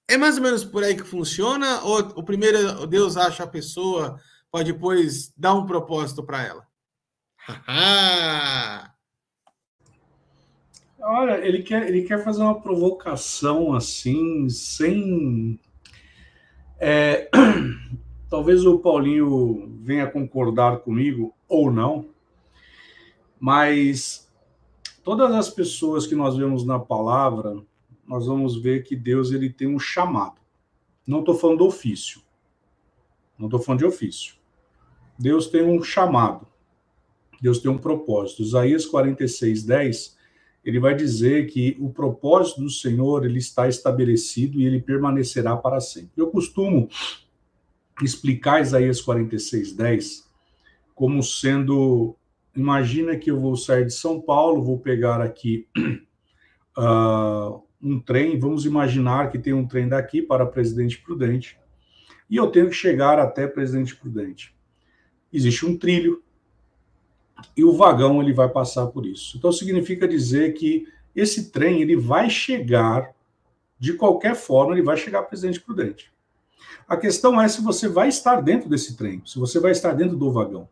É 0.08 0.18
mais 0.18 0.38
ou 0.38 0.44
menos 0.44 0.64
por 0.64 0.84
aí 0.84 0.96
que 0.96 1.04
funciona? 1.04 1.82
Ou 1.84 2.00
o 2.16 2.24
primeiro 2.24 2.88
Deus 2.88 3.18
acha 3.18 3.44
a 3.44 3.48
pessoa 3.48 4.20
para 4.52 4.64
depois 4.64 5.34
dar 5.36 5.54
um 5.56 5.66
propósito 5.66 6.24
para 6.24 6.44
ela? 6.44 6.68
Olha, 11.06 11.46
ele 11.46 11.64
quer, 11.64 11.89
ele 11.89 12.04
quer 12.04 12.24
fazer 12.24 12.41
uma 12.41 12.62
provocação 12.62 13.74
assim, 13.74 14.48
sem. 14.48 15.60
É, 16.80 17.30
talvez 18.34 18.66
o 18.66 18.80
Paulinho 18.80 19.78
venha 19.84 20.10
concordar 20.10 20.80
comigo 20.80 21.36
ou 21.48 21.72
não, 21.72 22.10
mas 23.40 24.28
todas 25.04 25.32
as 25.36 25.52
pessoas 25.52 26.08
que 26.08 26.16
nós 26.16 26.36
vemos 26.36 26.66
na 26.66 26.80
palavra, 26.80 27.64
nós 28.08 28.26
vamos 28.26 28.60
ver 28.60 28.86
que 28.86 28.96
Deus 28.96 29.32
ele 29.32 29.52
tem 29.52 29.68
um 29.68 29.78
chamado. 29.78 30.42
Não 31.06 31.20
estou 31.20 31.36
falando 31.36 31.60
do 31.60 31.68
ofício. 31.68 32.24
Não 33.38 33.46
estou 33.46 33.60
falando 33.60 33.82
de 33.82 33.86
ofício. 33.86 34.34
Deus 35.20 35.46
tem 35.46 35.62
um 35.62 35.84
chamado. 35.84 36.48
Deus 37.40 37.60
tem 37.60 37.70
um 37.70 37.78
propósito. 37.78 38.42
Isaías 38.42 38.84
46, 38.88 39.64
10, 39.64 40.18
ele 40.66 40.80
vai 40.80 40.96
dizer 40.96 41.52
que 41.52 41.78
o 41.80 41.92
propósito 41.92 42.62
do 42.62 42.70
Senhor 42.72 43.26
ele 43.26 43.38
está 43.38 43.68
estabelecido 43.68 44.60
e 44.60 44.66
ele 44.66 44.82
permanecerá 44.82 45.56
para 45.56 45.80
sempre. 45.80 46.14
Eu 46.18 46.32
costumo 46.32 46.90
explicar 48.02 48.62
Isaías 48.62 49.02
46, 49.02 49.74
10 49.74 50.34
como 50.96 51.24
sendo 51.24 52.16
imagina 52.56 53.18
que 53.18 53.32
eu 53.32 53.39
vou 53.39 53.56
sair 53.56 53.86
de 53.86 53.94
São 53.94 54.22
Paulo, 54.22 54.64
vou 54.64 54.80
pegar 54.80 55.22
aqui 55.22 55.68
uh, 56.78 57.62
um 57.82 58.00
trem, 58.00 58.39
vamos 58.39 58.66
imaginar 58.66 59.30
que 59.32 59.39
tem 59.39 59.54
um 59.54 59.68
trem 59.68 59.88
daqui 59.88 60.22
para 60.22 60.46
Presidente 60.46 61.00
Prudente, 61.00 61.58
e 62.30 62.38
eu 62.38 62.48
tenho 62.48 62.70
que 62.70 62.76
chegar 62.76 63.20
até 63.20 63.48
Presidente 63.48 63.96
Prudente. 63.96 64.56
Existe 65.32 65.66
um 65.66 65.78
trilho, 65.78 66.24
e 67.58 67.64
o 67.64 67.74
vagão 67.74 68.22
ele 68.22 68.32
vai 68.32 68.48
passar 68.48 68.88
por 68.88 69.06
isso. 69.06 69.38
Então 69.38 69.52
significa 69.52 70.08
dizer 70.08 70.54
que 70.54 70.88
esse 71.16 71.52
trem 71.52 71.82
ele 71.82 71.98
vai 71.98 72.30
chegar 72.30 73.14
de 73.78 73.94
qualquer 73.94 74.36
forma, 74.36 74.74
ele 74.74 74.84
vai 74.84 74.96
chegar 74.96 75.20
a 75.20 75.24
Presidente 75.24 75.60
Prudente. 75.60 76.12
A 76.88 76.97
questão 76.97 77.41
é 77.41 77.47
se 77.47 77.61
você 77.61 77.88
vai 77.88 78.09
estar 78.09 78.41
dentro 78.41 78.70
desse 78.70 78.95
trem, 78.95 79.22
se 79.26 79.39
você 79.39 79.59
vai 79.59 79.72
estar 79.72 79.93
dentro 79.93 80.18
do 80.18 80.32
vagão. 80.32 80.68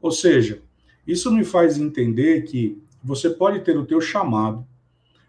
Ou 0.00 0.10
seja, 0.10 0.62
isso 1.06 1.30
me 1.32 1.44
faz 1.44 1.78
entender 1.78 2.42
que 2.42 2.80
você 3.02 3.30
pode 3.30 3.60
ter 3.60 3.76
o 3.76 3.86
teu 3.86 4.00
chamado, 4.00 4.66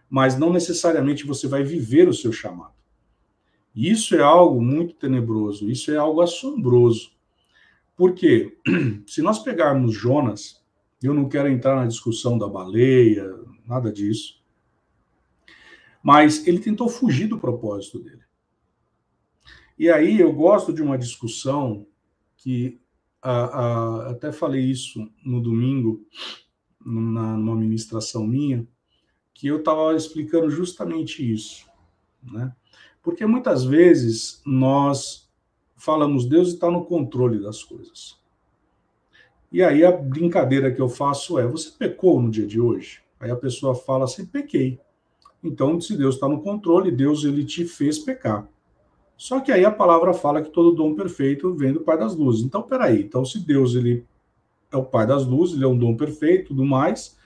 mas 0.10 0.38
não 0.38 0.52
necessariamente 0.52 1.26
você 1.26 1.48
vai 1.48 1.64
viver 1.64 2.08
o 2.08 2.14
seu 2.14 2.32
chamado. 2.32 2.74
Isso 3.76 4.16
é 4.16 4.22
algo 4.22 4.62
muito 4.62 4.96
tenebroso, 4.96 5.70
isso 5.70 5.92
é 5.92 5.98
algo 5.98 6.22
assombroso. 6.22 7.12
Porque 7.96 8.58
se 9.06 9.22
nós 9.22 9.40
pegarmos 9.40 9.94
Jonas, 9.94 10.64
eu 11.02 11.14
não 11.14 11.30
quero 11.30 11.48
entrar 11.48 11.76
na 11.76 11.86
discussão 11.88 12.38
da 12.38 12.48
baleia, 12.48 13.26
nada 13.66 13.92
disso, 13.92 14.42
mas 16.02 16.48
ele 16.48 16.60
tentou 16.60 16.90
fugir 16.90 17.28
do 17.28 17.38
propósito 17.38 18.00
dele. 18.00 18.29
E 19.80 19.90
aí 19.90 20.20
eu 20.20 20.34
gosto 20.34 20.74
de 20.74 20.84
uma 20.84 20.98
discussão 20.98 21.88
que 22.36 22.78
até 23.22 24.30
falei 24.30 24.62
isso 24.62 25.10
no 25.26 25.42
domingo, 25.42 26.06
na, 26.86 27.38
numa 27.38 27.56
ministração 27.56 28.28
minha, 28.28 28.68
que 29.34 29.48
eu 29.48 29.60
estava 29.60 29.96
explicando 29.96 30.50
justamente 30.50 31.34
isso, 31.34 31.66
né? 32.22 32.54
Porque 33.02 33.26
muitas 33.26 33.64
vezes 33.64 34.42
nós 34.46 35.30
falamos, 35.78 36.26
Deus 36.26 36.50
está 36.50 36.70
no 36.70 36.84
controle 36.84 37.42
das 37.42 37.64
coisas. 37.64 38.20
E 39.50 39.64
aí 39.64 39.86
a 39.86 39.92
brincadeira 39.94 40.74
que 40.74 40.82
eu 40.82 40.90
faço 40.90 41.40
é: 41.40 41.48
você 41.48 41.72
pecou 41.72 42.22
no 42.22 42.30
dia 42.30 42.46
de 42.46 42.60
hoje? 42.60 43.02
Aí 43.18 43.32
a 43.32 43.36
pessoa 43.36 43.74
fala 43.74 44.04
assim: 44.04 44.26
pequei. 44.26 44.78
Então, 45.42 45.80
se 45.80 45.98
Deus 45.98 46.16
está 46.16 46.28
no 46.28 46.42
controle, 46.42 46.92
Deus 46.92 47.24
ele 47.24 47.46
te 47.46 47.66
fez 47.66 47.98
pecar. 47.98 48.46
Só 49.20 49.42
que 49.42 49.52
aí 49.52 49.66
a 49.66 49.72
palavra 49.72 50.14
fala 50.14 50.42
que 50.42 50.50
todo 50.50 50.72
dom 50.72 50.96
perfeito 50.96 51.54
vem 51.54 51.74
do 51.74 51.82
Pai 51.82 51.98
das 51.98 52.16
Luzes. 52.16 52.42
Então, 52.42 52.64
peraí. 52.64 53.02
Então, 53.02 53.26
se 53.26 53.38
Deus 53.38 53.76
ele 53.76 54.06
é 54.72 54.78
o 54.78 54.86
Pai 54.86 55.06
das 55.06 55.26
Luzes, 55.26 55.56
ele 55.56 55.66
é 55.66 55.68
um 55.68 55.78
dom 55.78 55.94
perfeito, 55.94 56.48
tudo 56.48 56.64
mais, 56.64 57.18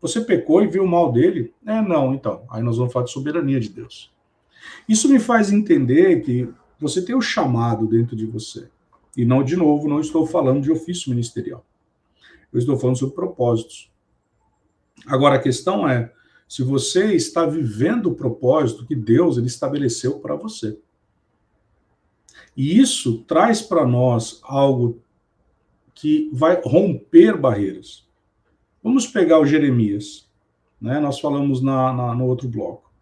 você 0.00 0.20
pecou 0.20 0.60
e 0.60 0.66
viu 0.66 0.82
o 0.82 0.88
mal 0.88 1.12
dele? 1.12 1.54
É, 1.64 1.80
não. 1.80 2.12
Então, 2.12 2.42
aí 2.50 2.60
nós 2.60 2.76
vamos 2.76 2.92
falar 2.92 3.04
de 3.04 3.12
soberania 3.12 3.60
de 3.60 3.68
Deus. 3.68 4.10
Isso 4.88 5.08
me 5.08 5.20
faz 5.20 5.52
entender 5.52 6.22
que 6.22 6.48
você 6.80 7.00
tem 7.00 7.14
o 7.14 7.20
chamado 7.20 7.86
dentro 7.86 8.16
de 8.16 8.26
você. 8.26 8.68
E 9.16 9.24
não, 9.24 9.44
de 9.44 9.54
novo, 9.54 9.86
não 9.86 10.00
estou 10.00 10.26
falando 10.26 10.62
de 10.62 10.72
ofício 10.72 11.08
ministerial. 11.08 11.64
Eu 12.52 12.58
estou 12.58 12.76
falando 12.76 12.98
sobre 12.98 13.14
propósitos. 13.14 13.92
Agora, 15.06 15.36
a 15.36 15.40
questão 15.40 15.88
é 15.88 16.12
se 16.48 16.64
você 16.64 17.14
está 17.14 17.46
vivendo 17.46 18.06
o 18.06 18.14
propósito 18.16 18.84
que 18.84 18.96
Deus 18.96 19.38
ele 19.38 19.46
estabeleceu 19.46 20.18
para 20.18 20.34
você. 20.34 20.76
E 22.58 22.76
isso 22.76 23.22
traz 23.22 23.62
para 23.62 23.86
nós 23.86 24.40
algo 24.42 25.00
que 25.94 26.28
vai 26.32 26.60
romper 26.60 27.36
barreiras. 27.36 28.04
Vamos 28.82 29.06
pegar 29.06 29.38
o 29.38 29.46
Jeremias, 29.46 30.28
né? 30.80 30.98
Nós 30.98 31.20
falamos 31.20 31.62
na, 31.62 31.92
na, 31.92 32.14
no 32.16 32.26
outro 32.26 32.48
bloco. 32.48 32.92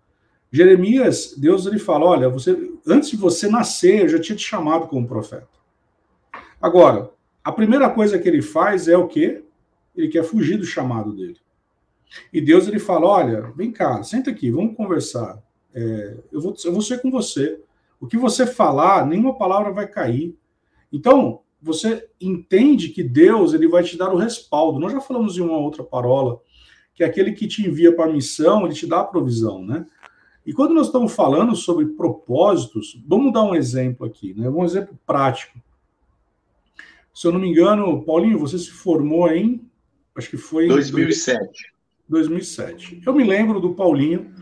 Jeremias, 0.53 1.35
Deus 1.39 1.65
ele 1.65 1.79
fala: 1.79 2.05
olha, 2.05 2.29
você 2.29 2.71
antes 2.87 3.09
de 3.09 3.17
você 3.17 3.49
nascer, 3.49 4.03
eu 4.03 4.09
já 4.11 4.21
tinha 4.21 4.37
te 4.37 4.45
chamado 4.45 4.89
como 4.89 5.09
profeta. 5.09 5.49
Agora, 6.61 7.11
a 7.43 7.51
primeira 7.51 7.89
coisa 7.89 8.19
que 8.19 8.29
ele 8.29 8.43
faz 8.43 8.89
é 8.89 8.97
o 8.99 9.09
quê? 9.09 9.43
Ele 9.97 10.09
quer 10.09 10.23
fugir 10.23 10.59
do 10.59 10.67
chamado 10.67 11.15
dele. 11.15 11.41
E 12.31 12.43
Deus 12.43 12.69
ele 12.69 12.79
fala: 12.79 13.07
olha, 13.07 13.41
vem 13.57 13.73
cá, 13.73 14.03
senta 14.03 14.31
aqui, 14.31 14.51
vamos 14.51 14.77
conversar. 14.77 15.43
É, 15.75 16.19
eu, 16.31 16.43
vou, 16.43 16.55
eu 16.63 16.73
vou 16.73 16.83
ser 16.83 17.01
com 17.01 17.11
você. 17.11 17.59
O 18.01 18.07
que 18.07 18.17
você 18.17 18.47
falar, 18.47 19.07
nenhuma 19.07 19.37
palavra 19.37 19.73
vai 19.73 19.87
cair. 19.87 20.37
Então, 20.93 21.41
você 21.61 22.09
entende 22.21 22.91
que 22.91 23.03
Deus 23.03 23.55
ele 23.55 23.69
vai 23.69 23.83
te 23.83 23.97
dar 23.97 24.13
o 24.13 24.17
respaldo. 24.17 24.79
Nós 24.79 24.93
já 24.93 25.01
falamos 25.01 25.37
em 25.37 25.41
uma 25.41 25.59
outra 25.59 25.83
parola, 25.83 26.41
que 26.95 27.03
é 27.03 27.07
aquele 27.07 27.33
que 27.33 27.47
te 27.47 27.67
envia 27.67 27.95
para 27.95 28.07
a 28.07 28.13
missão, 28.13 28.65
ele 28.65 28.75
te 28.75 28.87
dá 28.87 29.01
a 29.01 29.05
provisão, 29.05 29.65
né? 29.65 29.87
E 30.45 30.53
quando 30.53 30.75
nós 30.75 30.87
estamos 30.87 31.13
falando 31.13 31.57
sobre 31.57 31.87
propósitos, 31.87 33.03
vamos 33.07 33.33
dar 33.33 33.43
um 33.43 33.55
exemplo 33.55 34.07
aqui, 34.07 34.33
né? 34.35 34.49
Um 34.49 34.65
exemplo 34.65 34.97
prático. 35.05 35.59
Se 37.13 37.27
eu 37.27 37.33
não 37.33 37.41
me 37.41 37.49
engano, 37.49 38.05
Paulinho, 38.05 38.39
você 38.39 38.59
se 38.59 38.71
formou 38.71 39.29
em 39.29 39.67
acho 40.15 40.31
que 40.31 40.37
foi 40.37 40.67
em 40.67 40.69
2007. 40.69 41.73
2007. 42.09 43.03
Eu 43.05 43.13
me 43.13 43.25
lembro 43.25 43.61
do 43.61 43.75
Paulinho 43.75 44.33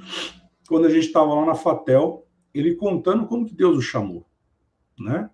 quando 0.68 0.86
a 0.86 0.90
gente 0.90 1.06
estava 1.06 1.34
lá 1.34 1.46
na 1.46 1.54
Fatel, 1.54 2.23
ele 2.54 2.74
contando 2.74 3.26
como 3.26 3.44
que 3.44 3.54
Deus 3.54 3.76
o 3.76 3.82
chamou, 3.82 4.24
né? 4.98 5.28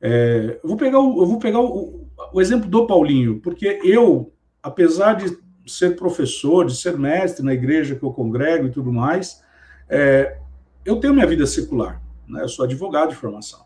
É, 0.00 0.60
eu 0.62 0.68
vou 0.68 0.76
pegar, 0.76 1.00
o, 1.00 1.22
eu 1.22 1.26
vou 1.26 1.38
pegar 1.38 1.60
o, 1.60 2.06
o, 2.32 2.40
exemplo 2.40 2.68
do 2.68 2.86
Paulinho, 2.86 3.40
porque 3.40 3.80
eu, 3.82 4.32
apesar 4.62 5.14
de 5.14 5.38
ser 5.66 5.96
professor, 5.96 6.66
de 6.66 6.76
ser 6.76 6.98
mestre 6.98 7.44
na 7.44 7.54
igreja 7.54 7.96
que 7.96 8.02
eu 8.02 8.12
congrego 8.12 8.66
e 8.66 8.70
tudo 8.70 8.92
mais, 8.92 9.42
é, 9.88 10.38
eu 10.84 11.00
tenho 11.00 11.14
minha 11.14 11.26
vida 11.26 11.46
secular, 11.46 12.00
né? 12.28 12.42
Eu 12.42 12.48
sou 12.48 12.64
advogado 12.64 13.10
de 13.10 13.16
formação. 13.16 13.64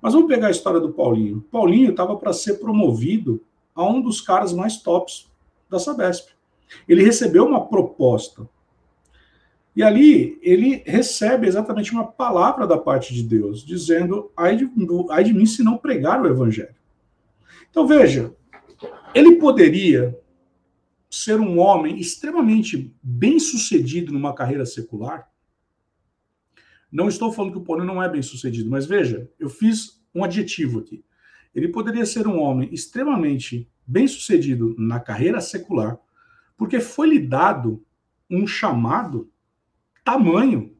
Mas 0.00 0.12
vamos 0.12 0.28
pegar 0.28 0.48
a 0.48 0.50
história 0.50 0.78
do 0.78 0.92
Paulinho. 0.92 1.40
Paulinho 1.50 1.90
estava 1.90 2.14
para 2.16 2.32
ser 2.32 2.54
promovido 2.54 3.42
a 3.74 3.82
um 3.88 4.00
dos 4.00 4.20
caras 4.20 4.52
mais 4.52 4.76
tops 4.82 5.30
da 5.68 5.78
Sabesp. 5.78 6.28
Ele 6.86 7.02
recebeu 7.02 7.46
uma 7.46 7.66
proposta. 7.66 8.46
E 9.74 9.82
ali 9.82 10.38
ele 10.40 10.82
recebe 10.86 11.46
exatamente 11.46 11.92
uma 11.92 12.06
palavra 12.06 12.66
da 12.66 12.78
parte 12.78 13.12
de 13.12 13.22
Deus, 13.22 13.64
dizendo: 13.64 14.30
ai 14.36 14.56
de, 14.56 14.70
ai 15.10 15.24
de 15.24 15.34
mim 15.34 15.46
se 15.46 15.62
não 15.62 15.76
pregar 15.76 16.22
o 16.22 16.26
evangelho. 16.26 16.74
Então 17.70 17.86
veja, 17.86 18.34
ele 19.14 19.36
poderia 19.36 20.16
ser 21.10 21.40
um 21.40 21.58
homem 21.58 21.98
extremamente 21.98 22.94
bem 23.02 23.38
sucedido 23.38 24.12
numa 24.12 24.34
carreira 24.34 24.66
secular, 24.66 25.28
não 26.94 27.08
estou 27.08 27.32
falando 27.32 27.50
que 27.50 27.58
o 27.58 27.64
Paulinho 27.64 27.88
não 27.88 28.00
é 28.00 28.08
bem 28.08 28.22
sucedido, 28.22 28.70
mas 28.70 28.86
veja, 28.86 29.28
eu 29.36 29.48
fiz 29.48 30.00
um 30.14 30.22
adjetivo 30.22 30.78
aqui. 30.78 31.04
Ele 31.52 31.66
poderia 31.66 32.06
ser 32.06 32.28
um 32.28 32.38
homem 32.38 32.72
extremamente 32.72 33.68
bem 33.84 34.06
sucedido 34.06 34.76
na 34.78 35.00
carreira 35.00 35.40
secular, 35.40 35.98
porque 36.56 36.78
foi 36.78 37.08
lhe 37.08 37.18
dado 37.18 37.84
um 38.30 38.46
chamado 38.46 39.28
tamanho 40.04 40.76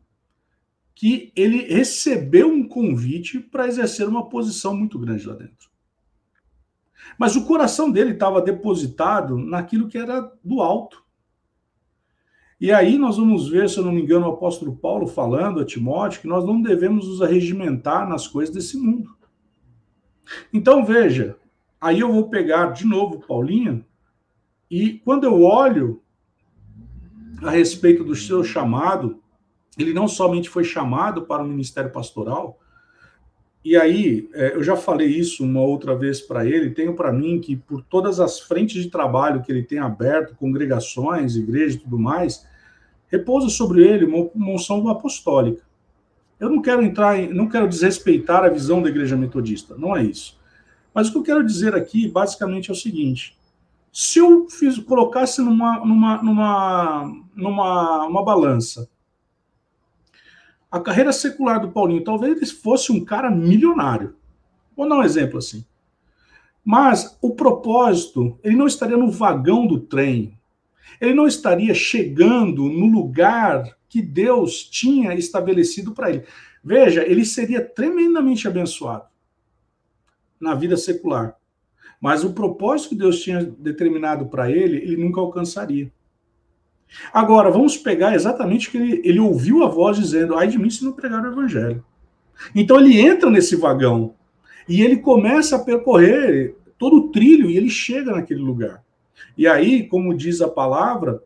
que 0.95 1.33
ele 1.35 1.62
recebeu 1.62 2.49
um 2.49 2.68
convite 2.68 3.41
para 3.41 3.66
exercer 3.66 4.07
uma 4.07 4.29
posição 4.29 4.77
muito 4.77 4.99
grande 4.99 5.27
lá 5.27 5.35
dentro. 5.35 5.68
Mas 7.18 7.35
o 7.35 7.45
coração 7.45 7.91
dele 7.91 8.12
estava 8.12 8.41
depositado 8.41 9.37
naquilo 9.37 9.89
que 9.89 9.99
era 9.99 10.20
do 10.43 10.61
alto. 10.61 11.03
E 12.61 12.72
aí 12.72 12.97
nós 12.97 13.16
vamos 13.16 13.49
ver, 13.49 13.68
se 13.68 13.79
eu 13.79 13.85
não 13.85 13.93
me 13.93 14.01
engano, 14.01 14.27
o 14.27 14.33
apóstolo 14.33 14.77
Paulo 14.77 15.07
falando 15.07 15.61
a 15.61 15.64
Timóteo 15.64 16.20
que 16.20 16.29
nós 16.29 16.45
não 16.45 16.62
devemos 16.62 17.09
nos 17.09 17.20
arregimentar 17.20 18.09
nas 18.09 18.27
coisas 18.27 18.55
desse 18.55 18.77
mundo. 18.79 19.14
Então 20.53 20.85
veja, 20.85 21.37
aí 21.81 22.01
eu 22.01 22.12
vou 22.12 22.31
pegar 22.31 22.72
de 22.72 22.87
novo 22.87 23.20
Paulinho, 23.27 23.85
e 24.70 24.95
quando 25.01 25.25
eu 25.25 25.43
olho 25.43 26.03
a 27.43 27.51
respeito 27.51 28.05
do 28.05 28.14
seu 28.14 28.45
chamado, 28.45 29.20
ele 29.78 29.93
não 29.93 30.07
somente 30.07 30.49
foi 30.49 30.64
chamado 30.64 31.22
para 31.22 31.43
o 31.43 31.49
ministério 31.49 31.91
pastoral, 31.91 32.59
e 33.64 33.78
aí, 33.78 34.28
é, 34.35 34.55
eu 34.55 34.62
já 34.62 34.76
falei 34.76 35.09
isso 35.09 35.43
uma 35.43 35.62
outra 35.62 35.97
vez 35.97 36.20
para 36.20 36.45
ele, 36.45 36.70
tenho 36.70 36.95
para 36.95 37.11
mim 37.11 37.41
que 37.41 37.57
por 37.57 37.82
todas 37.82 38.20
as 38.20 38.39
frentes 38.39 38.82
de 38.82 38.91
trabalho 38.91 39.41
que 39.41 39.51
ele 39.51 39.62
tem 39.62 39.78
aberto, 39.78 40.37
congregações, 40.37 41.35
igrejas 41.35 41.76
e 41.76 41.78
tudo 41.78 41.99
mais, 41.99 42.47
repousa 43.09 43.49
sobre 43.49 43.82
ele 43.82 44.05
uma 44.05 44.53
unção 44.53 44.87
apostólica. 44.89 45.62
Eu 46.39 46.51
não 46.51 46.61
quero 46.61 46.82
entrar, 46.82 47.18
em, 47.18 47.32
não 47.32 47.49
quero 47.49 47.66
desrespeitar 47.66 48.45
a 48.45 48.51
visão 48.51 48.82
da 48.82 48.91
igreja 48.91 49.16
metodista, 49.16 49.74
não 49.78 49.97
é 49.97 50.03
isso. 50.03 50.39
Mas 50.93 51.09
o 51.09 51.12
que 51.12 51.18
eu 51.18 51.22
quero 51.22 51.47
dizer 51.47 51.74
aqui, 51.74 52.07
basicamente, 52.07 52.68
é 52.68 52.72
o 52.72 52.76
seguinte: 52.76 53.35
se 53.95 54.18
eu 54.18 54.51
fiz, 54.51 54.78
colocasse 54.78 55.40
numa, 55.40 55.78
numa, 55.78 56.22
numa, 56.22 57.24
numa 57.34 58.07
uma 58.07 58.24
balança 58.24 58.90
a 60.74 60.80
carreira 60.80 61.12
secular 61.12 61.61
do 61.61 61.70
Paulinho, 61.70 62.03
talvez 62.03 62.36
ele 62.36 62.47
fosse 62.47 62.90
um 62.90 63.05
cara 63.05 63.30
milionário. 63.30 64.16
Vou 64.76 64.88
dar 64.88 64.97
um 64.97 65.05
exemplo 65.05 65.38
assim. 65.38 65.64
Mas 66.64 67.16
o 67.22 67.36
propósito, 67.36 68.36
ele 68.42 68.57
não 68.57 68.66
estaria 68.66 68.97
no 68.97 69.09
vagão 69.09 69.68
do 69.68 69.78
trem, 69.78 70.36
ele 71.01 71.14
não 71.14 71.28
estaria 71.28 71.72
chegando 71.74 72.64
no 72.64 72.86
lugar 72.86 73.78
que 73.88 74.03
Deus 74.03 74.64
tinha 74.64 75.14
estabelecido 75.14 75.92
para 75.92 76.11
ele. 76.11 76.24
Veja, 76.64 77.07
ele 77.07 77.24
seria 77.24 77.64
tremendamente 77.64 78.49
abençoado 78.49 79.07
na 80.40 80.57
vida 80.57 80.76
secular. 80.76 81.36
Mas 82.05 82.23
o 82.23 82.35
propósito 82.35 82.91
que 82.91 82.97
Deus 82.97 83.21
tinha 83.21 83.43
determinado 83.43 84.27
para 84.27 84.51
ele, 84.51 84.77
ele 84.77 84.99
nunca 84.99 85.23
alcançaria. 85.23 85.91
Agora, 87.11 87.51
vamos 87.51 87.79
pegar 87.79 88.15
exatamente 88.15 88.71
que 88.71 88.77
ele, 88.77 89.01
ele 89.03 89.19
ouviu 89.19 89.65
a 89.65 89.69
voz 89.69 89.97
dizendo: 89.97 90.37
ai 90.37 90.47
de 90.47 90.59
mim 90.59 90.69
se 90.69 90.85
não 90.85 90.93
pregar 90.93 91.25
o 91.25 91.33
evangelho. 91.33 91.83
Então 92.55 92.79
ele 92.79 93.01
entra 93.01 93.31
nesse 93.31 93.57
vagão 93.57 94.17
e 94.69 94.83
ele 94.83 94.99
começa 94.99 95.57
a 95.57 95.59
percorrer 95.59 96.55
todo 96.77 96.97
o 96.97 97.09
trilho 97.11 97.49
e 97.49 97.57
ele 97.57 97.71
chega 97.71 98.13
naquele 98.13 98.41
lugar. 98.41 98.85
E 99.35 99.49
aí, 99.49 99.89
como 99.89 100.15
diz 100.15 100.43
a 100.43 100.49
palavra, 100.49 101.23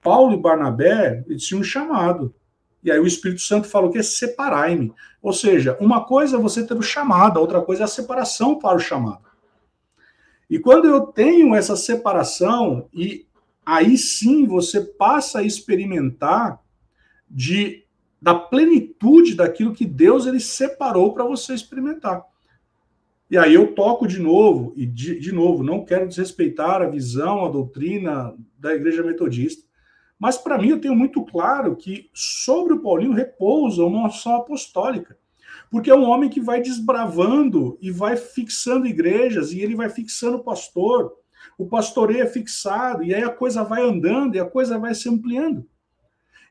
Paulo 0.00 0.32
e 0.32 0.40
Barnabé 0.40 1.22
eles 1.28 1.44
tinham 1.44 1.60
um 1.60 1.64
chamado. 1.64 2.34
E 2.82 2.90
aí 2.90 2.98
o 2.98 3.06
Espírito 3.06 3.42
Santo 3.42 3.68
falou 3.68 3.90
que 3.90 3.98
é 3.98 4.02
separai-me. 4.02 4.94
Ou 5.20 5.34
seja, 5.34 5.76
uma 5.78 6.06
coisa 6.06 6.38
é 6.38 6.40
você 6.40 6.66
ter 6.66 6.72
o 6.72 6.80
chamado, 6.80 7.36
a 7.38 7.42
outra 7.42 7.60
coisa 7.60 7.82
é 7.82 7.84
a 7.84 7.86
separação 7.86 8.58
para 8.58 8.76
o 8.76 8.80
chamado. 8.80 9.31
E 10.52 10.58
quando 10.58 10.86
eu 10.86 11.06
tenho 11.06 11.54
essa 11.54 11.74
separação, 11.74 12.86
e 12.92 13.24
aí 13.64 13.96
sim 13.96 14.46
você 14.46 14.82
passa 14.82 15.38
a 15.38 15.42
experimentar 15.42 16.62
de 17.26 17.86
da 18.20 18.34
plenitude 18.34 19.34
daquilo 19.34 19.72
que 19.72 19.86
Deus 19.86 20.26
ele 20.26 20.38
separou 20.38 21.14
para 21.14 21.24
você 21.24 21.54
experimentar. 21.54 22.22
E 23.30 23.38
aí 23.38 23.54
eu 23.54 23.74
toco 23.74 24.06
de 24.06 24.18
novo, 24.18 24.74
e 24.76 24.84
de, 24.84 25.18
de 25.18 25.32
novo, 25.32 25.64
não 25.64 25.86
quero 25.86 26.06
desrespeitar 26.06 26.82
a 26.82 26.86
visão, 26.86 27.46
a 27.46 27.48
doutrina 27.48 28.34
da 28.58 28.74
Igreja 28.74 29.02
Metodista, 29.02 29.66
mas 30.18 30.36
para 30.36 30.58
mim 30.58 30.68
eu 30.68 30.80
tenho 30.82 30.94
muito 30.94 31.24
claro 31.24 31.74
que 31.74 32.10
sobre 32.12 32.74
o 32.74 32.80
Paulinho 32.80 33.14
repousa 33.14 33.82
uma 33.84 34.08
ação 34.08 34.36
apostólica. 34.36 35.16
Porque 35.72 35.90
é 35.90 35.94
um 35.94 36.04
homem 36.04 36.28
que 36.28 36.38
vai 36.38 36.60
desbravando 36.60 37.78
e 37.80 37.90
vai 37.90 38.14
fixando 38.14 38.86
igrejas, 38.86 39.52
e 39.52 39.60
ele 39.60 39.74
vai 39.74 39.88
fixando 39.88 40.36
o 40.36 40.44
pastor. 40.44 41.16
O 41.56 41.66
pastoreio 41.66 42.22
é 42.22 42.26
fixado, 42.26 43.02
e 43.02 43.14
aí 43.14 43.22
a 43.22 43.30
coisa 43.30 43.64
vai 43.64 43.80
andando 43.80 44.36
e 44.36 44.38
a 44.38 44.44
coisa 44.44 44.78
vai 44.78 44.94
se 44.94 45.08
ampliando. 45.08 45.66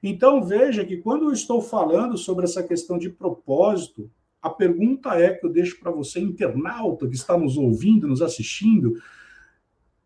Então 0.02 0.44
veja 0.44 0.84
que 0.84 0.98
quando 0.98 1.26
eu 1.26 1.32
estou 1.32 1.62
falando 1.62 2.18
sobre 2.18 2.46
essa 2.46 2.64
questão 2.64 2.98
de 2.98 3.12
propósito, 3.12 4.10
a 4.42 4.50
pergunta 4.50 5.14
é 5.14 5.36
que 5.36 5.46
eu 5.46 5.52
deixo 5.52 5.80
para 5.80 5.92
você, 5.92 6.20
internauta 6.20 7.08
que 7.08 7.14
está 7.14 7.38
nos 7.38 7.58
ouvindo, 7.58 8.08
nos 8.08 8.24
assistindo: 8.24 9.00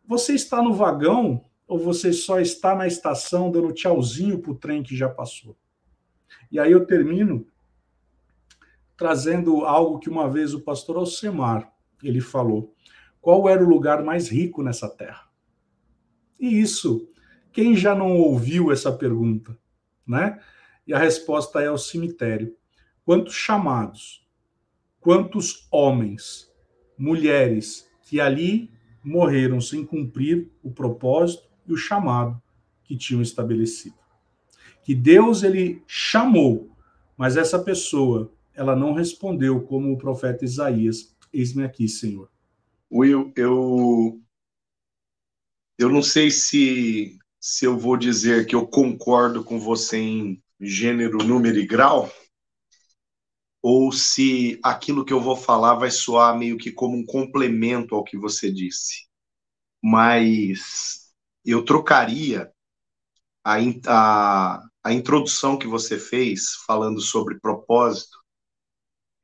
você 0.06 0.34
está 0.34 0.62
no 0.62 0.74
vagão 0.74 1.46
ou 1.66 1.80
você 1.80 2.12
só 2.12 2.42
está 2.42 2.76
na 2.76 2.86
estação 2.86 3.50
dando 3.50 3.72
tchauzinho 3.72 4.40
para 4.40 4.52
o 4.52 4.56
trem 4.56 4.84
que 4.84 4.94
já 4.94 5.08
passou? 5.08 5.56
E 6.52 6.60
aí 6.60 6.74
eu 6.74 6.86
termino 6.86 7.48
trazendo 8.98 9.66
algo 9.66 10.00
que 10.00 10.10
uma 10.10 10.30
vez 10.30 10.54
o 10.54 10.62
pastor 10.62 10.98
Alcemar 10.98 11.72
ele 12.04 12.22
falou. 12.22 12.74
Qual 13.22 13.50
era 13.50 13.64
o 13.64 13.68
lugar 13.68 14.04
mais 14.04 14.30
rico 14.30 14.62
nessa 14.62 14.88
terra? 14.88 15.28
E 16.40 16.60
isso, 16.60 17.10
quem 17.52 17.76
já 17.76 17.96
não 17.96 18.18
ouviu 18.18 18.72
essa 18.72 18.92
pergunta, 18.92 19.58
né? 20.06 20.40
E 20.86 20.94
a 20.94 21.00
resposta 21.00 21.62
é 21.62 21.72
o 21.72 21.78
cemitério. 21.78 22.56
Quantos 23.04 23.34
chamados, 23.34 24.28
quantos 25.00 25.68
homens, 25.72 26.52
mulheres 26.98 27.90
que 28.04 28.20
ali 28.20 28.72
morreram 29.04 29.60
sem 29.60 29.86
cumprir 29.86 30.52
o 30.64 30.72
propósito 30.72 31.50
e 31.68 31.74
o 31.74 31.78
chamado 31.78 32.42
que 32.84 32.96
tinham 32.96 33.22
estabelecido. 33.22 33.96
Que 34.84 34.94
Deus 34.94 35.42
ele 35.42 35.84
chamou, 35.88 36.70
mas 37.18 37.38
essa 37.38 37.58
pessoa, 37.58 38.32
ela 38.56 38.76
não 38.76 38.94
respondeu 38.94 39.62
como 39.62 39.92
o 39.92 39.98
profeta 39.98 40.46
Isaías, 40.46 41.16
eis-me 41.32 41.64
aqui, 41.64 41.88
Senhor. 41.88 42.30
Will, 42.92 43.32
eu 43.36 44.22
eu 45.78 45.90
não 45.90 46.02
sei 46.02 46.32
se 46.32 47.18
se 47.40 47.66
eu 47.66 47.78
vou 47.78 47.96
dizer 47.96 48.48
que 48.48 48.56
eu 48.56 48.66
concordo 48.66 49.44
com 49.44 49.60
você 49.60 49.98
em 49.98 50.44
gênero, 50.60 51.20
número 51.20 51.60
e 51.60 51.68
grau, 51.68 52.12
ou 53.62 53.92
se 53.92 54.60
aquilo 54.64 55.06
que 55.06 55.14
eu 55.14 55.22
vou 55.22 55.36
falar 55.36 55.76
vai 55.76 55.92
soar 55.92 56.36
meio 56.38 56.58
que 56.58 56.72
como 56.72 56.98
um 56.98 57.06
complemento 57.06 57.94
ao 57.94 58.04
que 58.04 58.18
você 58.18 58.52
disse. 58.52 59.08
Mas 59.84 61.14
eu 61.46 61.64
trocaria 61.64 62.52
a, 63.44 63.58
a, 63.88 64.68
a 64.84 64.94
introdução 64.94 65.58
que 65.58 65.68
você 65.68 66.00
fez, 66.00 66.56
falando 66.66 67.00
sobre 67.00 67.40
propósito, 67.40 68.25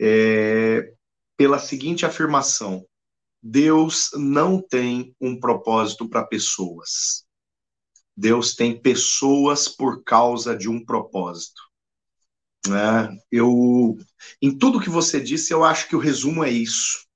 é, 0.02 0.94
pela 1.38 1.60
seguinte 1.60 2.06
afirmação: 2.06 2.84
Deus 3.42 4.10
não 4.16 4.60
tem 4.60 5.16
um 5.22 5.40
propósito 5.40 6.10
para 6.10 6.26
pessoas. 6.26 7.24
Deus 8.18 8.56
tem 8.56 8.80
pessoas 8.80 9.68
por 9.68 10.04
causa 10.04 10.56
de 10.56 10.68
um 10.68 10.84
propósito. 10.84 11.62
Né? 12.68 13.18
Eu, 13.32 13.98
em 14.42 14.56
tudo 14.58 14.80
que 14.80 14.90
você 14.90 15.20
disse, 15.20 15.54
eu 15.54 15.64
acho 15.64 15.88
que 15.88 15.96
o 15.96 16.00
resumo 16.00 16.44
é 16.44 16.50
isso. 16.50 17.08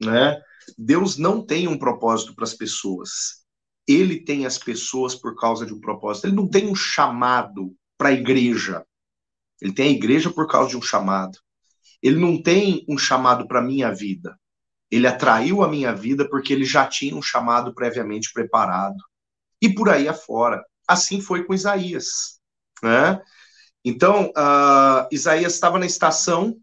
Né? 0.00 0.40
Deus 0.76 1.16
não 1.16 1.44
tem 1.44 1.66
um 1.66 1.78
propósito 1.78 2.34
para 2.34 2.44
as 2.44 2.54
pessoas. 2.54 3.42
Ele 3.88 4.20
tem 4.20 4.46
as 4.46 4.58
pessoas 4.58 5.14
por 5.14 5.34
causa 5.36 5.66
de 5.66 5.72
um 5.72 5.80
propósito. 5.80 6.26
Ele 6.26 6.36
não 6.36 6.48
tem 6.48 6.68
um 6.68 6.74
chamado 6.74 7.74
para 7.98 8.10
a 8.10 8.12
igreja. 8.12 8.84
Ele 9.60 9.72
tem 9.72 9.88
a 9.88 9.96
igreja 9.96 10.30
por 10.30 10.46
causa 10.46 10.70
de 10.70 10.76
um 10.76 10.82
chamado. 10.82 11.38
Ele 12.02 12.18
não 12.18 12.42
tem 12.42 12.84
um 12.88 12.98
chamado 12.98 13.46
para 13.46 13.62
minha 13.62 13.94
vida. 13.94 14.36
Ele 14.90 15.06
atraiu 15.06 15.62
a 15.62 15.68
minha 15.68 15.94
vida 15.94 16.28
porque 16.28 16.52
ele 16.52 16.64
já 16.64 16.86
tinha 16.86 17.16
um 17.16 17.22
chamado 17.22 17.74
previamente 17.74 18.32
preparado. 18.32 18.96
E 19.60 19.72
por 19.72 19.88
aí 19.88 20.08
afora. 20.08 20.62
Assim 20.86 21.20
foi 21.20 21.44
com 21.44 21.54
Isaías. 21.54 22.40
Né? 22.82 23.22
Então, 23.84 24.30
uh, 24.30 25.08
Isaías 25.10 25.54
estava 25.54 25.78
na 25.78 25.86
estação 25.86 26.58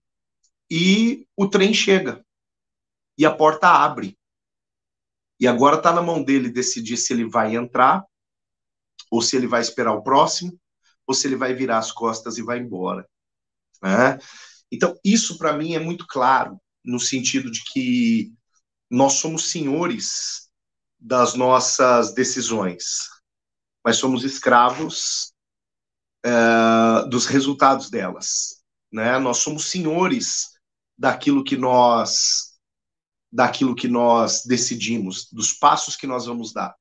e 0.69 1.25
o 1.35 1.47
trem 1.47 1.73
chega. 1.73 2.23
E 3.17 3.25
a 3.25 3.33
porta 3.33 3.67
abre. 3.67 4.17
E 5.39 5.47
agora 5.47 5.77
está 5.77 5.93
na 5.93 6.01
mão 6.01 6.21
dele 6.21 6.51
decidir 6.51 6.97
se 6.97 7.13
ele 7.13 7.25
vai 7.27 7.55
entrar, 7.55 8.05
ou 9.09 9.21
se 9.21 9.37
ele 9.37 9.47
vai 9.47 9.61
esperar 9.61 9.93
o 9.93 10.03
próximo, 10.03 10.59
ou 11.07 11.13
se 11.13 11.27
ele 11.27 11.37
vai 11.37 11.53
virar 11.53 11.77
as 11.77 11.91
costas 11.91 12.37
e 12.37 12.43
vai 12.43 12.59
embora. 12.59 13.07
Né? 13.81 14.19
Então, 14.71 14.97
isso 15.03 15.37
para 15.37 15.53
mim 15.53 15.73
é 15.73 15.79
muito 15.79 16.05
claro, 16.07 16.59
no 16.83 16.99
sentido 16.99 17.49
de 17.51 17.63
que 17.71 18.31
nós 18.89 19.13
somos 19.13 19.49
senhores 19.49 20.49
das 20.99 21.33
nossas 21.33 22.13
decisões, 22.13 23.09
mas 23.83 23.97
somos 23.97 24.23
escravos 24.23 25.31
uh, 26.25 27.07
dos 27.09 27.25
resultados 27.25 27.89
delas. 27.89 28.61
Né? 28.91 29.17
Nós 29.19 29.37
somos 29.37 29.65
senhores 29.65 30.49
daquilo 30.97 31.43
que 31.43 31.55
nós 31.55 32.49
daquilo 33.31 33.75
que 33.75 33.87
nós 33.87 34.43
decidimos, 34.43 35.29
dos 35.31 35.53
passos 35.53 35.95
que 35.95 36.07
nós 36.07 36.25
vamos 36.25 36.51
dar. 36.51 36.75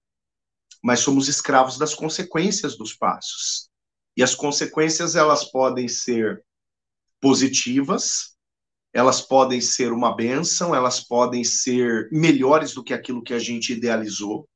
Mas 0.82 1.01
somos 1.01 1.28
escravos 1.28 1.76
das 1.76 1.95
consequências 1.95 2.74
dos 2.74 2.95
passos. 2.95 3.68
E 4.16 4.22
as 4.22 4.34
consequências 4.34 5.14
elas 5.14 5.45
podem 5.51 5.86
ser 5.89 6.43
positivas, 7.21 8.37
elas 8.93 9.21
podem 9.21 9.61
ser 9.61 9.93
uma 9.93 10.14
benção, 10.14 10.75
elas 10.75 11.01
podem 11.01 11.45
ser 11.45 12.09
melhores 12.11 12.73
do 12.75 12.83
que 12.83 12.95
aquilo 12.95 13.23
que 13.23 13.35
a 13.35 13.39
gente 13.39 13.73
idealizou, 13.73 14.49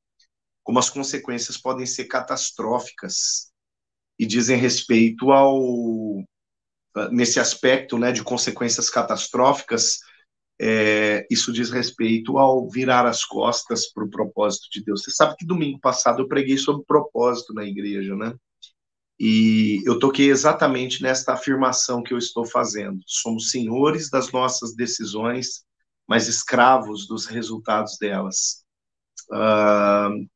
como 0.63 0.79
as 0.79 0.89
consequências 0.89 1.57
podem 1.57 1.87
ser 1.87 2.07
catastróficas 2.07 3.53
e 4.19 4.27
dizem 4.27 4.57
respeito 4.57 5.31
ao 5.33 6.23
nesse 7.11 7.41
aspecto, 7.41 7.99
né, 7.99 8.13
de 8.13 8.23
consequências 8.23 8.91
catastróficas, 8.91 9.99
é, 10.61 11.27
isso 11.31 11.53
diz 11.53 11.71
respeito 11.71 12.39
ao 12.39 12.69
virar 12.69 13.07
as 13.07 13.25
costas 13.25 13.91
para 13.91 14.05
o 14.05 14.11
propósito 14.11 14.69
de 14.71 14.85
Deus. 14.85 15.03
Você 15.03 15.11
sabe 15.11 15.37
que 15.37 15.47
domingo 15.47 15.81
passado 15.81 16.23
eu 16.23 16.29
preguei 16.29 16.57
sobre 16.57 16.85
propósito 16.85 17.53
na 17.55 17.65
igreja, 17.65 18.15
né? 18.15 18.35
E 19.25 19.81
eu 19.87 20.01
toquei 20.01 20.31
exatamente 20.31 21.01
nesta 21.01 21.35
afirmação 21.35 22.03
que 22.03 22.13
eu 22.13 22.19
estou 22.19 22.45
fazendo. 22.45 23.01
Somos 23.07 23.53
senhores 23.53 24.11
das 24.11 24.33
nossas 24.33 24.75
decisões, 24.75 25.65
mas 26.09 26.27
escravos 26.27 27.07
dos 27.07 27.27
resultados 27.27 27.97
delas. 28.01 28.65
Uh, 29.31 30.29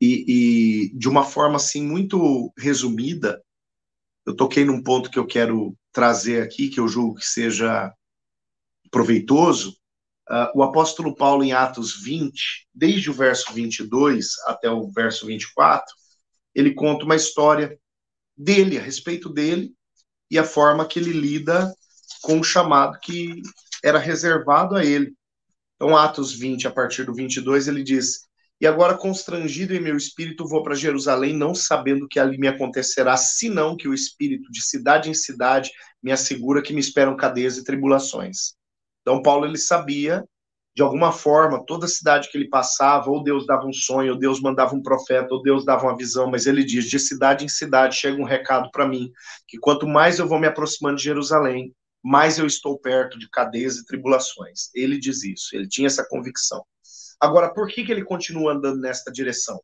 e, 0.00 0.24
e, 0.26 0.98
de 0.98 1.10
uma 1.10 1.24
forma 1.24 1.56
assim 1.56 1.86
muito 1.86 2.50
resumida, 2.56 3.38
eu 4.24 4.34
toquei 4.34 4.64
num 4.64 4.82
ponto 4.82 5.10
que 5.10 5.18
eu 5.18 5.26
quero 5.26 5.76
trazer 5.92 6.42
aqui, 6.42 6.70
que 6.70 6.80
eu 6.80 6.88
julgo 6.88 7.16
que 7.16 7.26
seja 7.26 7.92
proveitoso. 8.90 9.76
Uh, 10.26 10.58
o 10.58 10.62
apóstolo 10.62 11.14
Paulo, 11.14 11.44
em 11.44 11.52
Atos 11.52 12.02
20, 12.02 12.66
desde 12.74 13.10
o 13.10 13.12
verso 13.12 13.52
22 13.52 14.38
até 14.46 14.70
o 14.70 14.88
verso 14.88 15.26
24, 15.26 15.84
ele 16.54 16.72
conta 16.72 17.04
uma 17.04 17.14
história 17.14 17.78
dele, 18.36 18.78
a 18.78 18.82
respeito 18.82 19.28
dele, 19.28 19.72
e 20.30 20.38
a 20.38 20.44
forma 20.44 20.86
que 20.86 20.98
ele 20.98 21.12
lida 21.12 21.72
com 22.22 22.40
o 22.40 22.44
chamado 22.44 22.98
que 23.00 23.40
era 23.82 23.98
reservado 23.98 24.74
a 24.74 24.84
ele. 24.84 25.14
Então, 25.76 25.96
Atos 25.96 26.32
20, 26.32 26.66
a 26.66 26.70
partir 26.70 27.04
do 27.04 27.14
22, 27.14 27.68
ele 27.68 27.82
diz: 27.82 28.22
E 28.60 28.66
agora, 28.66 28.96
constrangido 28.96 29.74
em 29.74 29.80
meu 29.80 29.96
espírito, 29.96 30.48
vou 30.48 30.62
para 30.62 30.74
Jerusalém, 30.74 31.36
não 31.36 31.54
sabendo 31.54 32.08
que 32.08 32.18
ali 32.18 32.38
me 32.38 32.48
acontecerá, 32.48 33.16
senão 33.16 33.76
que 33.76 33.86
o 33.88 33.94
espírito, 33.94 34.50
de 34.50 34.62
cidade 34.62 35.10
em 35.10 35.14
cidade, 35.14 35.70
me 36.02 36.10
assegura 36.10 36.62
que 36.62 36.72
me 36.72 36.80
esperam 36.80 37.16
cadeias 37.16 37.56
e 37.56 37.64
tribulações. 37.64 38.54
Então, 39.02 39.22
Paulo, 39.22 39.46
ele 39.46 39.58
sabia 39.58 40.24
de 40.76 40.82
alguma 40.82 41.10
forma, 41.10 41.64
toda 41.64 41.88
cidade 41.88 42.28
que 42.30 42.36
ele 42.36 42.50
passava, 42.50 43.10
ou 43.10 43.22
Deus 43.22 43.46
dava 43.46 43.66
um 43.66 43.72
sonho, 43.72 44.12
ou 44.12 44.18
Deus 44.18 44.42
mandava 44.42 44.74
um 44.74 44.82
profeta, 44.82 45.32
ou 45.32 45.40
Deus 45.40 45.64
dava 45.64 45.86
uma 45.86 45.96
visão, 45.96 46.30
mas 46.30 46.44
ele 46.44 46.62
diz: 46.62 46.84
de 46.84 46.98
cidade 46.98 47.46
em 47.46 47.48
cidade 47.48 47.96
chega 47.96 48.20
um 48.20 48.26
recado 48.26 48.70
para 48.70 48.86
mim, 48.86 49.10
que 49.48 49.56
quanto 49.56 49.88
mais 49.88 50.18
eu 50.18 50.28
vou 50.28 50.38
me 50.38 50.46
aproximando 50.46 50.98
de 50.98 51.04
Jerusalém, 51.04 51.74
mais 52.04 52.38
eu 52.38 52.46
estou 52.46 52.78
perto 52.78 53.18
de 53.18 53.26
cadeias 53.30 53.78
e 53.78 53.86
tribulações. 53.86 54.68
Ele 54.74 54.98
diz 54.98 55.24
isso, 55.24 55.56
ele 55.56 55.66
tinha 55.66 55.86
essa 55.86 56.06
convicção. 56.06 56.62
Agora, 57.18 57.54
por 57.54 57.68
que, 57.68 57.82
que 57.82 57.90
ele 57.90 58.04
continua 58.04 58.52
andando 58.52 58.78
nesta 58.78 59.10
direção? 59.10 59.58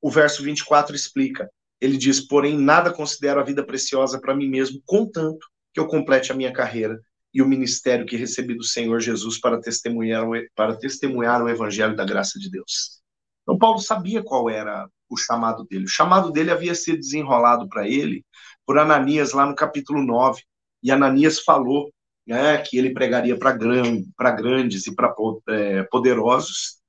O 0.00 0.08
verso 0.12 0.44
24 0.44 0.94
explica. 0.94 1.50
Ele 1.80 1.98
diz: 1.98 2.20
Porém, 2.20 2.56
nada 2.56 2.92
considero 2.92 3.40
a 3.40 3.44
vida 3.44 3.66
preciosa 3.66 4.20
para 4.20 4.36
mim 4.36 4.48
mesmo, 4.48 4.80
contanto 4.86 5.44
que 5.74 5.80
eu 5.80 5.88
complete 5.88 6.30
a 6.30 6.36
minha 6.36 6.52
carreira 6.52 7.02
e 7.32 7.40
o 7.40 7.48
ministério 7.48 8.06
que 8.06 8.16
recebi 8.16 8.54
do 8.54 8.64
Senhor 8.64 9.00
Jesus 9.00 9.40
para 9.40 9.60
testemunhar, 9.60 10.26
para 10.54 10.76
testemunhar 10.76 11.42
o 11.42 11.48
evangelho 11.48 11.96
da 11.96 12.04
graça 12.04 12.38
de 12.38 12.50
Deus. 12.50 13.00
Então, 13.42 13.58
Paulo 13.58 13.78
sabia 13.78 14.22
qual 14.22 14.48
era 14.48 14.88
o 15.08 15.16
chamado 15.16 15.64
dele. 15.64 15.84
O 15.84 15.88
chamado 15.88 16.30
dele 16.30 16.50
havia 16.50 16.74
sido 16.74 16.98
desenrolado 16.98 17.68
para 17.68 17.88
ele 17.88 18.24
por 18.66 18.78
Ananias, 18.78 19.32
lá 19.32 19.46
no 19.46 19.54
capítulo 19.54 20.02
9. 20.02 20.42
E 20.82 20.90
Ananias 20.90 21.40
falou 21.40 21.92
né, 22.26 22.58
que 22.58 22.76
ele 22.76 22.92
pregaria 22.92 23.38
para 23.38 23.52
gran, 23.52 24.02
grandes 24.36 24.86
e 24.86 24.94
para 24.94 25.14
é, 25.48 25.82
poderosos. 25.84 26.80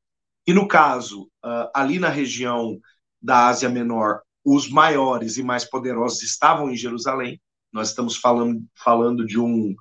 E 0.45 0.53
no 0.53 0.67
caso, 0.67 1.23
uh, 1.43 1.69
ali 1.73 1.99
na 1.99 2.09
região 2.09 2.77
da 3.21 3.47
Ásia 3.47 3.69
Menor, 3.69 4.21
os 4.43 4.69
maiores 4.69 5.37
e 5.37 5.43
mais 5.43 5.63
poderosos 5.63 6.21
estavam 6.21 6.69
em 6.69 6.75
Jerusalém. 6.75 7.41
Nós 7.71 7.89
estamos 7.89 8.17
falando, 8.17 8.61
falando 8.75 9.25
de 9.25 9.39
um 9.39 9.73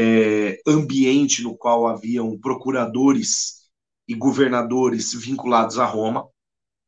é, 0.00 0.60
ambiente 0.64 1.42
no 1.42 1.56
qual 1.56 1.88
haviam 1.88 2.38
procuradores 2.38 3.68
e 4.06 4.14
governadores 4.14 5.12
vinculados 5.12 5.76
a 5.76 5.84
Roma. 5.84 6.28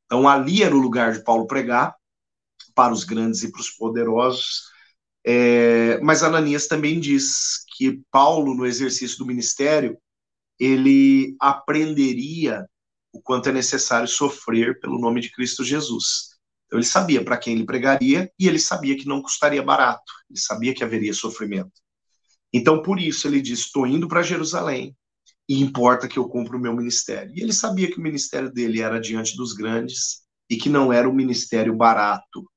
Então, 0.07 0.29
ali 0.29 0.63
era 0.63 0.77
o 0.77 0.79
lugar 0.79 1.13
de 1.13 1.25
Paulo 1.25 1.49
pregar, 1.49 1.93
para 2.73 2.93
os 2.93 3.03
grandes 3.03 3.43
e 3.43 3.51
para 3.51 3.61
os 3.61 3.71
poderosos. 3.71 4.63
É, 5.27 5.99
mas 6.01 6.23
Ananias 6.23 6.69
também 6.69 7.01
diz 7.01 7.65
que 7.77 8.01
Paulo, 8.13 8.55
no 8.55 8.65
exercício 8.65 9.19
do 9.19 9.27
ministério, 9.27 9.99
ele 10.57 11.35
aprenderia 11.41 12.65
o 13.13 13.21
quanto 13.21 13.49
é 13.49 13.53
necessário 13.53 14.07
sofrer 14.07 14.79
pelo 14.79 15.01
nome 15.01 15.21
de 15.21 15.33
Cristo 15.33 15.65
Jesus. 15.65 16.39
Então, 16.67 16.79
ele 16.79 16.87
sabia 16.87 17.25
para 17.25 17.37
quem 17.37 17.55
ele 17.55 17.67
pregaria 17.67 18.31
e 18.39 18.47
ele 18.47 18.61
sabia 18.61 18.97
que 18.97 19.09
não 19.09 19.21
custaria 19.21 19.65
barato, 19.65 20.13
ele 20.31 20.39
sabia 20.39 20.73
que 20.73 20.85
haveria 20.85 21.13
sofrimento. 21.13 21.73
Então, 22.53 22.83
por 22.83 23.01
isso, 23.01 23.27
ele 23.29 23.41
diz: 23.41 23.61
Estou 23.61 23.87
indo 23.87 24.09
para 24.09 24.23
Jerusalém 24.23 24.97
e 25.49 25.61
importa 25.61 26.07
que 26.07 26.19
eu 26.19 26.29
cumpra 26.29 26.57
o 26.57 26.61
meu 26.61 26.75
ministério. 26.75 27.33
E 27.35 27.43
ele 27.43 27.53
sabia 27.53 27.91
que 27.91 27.99
o 27.99 28.03
ministério 28.03 28.53
dele 28.53 28.81
era 28.81 29.01
diante 29.01 29.37
dos 29.37 29.53
grandes 29.53 30.21
e 30.49 30.57
que 30.57 30.69
não 30.69 30.93
era 30.93 31.09
um 31.09 31.13
ministério 31.13 31.75
barato. 31.75 32.49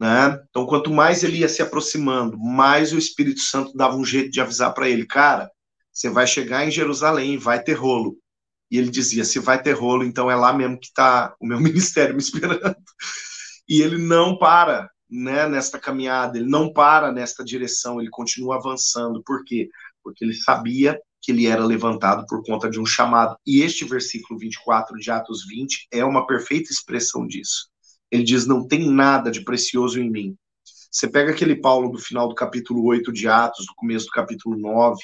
Né? 0.00 0.36
Então, 0.50 0.66
quanto 0.66 0.90
mais 0.90 1.22
ele 1.22 1.38
ia 1.38 1.48
se 1.48 1.62
aproximando, 1.62 2.36
mais 2.36 2.92
o 2.92 2.98
Espírito 2.98 3.40
Santo 3.40 3.72
dava 3.76 3.96
um 3.96 4.04
jeito 4.04 4.30
de 4.30 4.40
avisar 4.40 4.74
para 4.74 4.88
ele: 4.88 5.06
Cara, 5.06 5.50
você 5.92 6.10
vai 6.10 6.26
chegar 6.26 6.66
em 6.66 6.70
Jerusalém, 6.70 7.38
vai 7.38 7.62
ter 7.62 7.74
rolo. 7.74 8.16
E 8.70 8.78
ele 8.78 8.90
dizia: 8.90 9.24
Se 9.24 9.38
vai 9.38 9.62
ter 9.62 9.72
rolo, 9.72 10.02
então 10.02 10.30
é 10.30 10.34
lá 10.34 10.52
mesmo 10.52 10.80
que 10.80 10.86
está 10.86 11.34
o 11.40 11.46
meu 11.46 11.60
ministério 11.62 12.14
me 12.14 12.20
esperando. 12.20 12.74
E 13.68 13.80
ele 13.80 13.98
não 13.98 14.36
para, 14.36 14.90
né, 15.12 15.46
nesta 15.46 15.78
caminhada, 15.78 16.38
ele 16.38 16.48
não 16.48 16.72
para 16.72 17.12
nesta 17.12 17.44
direção, 17.44 18.00
ele 18.00 18.08
continua 18.08 18.56
avançando. 18.56 19.22
Por 19.22 19.44
quê? 19.44 19.68
Porque 20.02 20.24
ele 20.24 20.34
sabia 20.34 20.98
que 21.20 21.30
ele 21.30 21.46
era 21.46 21.64
levantado 21.64 22.26
por 22.26 22.42
conta 22.42 22.68
de 22.68 22.80
um 22.80 22.86
chamado. 22.86 23.36
E 23.46 23.60
este 23.62 23.84
versículo 23.84 24.38
24 24.38 24.98
de 24.98 25.10
Atos 25.10 25.46
20 25.46 25.88
é 25.92 26.04
uma 26.04 26.26
perfeita 26.26 26.72
expressão 26.72 27.26
disso. 27.26 27.68
Ele 28.10 28.22
diz: 28.22 28.46
Não 28.46 28.66
tem 28.66 28.90
nada 28.90 29.30
de 29.30 29.44
precioso 29.44 30.00
em 30.00 30.10
mim. 30.10 30.36
Você 30.90 31.08
pega 31.08 31.30
aquele 31.30 31.56
Paulo 31.56 31.90
do 31.90 31.98
final 31.98 32.28
do 32.28 32.34
capítulo 32.34 32.84
8 32.84 33.12
de 33.12 33.28
Atos, 33.28 33.66
do 33.66 33.74
começo 33.74 34.06
do 34.06 34.12
capítulo 34.12 34.58
9, 34.58 34.98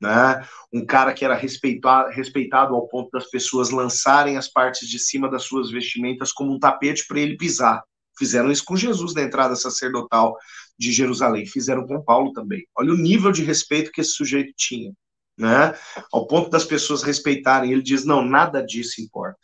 né? 0.00 0.46
Um 0.72 0.84
cara 0.84 1.12
que 1.12 1.24
era 1.24 1.34
respeitado, 1.34 2.10
respeitado 2.10 2.74
ao 2.74 2.88
ponto 2.88 3.10
das 3.10 3.28
pessoas 3.30 3.70
lançarem 3.70 4.36
as 4.36 4.48
partes 4.48 4.88
de 4.88 4.98
cima 4.98 5.30
das 5.30 5.44
suas 5.44 5.70
vestimentas 5.70 6.32
como 6.32 6.52
um 6.52 6.58
tapete 6.58 7.06
para 7.06 7.20
ele 7.20 7.36
pisar. 7.36 7.82
Fizeram 8.20 8.52
isso 8.52 8.66
com 8.66 8.76
Jesus 8.76 9.14
na 9.14 9.22
entrada 9.22 9.56
sacerdotal 9.56 10.36
de 10.78 10.92
Jerusalém, 10.92 11.46
fizeram 11.46 11.86
com 11.86 12.04
Paulo 12.04 12.34
também. 12.34 12.66
Olha 12.76 12.92
o 12.92 12.96
nível 12.98 13.32
de 13.32 13.42
respeito 13.42 13.90
que 13.90 14.02
esse 14.02 14.10
sujeito 14.10 14.52
tinha, 14.54 14.92
né? 15.38 15.74
Ao 16.12 16.26
ponto 16.26 16.50
das 16.50 16.66
pessoas 16.66 17.02
respeitarem, 17.02 17.72
ele 17.72 17.80
diz: 17.80 18.04
"Não, 18.04 18.22
nada 18.22 18.62
disso 18.62 19.00
importa. 19.00 19.38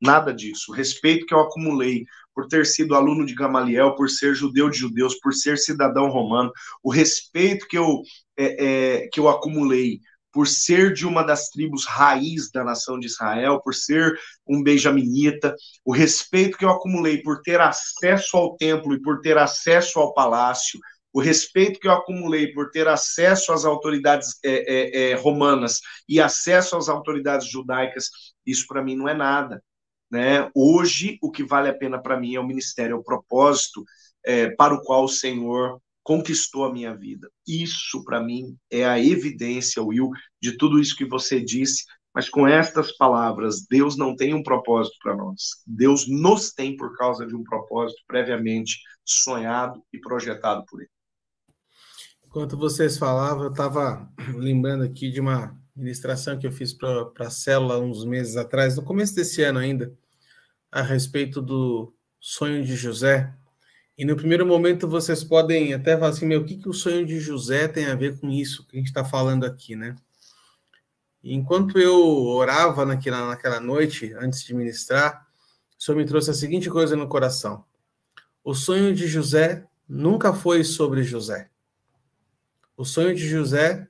Nada 0.00 0.32
disso. 0.32 0.72
O 0.72 0.74
respeito 0.74 1.26
que 1.26 1.34
eu 1.34 1.40
acumulei 1.40 2.06
por 2.34 2.48
ter 2.48 2.64
sido 2.64 2.94
aluno 2.94 3.26
de 3.26 3.34
Gamaliel, 3.34 3.94
por 3.94 4.08
ser 4.08 4.34
judeu 4.34 4.70
de 4.70 4.78
judeus, 4.78 5.14
por 5.20 5.34
ser 5.34 5.58
cidadão 5.58 6.08
romano, 6.08 6.50
o 6.82 6.90
respeito 6.90 7.68
que 7.68 7.76
eu, 7.76 8.00
é, 8.34 8.64
é, 8.64 9.08
que 9.08 9.20
eu 9.20 9.28
acumulei 9.28 10.00
por 10.36 10.46
ser 10.46 10.92
de 10.92 11.06
uma 11.06 11.22
das 11.22 11.48
tribos 11.48 11.86
raiz 11.86 12.50
da 12.50 12.62
nação 12.62 13.00
de 13.00 13.06
Israel, 13.06 13.58
por 13.58 13.74
ser 13.74 14.20
um 14.46 14.62
benjaminita, 14.62 15.56
o 15.82 15.94
respeito 15.94 16.58
que 16.58 16.64
eu 16.66 16.68
acumulei 16.68 17.22
por 17.22 17.40
ter 17.40 17.58
acesso 17.58 18.36
ao 18.36 18.54
templo 18.54 18.92
e 18.92 19.00
por 19.00 19.22
ter 19.22 19.38
acesso 19.38 19.98
ao 19.98 20.12
palácio, 20.12 20.78
o 21.10 21.22
respeito 21.22 21.80
que 21.80 21.88
eu 21.88 21.92
acumulei 21.92 22.52
por 22.52 22.70
ter 22.70 22.86
acesso 22.86 23.50
às 23.50 23.64
autoridades 23.64 24.38
é, 24.44 24.50
é, 24.50 25.10
é, 25.12 25.14
romanas 25.14 25.80
e 26.06 26.20
acesso 26.20 26.76
às 26.76 26.90
autoridades 26.90 27.48
judaicas, 27.48 28.10
isso 28.44 28.66
para 28.68 28.84
mim 28.84 28.94
não 28.94 29.08
é 29.08 29.14
nada. 29.14 29.64
Né? 30.10 30.50
Hoje, 30.54 31.16
o 31.22 31.30
que 31.30 31.42
vale 31.42 31.70
a 31.70 31.74
pena 31.74 31.98
para 31.98 32.20
mim 32.20 32.34
é 32.34 32.40
o 32.40 32.46
ministério, 32.46 32.92
é 32.92 32.98
o 32.98 33.02
propósito 33.02 33.82
é, 34.22 34.50
para 34.50 34.74
o 34.74 34.82
qual 34.82 35.04
o 35.04 35.08
Senhor 35.08 35.80
conquistou 36.06 36.64
a 36.64 36.72
minha 36.72 36.94
vida. 36.94 37.28
Isso, 37.44 38.04
para 38.04 38.22
mim, 38.22 38.56
é 38.70 38.84
a 38.84 38.96
evidência, 38.96 39.82
Will, 39.82 40.08
de 40.40 40.56
tudo 40.56 40.78
isso 40.78 40.96
que 40.96 41.04
você 41.04 41.40
disse. 41.40 41.84
Mas 42.14 42.28
com 42.28 42.46
estas 42.46 42.96
palavras, 42.96 43.66
Deus 43.68 43.96
não 43.96 44.14
tem 44.14 44.32
um 44.32 44.40
propósito 44.40 44.96
para 45.02 45.16
nós. 45.16 45.64
Deus 45.66 46.06
nos 46.08 46.52
tem 46.52 46.76
por 46.76 46.96
causa 46.96 47.26
de 47.26 47.34
um 47.34 47.42
propósito 47.42 48.00
previamente 48.06 48.78
sonhado 49.04 49.82
e 49.92 49.98
projetado 49.98 50.64
por 50.66 50.80
Ele. 50.80 50.90
Enquanto 52.24 52.56
vocês 52.56 52.96
falavam, 52.96 53.42
eu 53.42 53.50
estava 53.50 54.08
lembrando 54.32 54.84
aqui 54.84 55.10
de 55.10 55.20
uma 55.20 55.60
ministração 55.74 56.38
que 56.38 56.46
eu 56.46 56.52
fiz 56.52 56.72
para 56.72 57.10
a 57.18 57.30
célula 57.30 57.80
uns 57.80 58.04
meses 58.04 58.36
atrás, 58.36 58.76
no 58.76 58.84
começo 58.84 59.12
desse 59.12 59.42
ano 59.42 59.58
ainda, 59.58 59.92
a 60.70 60.82
respeito 60.82 61.42
do 61.42 61.92
sonho 62.20 62.64
de 62.64 62.76
José. 62.76 63.34
E 63.98 64.04
no 64.04 64.14
primeiro 64.14 64.44
momento 64.44 64.86
vocês 64.86 65.24
podem 65.24 65.72
até 65.72 65.96
falar 65.96 66.10
assim, 66.10 66.26
meu, 66.26 66.42
o 66.42 66.44
que, 66.44 66.56
que 66.56 66.68
o 66.68 66.74
sonho 66.74 67.06
de 67.06 67.18
José 67.18 67.66
tem 67.66 67.86
a 67.86 67.94
ver 67.94 68.20
com 68.20 68.28
isso 68.30 68.66
que 68.66 68.76
a 68.76 68.78
gente 68.78 68.88
está 68.88 69.04
falando 69.04 69.44
aqui, 69.46 69.74
né? 69.74 69.96
E 71.22 71.34
enquanto 71.34 71.78
eu 71.78 71.98
orava 72.26 72.84
naquela, 72.84 73.26
naquela 73.26 73.58
noite, 73.58 74.12
antes 74.18 74.44
de 74.44 74.54
ministrar, 74.54 75.26
o 75.78 75.82
Senhor 75.82 75.96
me 75.96 76.04
trouxe 76.04 76.30
a 76.30 76.34
seguinte 76.34 76.68
coisa 76.68 76.94
no 76.94 77.08
coração. 77.08 77.64
O 78.44 78.54
sonho 78.54 78.94
de 78.94 79.06
José 79.08 79.64
nunca 79.88 80.32
foi 80.32 80.62
sobre 80.62 81.02
José. 81.02 81.50
O 82.76 82.84
sonho 82.84 83.14
de 83.14 83.26
José 83.26 83.88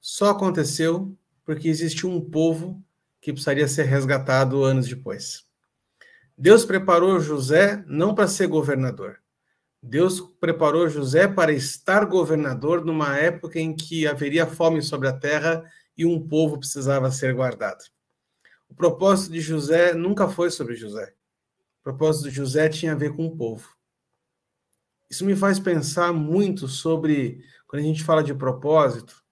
só 0.00 0.30
aconteceu 0.30 1.14
porque 1.44 1.68
existiu 1.68 2.08
um 2.08 2.20
povo 2.20 2.82
que 3.20 3.32
precisaria 3.32 3.66
ser 3.66 3.84
resgatado 3.84 4.62
anos 4.62 4.86
depois. 4.86 5.46
Deus 6.36 6.64
preparou 6.64 7.20
José 7.20 7.82
não 7.86 8.14
para 8.14 8.28
ser 8.28 8.46
governador. 8.46 9.20
Deus 9.82 10.20
preparou 10.20 10.88
José 10.88 11.28
para 11.28 11.52
estar 11.52 12.04
governador 12.04 12.84
numa 12.84 13.16
época 13.16 13.60
em 13.60 13.74
que 13.74 14.06
haveria 14.06 14.46
fome 14.46 14.82
sobre 14.82 15.08
a 15.08 15.12
terra 15.12 15.64
e 15.96 16.04
um 16.04 16.26
povo 16.26 16.58
precisava 16.58 17.10
ser 17.10 17.34
guardado. 17.34 17.84
O 18.68 18.74
propósito 18.74 19.32
de 19.32 19.40
José 19.40 19.94
nunca 19.94 20.28
foi 20.28 20.50
sobre 20.50 20.74
José. 20.74 21.14
O 21.80 21.84
propósito 21.84 22.28
de 22.28 22.34
José 22.34 22.68
tinha 22.68 22.92
a 22.92 22.96
ver 22.96 23.14
com 23.14 23.26
o 23.26 23.36
povo. 23.36 23.68
Isso 25.08 25.24
me 25.24 25.34
faz 25.34 25.58
pensar 25.58 26.12
muito 26.12 26.68
sobre 26.68 27.42
quando 27.66 27.82
a 27.82 27.86
gente 27.86 28.04
fala 28.04 28.22
de 28.22 28.34
propósito, 28.34 29.22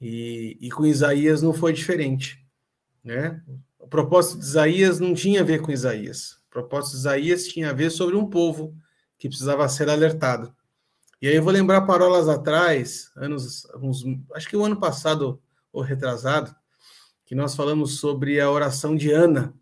e, 0.00 0.58
e 0.60 0.68
com 0.70 0.84
Isaías 0.84 1.42
não 1.42 1.52
foi 1.52 1.72
diferente. 1.72 2.44
Né? 3.04 3.40
O 3.78 3.86
propósito 3.86 4.40
de 4.40 4.44
Isaías 4.44 4.98
não 4.98 5.14
tinha 5.14 5.42
a 5.42 5.44
ver 5.44 5.62
com 5.62 5.70
Isaías. 5.70 6.40
O 6.48 6.50
propósito 6.50 6.92
de 6.92 6.98
Isaías 6.98 7.46
tinha 7.46 7.70
a 7.70 7.72
ver 7.72 7.90
sobre 7.90 8.16
um 8.16 8.28
povo 8.28 8.76
que 9.22 9.28
precisava 9.28 9.68
ser 9.68 9.88
alertado. 9.88 10.52
E 11.20 11.28
aí 11.28 11.36
eu 11.36 11.44
vou 11.44 11.52
lembrar 11.52 11.82
parolas 11.82 12.28
atrás, 12.28 13.12
anos, 13.14 13.64
uns, 13.76 14.02
acho 14.34 14.48
que 14.48 14.56
o 14.56 14.64
ano 14.64 14.80
passado 14.80 15.40
ou 15.72 15.80
retrasado, 15.80 16.52
que 17.24 17.32
nós 17.32 17.54
falamos 17.54 18.00
sobre 18.00 18.40
a 18.40 18.50
oração 18.50 18.96
de 18.96 19.12
Ana. 19.12 19.54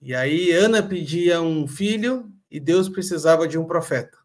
E 0.00 0.14
aí 0.14 0.52
Ana 0.52 0.80
pedia 0.80 1.40
um 1.40 1.66
filho 1.66 2.32
e 2.48 2.60
Deus 2.60 2.88
precisava 2.88 3.48
de 3.48 3.58
um 3.58 3.64
profeta. 3.64 4.16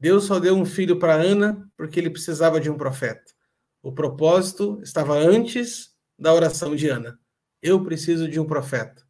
Deus 0.00 0.24
só 0.24 0.40
deu 0.40 0.54
um 0.56 0.64
filho 0.64 0.98
para 0.98 1.12
Ana 1.12 1.70
porque 1.76 2.00
ele 2.00 2.08
precisava 2.08 2.58
de 2.58 2.70
um 2.70 2.78
profeta. 2.78 3.34
O 3.82 3.92
propósito 3.92 4.80
estava 4.82 5.12
antes 5.12 5.94
da 6.18 6.32
oração 6.32 6.74
de 6.74 6.88
Ana. 6.88 7.20
Eu 7.60 7.84
preciso 7.84 8.30
de 8.30 8.40
um 8.40 8.46
profeta. 8.46 9.06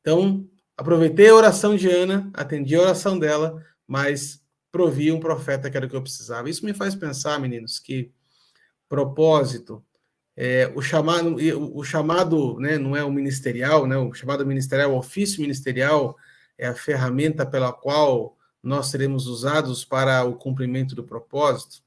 Então, 0.00 0.48
Aproveitei 0.78 1.28
a 1.28 1.34
oração 1.34 1.74
de 1.74 1.90
Ana, 1.90 2.30
atendi 2.32 2.76
a 2.76 2.80
oração 2.80 3.18
dela, 3.18 3.60
mas 3.88 4.40
provi 4.70 5.10
um 5.10 5.18
profeta 5.18 5.70
que 5.70 5.76
era 5.76 5.86
o 5.86 5.88
que 5.88 5.96
eu 5.96 6.02
precisava. 6.02 6.50
Isso 6.50 6.64
me 6.64 6.74
faz 6.74 6.94
pensar, 6.94 7.40
meninos, 7.40 7.78
que 7.78 8.12
propósito, 8.88 9.82
é, 10.36 10.70
o 10.74 10.80
chamado, 10.80 11.36
o 11.74 11.82
chamado, 11.82 12.60
né, 12.60 12.78
não 12.78 12.94
é 12.94 13.02
o 13.02 13.10
ministerial, 13.10 13.86
né, 13.86 13.96
o 13.96 14.12
chamado 14.14 14.46
ministerial, 14.46 14.92
o 14.92 14.98
ofício 14.98 15.40
ministerial 15.40 16.16
é 16.56 16.68
a 16.68 16.74
ferramenta 16.74 17.44
pela 17.44 17.72
qual 17.72 18.36
nós 18.62 18.86
seremos 18.86 19.26
usados 19.26 19.84
para 19.84 20.24
o 20.24 20.36
cumprimento 20.36 20.94
do 20.94 21.02
propósito, 21.02 21.82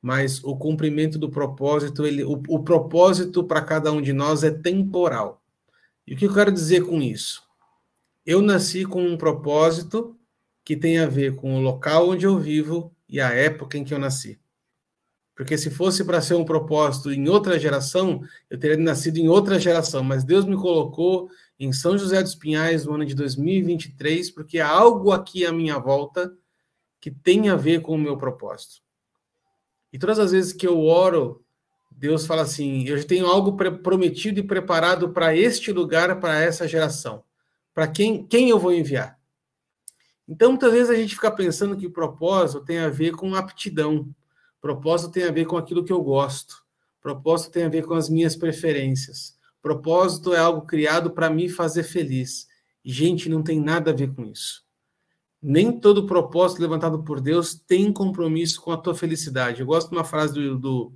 mas 0.00 0.42
o 0.44 0.56
cumprimento 0.56 1.18
do 1.18 1.28
propósito, 1.28 2.06
ele, 2.06 2.22
o, 2.22 2.40
o 2.48 2.62
propósito 2.62 3.42
para 3.42 3.60
cada 3.60 3.90
um 3.90 4.00
de 4.00 4.12
nós 4.12 4.44
é 4.44 4.50
temporal. 4.50 5.42
E 6.06 6.14
o 6.14 6.16
que 6.16 6.26
eu 6.26 6.34
quero 6.34 6.52
dizer 6.52 6.86
com 6.86 7.02
isso? 7.02 7.42
Eu 8.24 8.40
nasci 8.40 8.84
com 8.84 9.02
um 9.04 9.16
propósito 9.16 10.16
que 10.70 10.76
tem 10.76 11.00
a 11.00 11.06
ver 11.08 11.34
com 11.34 11.56
o 11.56 11.60
local 11.60 12.10
onde 12.10 12.26
eu 12.26 12.38
vivo 12.38 12.94
e 13.08 13.20
a 13.20 13.30
época 13.30 13.76
em 13.76 13.82
que 13.82 13.92
eu 13.92 13.98
nasci. 13.98 14.38
Porque 15.34 15.58
se 15.58 15.68
fosse 15.68 16.04
para 16.04 16.20
ser 16.20 16.34
um 16.34 16.44
propósito 16.44 17.12
em 17.12 17.28
outra 17.28 17.58
geração, 17.58 18.22
eu 18.48 18.56
teria 18.56 18.76
nascido 18.76 19.16
em 19.16 19.28
outra 19.28 19.58
geração, 19.58 20.04
mas 20.04 20.22
Deus 20.22 20.44
me 20.44 20.54
colocou 20.54 21.28
em 21.58 21.72
São 21.72 21.98
José 21.98 22.22
dos 22.22 22.36
Pinhais 22.36 22.84
no 22.84 22.94
ano 22.94 23.04
de 23.04 23.16
2023, 23.16 24.30
porque 24.30 24.60
há 24.60 24.68
algo 24.68 25.10
aqui 25.10 25.44
à 25.44 25.52
minha 25.52 25.76
volta 25.76 26.32
que 27.00 27.10
tem 27.10 27.48
a 27.48 27.56
ver 27.56 27.82
com 27.82 27.96
o 27.96 27.98
meu 27.98 28.16
propósito. 28.16 28.80
E 29.92 29.98
todas 29.98 30.20
as 30.20 30.30
vezes 30.30 30.52
que 30.52 30.68
eu 30.68 30.84
oro, 30.84 31.44
Deus 31.90 32.26
fala 32.26 32.42
assim: 32.42 32.86
eu 32.86 32.96
já 32.96 33.02
tenho 33.02 33.26
algo 33.26 33.56
prometido 33.56 34.38
e 34.38 34.46
preparado 34.46 35.08
para 35.10 35.34
este 35.34 35.72
lugar, 35.72 36.20
para 36.20 36.40
essa 36.40 36.68
geração 36.68 37.24
para 37.74 37.88
quem, 37.88 38.26
quem 38.26 38.50
eu 38.50 38.58
vou 38.58 38.72
enviar. 38.72 39.19
Então, 40.30 40.50
muitas 40.50 40.70
vezes 40.70 40.90
a 40.90 40.94
gente 40.94 41.16
fica 41.16 41.28
pensando 41.28 41.76
que 41.76 41.88
propósito 41.88 42.64
tem 42.64 42.78
a 42.78 42.88
ver 42.88 43.16
com 43.16 43.34
aptidão, 43.34 44.08
propósito 44.60 45.10
tem 45.10 45.24
a 45.24 45.32
ver 45.32 45.44
com 45.44 45.56
aquilo 45.56 45.84
que 45.84 45.92
eu 45.92 46.00
gosto, 46.00 46.64
propósito 47.02 47.50
tem 47.50 47.64
a 47.64 47.68
ver 47.68 47.84
com 47.84 47.94
as 47.94 48.08
minhas 48.08 48.36
preferências, 48.36 49.36
propósito 49.60 50.32
é 50.32 50.38
algo 50.38 50.62
criado 50.62 51.10
para 51.10 51.28
me 51.28 51.48
fazer 51.48 51.82
feliz. 51.82 52.46
E, 52.84 52.92
gente, 52.92 53.28
não 53.28 53.42
tem 53.42 53.60
nada 53.60 53.90
a 53.90 53.94
ver 53.94 54.14
com 54.14 54.24
isso. 54.24 54.64
Nem 55.42 55.80
todo 55.80 56.06
propósito 56.06 56.62
levantado 56.62 57.02
por 57.02 57.20
Deus 57.20 57.54
tem 57.54 57.92
compromisso 57.92 58.60
com 58.60 58.70
a 58.70 58.76
tua 58.76 58.94
felicidade. 58.94 59.60
Eu 59.60 59.66
gosto 59.66 59.90
de 59.90 59.96
uma 59.96 60.04
frase 60.04 60.34
do, 60.34 60.56
do 60.56 60.92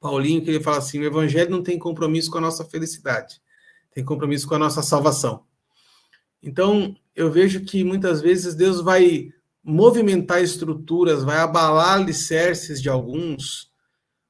Paulinho 0.00 0.42
que 0.42 0.50
ele 0.50 0.60
fala 0.60 0.78
assim: 0.78 0.98
o 0.98 1.04
evangelho 1.04 1.50
não 1.52 1.62
tem 1.62 1.78
compromisso 1.78 2.28
com 2.28 2.38
a 2.38 2.40
nossa 2.40 2.64
felicidade, 2.64 3.40
tem 3.92 4.04
compromisso 4.04 4.48
com 4.48 4.56
a 4.56 4.58
nossa 4.58 4.82
salvação. 4.82 5.44
Então, 6.42 6.96
eu 7.14 7.30
vejo 7.30 7.64
que 7.64 7.84
muitas 7.84 8.20
vezes 8.20 8.54
Deus 8.54 8.80
vai 8.80 9.30
movimentar 9.62 10.42
estruturas, 10.42 11.22
vai 11.22 11.38
abalar 11.38 11.94
alicerces 11.94 12.82
de 12.82 12.88
alguns 12.88 13.70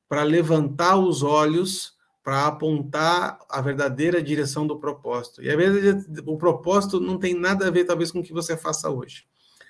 para 0.09 0.23
levantar 0.23 0.97
os 0.97 1.23
olhos, 1.23 1.95
para 2.23 2.47
apontar 2.47 3.39
a 3.49 3.61
verdadeira 3.61 4.23
direção 4.23 4.67
do 4.67 4.79
propósito. 4.79 5.43
E 5.43 5.51
às 5.51 5.57
vezes 5.57 6.07
o 6.27 6.37
propósito 6.37 7.01
não 7.01 7.19
tem 7.19 7.35
nada 7.35 7.67
a 7.67 7.71
ver, 7.71 7.85
talvez, 7.85 8.13
com 8.13 8.21
o 8.21 8.23
que 8.23 8.33
você 8.33 8.57
faça 8.57 8.91
hoje. 8.91 9.25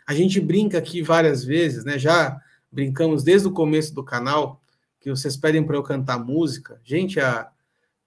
A 0.06 0.14
gente 0.14 0.40
brinca 0.40 0.78
aqui 0.78 1.00
várias 1.00 1.44
vezes, 1.44 1.84
né? 1.84 1.98
Já 1.98 2.40
brincamos 2.70 3.22
desde 3.22 3.46
o 3.46 3.52
começo 3.52 3.94
do 3.94 4.02
canal, 4.02 4.60
que 5.00 5.10
vocês 5.10 5.36
pedem 5.36 5.64
para 5.64 5.76
eu 5.76 5.82
cantar 5.82 6.18
música. 6.18 6.80
Gente, 6.84 7.20
há 7.20 7.50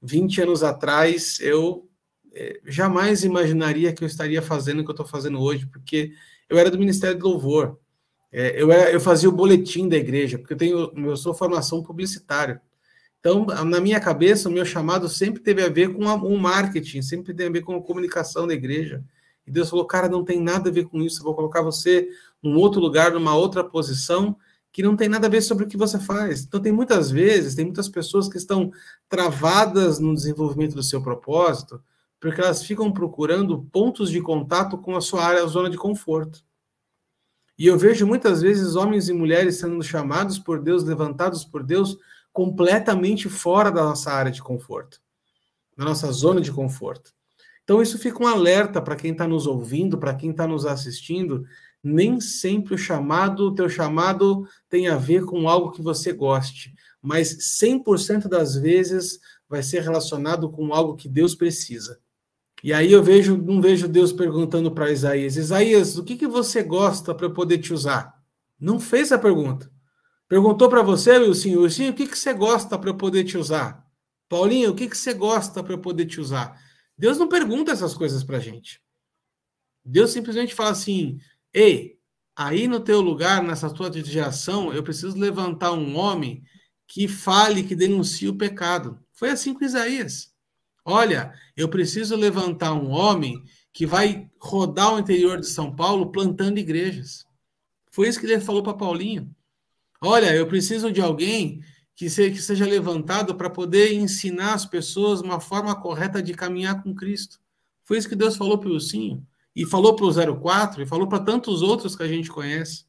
20 0.01 0.41
anos 0.41 0.63
atrás 0.63 1.39
eu 1.39 1.84
jamais 2.65 3.23
imaginaria 3.23 3.93
que 3.93 4.03
eu 4.03 4.07
estaria 4.07 4.41
fazendo 4.41 4.79
o 4.79 4.83
que 4.83 4.89
eu 4.89 4.93
estou 4.93 5.05
fazendo 5.05 5.39
hoje, 5.39 5.65
porque 5.65 6.11
eu 6.49 6.57
era 6.57 6.69
do 6.69 6.77
Ministério 6.77 7.17
do 7.17 7.27
Louvor. 7.27 7.77
É, 8.31 8.61
eu, 8.61 8.71
era, 8.71 8.91
eu 8.91 8.99
fazia 8.99 9.29
o 9.29 9.31
boletim 9.31 9.87
da 9.87 9.95
igreja, 9.95 10.37
porque 10.37 10.53
eu 10.53 10.57
tenho, 10.57 10.91
eu 10.95 11.15
sou 11.15 11.33
formação 11.33 11.81
publicitária. 11.81 12.61
Então, 13.19 13.45
na 13.45 13.79
minha 13.79 13.99
cabeça, 13.99 14.49
o 14.49 14.51
meu 14.51 14.65
chamado 14.65 15.09
sempre 15.09 15.41
teve 15.41 15.63
a 15.63 15.69
ver 15.69 15.93
com 15.93 16.03
o 16.03 16.39
marketing, 16.39 17.01
sempre 17.01 17.33
teve 17.33 17.49
a 17.49 17.51
ver 17.53 17.61
com 17.61 17.75
a 17.75 17.81
comunicação 17.81 18.45
da 18.45 18.53
igreja. 18.53 19.03
E 19.47 19.51
Deus 19.51 19.69
falou, 19.69 19.85
cara, 19.85 20.07
não 20.07 20.23
tem 20.23 20.39
nada 20.39 20.69
a 20.69 20.71
ver 20.73 20.85
com 20.85 21.01
isso, 21.01 21.21
eu 21.21 21.23
vou 21.23 21.33
colocar 21.33 21.61
você 21.61 22.07
num 22.43 22.55
outro 22.57 22.79
lugar, 22.79 23.11
numa 23.11 23.35
outra 23.35 23.63
posição, 23.63 24.35
que 24.71 24.83
não 24.83 24.95
tem 24.95 25.07
nada 25.07 25.27
a 25.27 25.29
ver 25.29 25.41
sobre 25.41 25.63
o 25.63 25.67
que 25.67 25.77
você 25.77 25.97
faz. 25.97 26.43
Então, 26.43 26.59
tem 26.59 26.71
muitas 26.71 27.09
vezes, 27.09 27.55
tem 27.55 27.65
muitas 27.65 27.87
pessoas 27.89 28.27
que 28.27 28.37
estão 28.37 28.71
travadas 29.09 29.97
no 29.97 30.13
desenvolvimento 30.13 30.75
do 30.75 30.83
seu 30.83 31.01
propósito, 31.01 31.81
porque 32.19 32.41
elas 32.41 32.63
ficam 32.63 32.91
procurando 32.91 33.63
pontos 33.71 34.09
de 34.09 34.21
contato 34.21 34.77
com 34.77 34.95
a 34.95 35.01
sua 35.01 35.23
área, 35.23 35.43
a 35.43 35.47
zona 35.47 35.69
de 35.69 35.77
conforto. 35.77 36.43
E 37.57 37.67
eu 37.67 37.77
vejo 37.77 38.05
muitas 38.05 38.41
vezes 38.41 38.75
homens 38.75 39.07
e 39.07 39.13
mulheres 39.13 39.57
sendo 39.57 39.81
chamados 39.81 40.37
por 40.37 40.61
Deus, 40.61 40.83
levantados 40.83 41.45
por 41.45 41.63
Deus, 41.63 41.97
completamente 42.33 43.29
fora 43.29 43.71
da 43.71 43.83
nossa 43.83 44.11
área 44.11 44.31
de 44.31 44.43
conforto, 44.43 45.01
da 45.77 45.85
nossa 45.85 46.11
zona 46.11 46.41
de 46.41 46.51
conforto. 46.51 47.13
Então, 47.63 47.81
isso 47.81 47.97
fica 47.97 48.21
um 48.21 48.27
alerta 48.27 48.81
para 48.81 48.95
quem 48.95 49.11
está 49.11 49.27
nos 49.27 49.47
ouvindo, 49.47 49.97
para 49.97 50.13
quem 50.13 50.31
está 50.31 50.45
nos 50.45 50.65
assistindo. 50.65 51.45
Nem 51.81 52.19
sempre 52.19 52.75
o 52.75 52.77
chamado, 52.77 53.47
o 53.47 53.55
teu 53.55 53.69
chamado 53.69 54.47
tem 54.69 54.87
a 54.87 54.97
ver 54.97 55.23
com 55.25 55.47
algo 55.47 55.71
que 55.71 55.81
você 55.81 56.11
goste, 56.11 56.75
mas 57.01 57.57
100% 57.59 58.27
das 58.27 58.55
vezes 58.55 59.19
vai 59.47 59.63
ser 59.63 59.81
relacionado 59.81 60.49
com 60.51 60.73
algo 60.73 60.95
que 60.95 61.07
Deus 61.07 61.33
precisa. 61.33 61.99
E 62.65 62.73
aí 62.73 62.91
eu 62.91 63.03
vejo, 63.03 63.37
não 63.37 63.61
vejo 63.61 63.87
Deus 63.87 64.11
perguntando 64.11 64.71
para 64.71 64.91
Isaías: 64.91 65.35
Isaías, 65.35 65.99
o 65.99 66.03
que, 66.03 66.17
que 66.17 66.25
você 66.25 66.63
gosta 66.63 67.13
para 67.13 67.27
eu 67.27 67.31
poder 67.31 67.59
te 67.59 67.71
usar? 67.71 68.19
Não 68.59 68.79
fez 68.79 69.11
a 69.11 69.19
pergunta. 69.19 69.71
Perguntou 70.27 70.67
para 70.67 70.81
você, 70.81 71.15
Wilson, 71.15 71.59
Wilson, 71.59 71.89
o 71.89 71.93
que, 71.93 72.07
que 72.07 72.17
você 72.17 72.33
gosta 72.33 72.75
para 72.79 72.89
eu 72.89 72.97
poder 72.97 73.23
te 73.23 73.37
usar? 73.37 73.85
Paulinho, 74.27 74.71
o 74.71 74.75
que, 74.75 74.89
que 74.89 74.97
você 74.97 75.13
gosta 75.13 75.63
para 75.63 75.73
eu 75.73 75.77
poder 75.77 76.07
te 76.07 76.19
usar? 76.19 76.59
Deus 76.97 77.19
não 77.19 77.27
pergunta 77.27 77.71
essas 77.71 77.93
coisas 77.93 78.23
para 78.23 78.39
gente. 78.39 78.81
Deus 79.85 80.09
simplesmente 80.09 80.55
fala 80.55 80.71
assim: 80.71 81.19
ei, 81.53 81.99
aí 82.35 82.67
no 82.67 82.79
teu 82.79 82.99
lugar, 82.99 83.43
nessa 83.43 83.69
tua 83.69 83.93
geração, 83.93 84.73
eu 84.73 84.81
preciso 84.81 85.15
levantar 85.19 85.71
um 85.73 85.95
homem 85.95 86.41
que 86.87 87.07
fale, 87.07 87.61
que 87.61 87.75
denuncie 87.75 88.27
o 88.27 88.35
pecado. 88.35 88.99
Foi 89.13 89.29
assim 89.29 89.53
com 89.53 89.63
Isaías. 89.63 90.34
Olha, 90.85 91.33
eu 91.57 91.67
preciso 91.67 92.15
levantar 92.15 92.73
um 92.73 92.91
homem 92.91 93.43
que 93.73 93.87
vai 93.87 94.29
rodar 94.39 94.93
o 94.93 94.99
interior 94.99 95.39
de 95.39 95.47
São 95.47 95.75
Paulo 95.75 96.11
plantando 96.11 96.59
igrejas. 96.59 97.25
Foi 97.91 98.07
isso 98.07 98.19
que 98.19 98.27
ele 98.27 98.39
falou 98.39 98.61
para 98.61 98.75
Paulinho. 98.75 99.35
Olha, 99.99 100.35
eu 100.35 100.45
preciso 100.45 100.91
de 100.91 101.01
alguém 101.01 101.63
que, 101.95 102.07
seja 102.09 102.65
levantado 102.65 103.33
para 103.35 103.49
poder 103.49 103.93
ensinar 103.93 104.53
as 104.53 104.65
pessoas 104.65 105.21
uma 105.21 105.39
forma 105.39 105.75
correta 105.75 106.21
de 106.21 106.33
caminhar 106.33 106.83
com 106.83 106.93
Cristo. 106.93 107.39
Foi 107.83 107.97
isso 107.97 108.09
que 108.09 108.15
Deus 108.15 108.35
falou 108.35 108.57
para 108.57 108.69
o 108.69 108.73
Lucinho, 108.73 109.25
e 109.55 109.65
falou 109.65 109.95
para 109.95 110.05
o 110.05 110.41
04, 110.41 110.83
e 110.83 110.85
falou 110.85 111.07
para 111.07 111.23
tantos 111.23 111.61
outros 111.61 111.95
que 111.95 112.03
a 112.03 112.07
gente 112.07 112.29
conhece. 112.29 112.85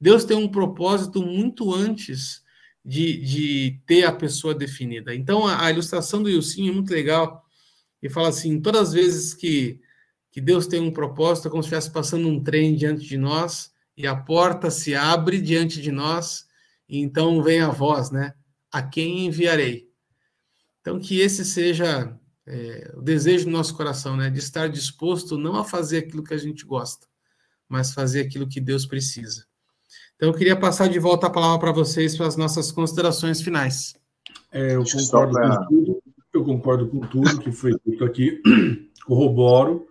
Deus 0.00 0.24
tem 0.24 0.36
um 0.36 0.48
propósito 0.48 1.22
muito 1.22 1.74
antes 1.74 2.42
de, 2.84 3.16
de 3.18 3.80
ter 3.86 4.04
a 4.04 4.12
pessoa 4.12 4.54
definida. 4.54 5.14
Então, 5.14 5.46
a, 5.46 5.66
a 5.66 5.70
ilustração 5.70 6.22
do 6.22 6.30
Ilcinho 6.30 6.72
é 6.72 6.74
muito 6.74 6.92
legal. 6.92 7.44
E 8.02 8.08
fala 8.08 8.28
assim: 8.28 8.60
todas 8.60 8.88
as 8.88 8.92
vezes 8.92 9.34
que, 9.34 9.80
que 10.30 10.40
Deus 10.40 10.66
tem 10.66 10.80
um 10.80 10.92
propósito, 10.92 11.48
é 11.48 11.50
como 11.50 11.62
se 11.62 11.66
estivesse 11.66 11.90
passando 11.90 12.28
um 12.28 12.42
trem 12.42 12.74
diante 12.74 13.06
de 13.06 13.16
nós, 13.16 13.72
e 13.96 14.06
a 14.06 14.16
porta 14.16 14.70
se 14.70 14.94
abre 14.94 15.40
diante 15.40 15.80
de 15.80 15.92
nós, 15.92 16.46
e 16.88 16.98
então 16.98 17.42
vem 17.42 17.60
a 17.60 17.70
voz, 17.70 18.10
né? 18.10 18.34
A 18.72 18.82
quem 18.82 19.26
enviarei? 19.26 19.88
Então, 20.80 20.98
que 20.98 21.20
esse 21.20 21.44
seja 21.44 22.18
é, 22.46 22.92
o 22.96 23.02
desejo 23.02 23.44
do 23.44 23.50
nosso 23.50 23.76
coração, 23.76 24.16
né? 24.16 24.30
De 24.30 24.38
estar 24.38 24.68
disposto 24.68 25.36
não 25.36 25.56
a 25.56 25.64
fazer 25.64 25.98
aquilo 25.98 26.24
que 26.24 26.34
a 26.34 26.38
gente 26.38 26.64
gosta, 26.64 27.06
mas 27.68 27.92
fazer 27.92 28.22
aquilo 28.22 28.48
que 28.48 28.60
Deus 28.60 28.86
precisa. 28.86 29.49
Então, 30.20 30.28
eu 30.28 30.34
queria 30.34 30.54
passar 30.54 30.86
de 30.86 30.98
volta 30.98 31.28
a 31.28 31.30
palavra 31.30 31.58
para 31.58 31.72
vocês 31.72 32.14
para 32.14 32.26
as 32.26 32.36
nossas 32.36 32.70
considerações 32.70 33.40
finais. 33.40 33.94
É, 34.52 34.76
eu, 34.76 34.84
concordo 34.84 35.32
com 35.32 35.66
tudo, 35.66 36.02
eu 36.34 36.44
concordo 36.44 36.88
com 36.88 37.00
tudo 37.00 37.40
que 37.40 37.50
foi 37.50 37.72
dito 37.86 38.04
aqui, 38.04 38.38
corroboro 39.06 39.88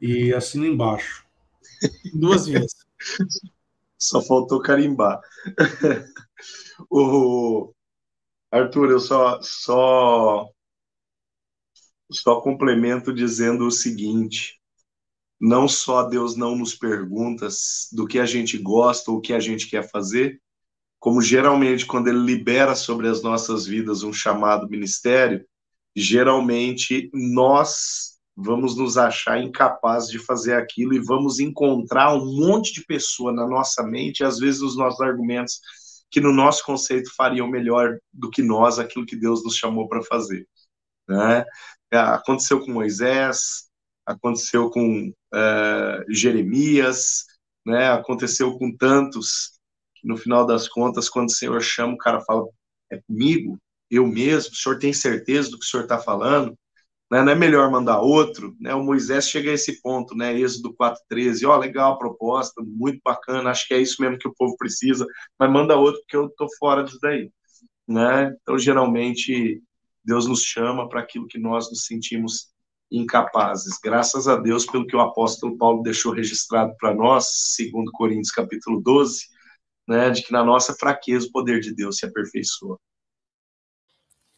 e 0.00 0.34
assino 0.34 0.66
embaixo. 0.66 1.24
Duas 2.12 2.48
vezes. 2.48 2.84
Só 3.96 4.20
faltou 4.20 4.60
carimbar. 4.60 5.20
o 6.90 7.72
Arthur, 8.50 8.90
eu 8.90 8.98
só, 8.98 9.40
só, 9.40 10.50
só 12.10 12.40
complemento 12.40 13.14
dizendo 13.14 13.68
o 13.68 13.70
seguinte: 13.70 14.59
não 15.40 15.66
só 15.66 16.02
Deus 16.02 16.36
não 16.36 16.54
nos 16.54 16.74
pergunta 16.74 17.48
do 17.92 18.06
que 18.06 18.18
a 18.18 18.26
gente 18.26 18.58
gosta 18.58 19.10
ou 19.10 19.16
o 19.16 19.20
que 19.20 19.32
a 19.32 19.40
gente 19.40 19.68
quer 19.68 19.88
fazer, 19.88 20.40
como 20.98 21.22
geralmente 21.22 21.86
quando 21.86 22.08
ele 22.08 22.18
libera 22.18 22.74
sobre 22.74 23.08
as 23.08 23.22
nossas 23.22 23.64
vidas 23.64 24.02
um 24.02 24.12
chamado 24.12 24.68
ministério, 24.68 25.42
geralmente 25.96 27.10
nós 27.14 28.18
vamos 28.36 28.76
nos 28.76 28.98
achar 28.98 29.42
incapazes 29.42 30.10
de 30.10 30.18
fazer 30.18 30.54
aquilo 30.54 30.92
e 30.92 31.00
vamos 31.00 31.40
encontrar 31.40 32.14
um 32.14 32.36
monte 32.36 32.72
de 32.72 32.84
pessoa 32.84 33.32
na 33.32 33.46
nossa 33.46 33.82
mente, 33.82 34.22
às 34.22 34.38
vezes 34.38 34.60
os 34.60 34.76
nossos 34.76 35.00
argumentos 35.00 35.60
que 36.10 36.20
no 36.20 36.32
nosso 36.32 36.64
conceito 36.64 37.14
fariam 37.14 37.48
melhor 37.48 37.98
do 38.12 38.28
que 38.28 38.42
nós 38.42 38.78
aquilo 38.78 39.06
que 39.06 39.16
Deus 39.16 39.42
nos 39.44 39.56
chamou 39.56 39.88
para 39.88 40.02
fazer. 40.02 40.46
Né? 41.08 41.44
Aconteceu 41.92 42.60
com 42.60 42.72
Moisés, 42.72 43.69
aconteceu 44.12 44.70
com 44.70 45.08
uh, 45.08 46.04
Jeremias, 46.12 47.24
né? 47.66 47.90
aconteceu 47.90 48.56
com 48.58 48.74
tantos, 48.76 49.58
que 49.96 50.06
no 50.08 50.16
final 50.16 50.46
das 50.46 50.68
contas, 50.68 51.08
quando 51.08 51.28
o 51.28 51.32
Senhor 51.32 51.60
chama, 51.62 51.94
o 51.94 51.98
cara 51.98 52.20
fala, 52.22 52.46
é 52.90 53.00
comigo? 53.06 53.58
Eu 53.90 54.06
mesmo? 54.06 54.52
O 54.52 54.56
senhor 54.56 54.78
tem 54.78 54.92
certeza 54.92 55.50
do 55.50 55.58
que 55.58 55.64
o 55.64 55.68
senhor 55.68 55.82
está 55.82 55.98
falando? 55.98 56.56
Né? 57.10 57.22
Não 57.22 57.32
é 57.32 57.34
melhor 57.34 57.70
mandar 57.70 58.00
outro? 58.00 58.56
Né? 58.60 58.74
O 58.74 58.84
Moisés 58.84 59.28
chega 59.28 59.50
a 59.50 59.54
esse 59.54 59.80
ponto, 59.82 60.16
né? 60.16 60.38
Êxodo 60.38 60.74
4.13, 60.74 61.48
ó, 61.48 61.56
oh, 61.56 61.58
legal 61.58 61.94
a 61.94 61.98
proposta, 61.98 62.62
muito 62.64 63.00
bacana, 63.04 63.50
acho 63.50 63.66
que 63.66 63.74
é 63.74 63.80
isso 63.80 64.00
mesmo 64.00 64.18
que 64.18 64.28
o 64.28 64.34
povo 64.34 64.56
precisa, 64.56 65.04
mas 65.38 65.50
manda 65.50 65.76
outro 65.76 66.00
porque 66.02 66.16
eu 66.16 66.26
estou 66.26 66.48
fora 66.58 66.84
disso 66.84 66.98
daí. 67.02 67.32
Né? 67.88 68.36
Então, 68.40 68.56
geralmente, 68.56 69.60
Deus 70.04 70.26
nos 70.26 70.42
chama 70.42 70.88
para 70.88 71.00
aquilo 71.00 71.26
que 71.26 71.38
nós 71.38 71.68
nos 71.68 71.84
sentimos 71.84 72.52
incapazes. 72.90 73.78
Graças 73.82 74.26
a 74.26 74.36
Deus 74.36 74.66
pelo 74.66 74.86
que 74.86 74.96
o 74.96 75.00
apóstolo 75.00 75.56
Paulo 75.56 75.82
deixou 75.82 76.12
registrado 76.12 76.74
para 76.78 76.94
nós, 76.94 77.26
segundo 77.54 77.92
Coríntios 77.92 78.32
capítulo 78.32 78.80
12, 78.80 79.26
né, 79.88 80.10
de 80.10 80.22
que 80.22 80.32
na 80.32 80.44
nossa 80.44 80.74
fraqueza 80.74 81.26
o 81.26 81.32
poder 81.32 81.60
de 81.60 81.74
Deus 81.74 81.98
se 81.98 82.06
aperfeiçoa. 82.06 82.78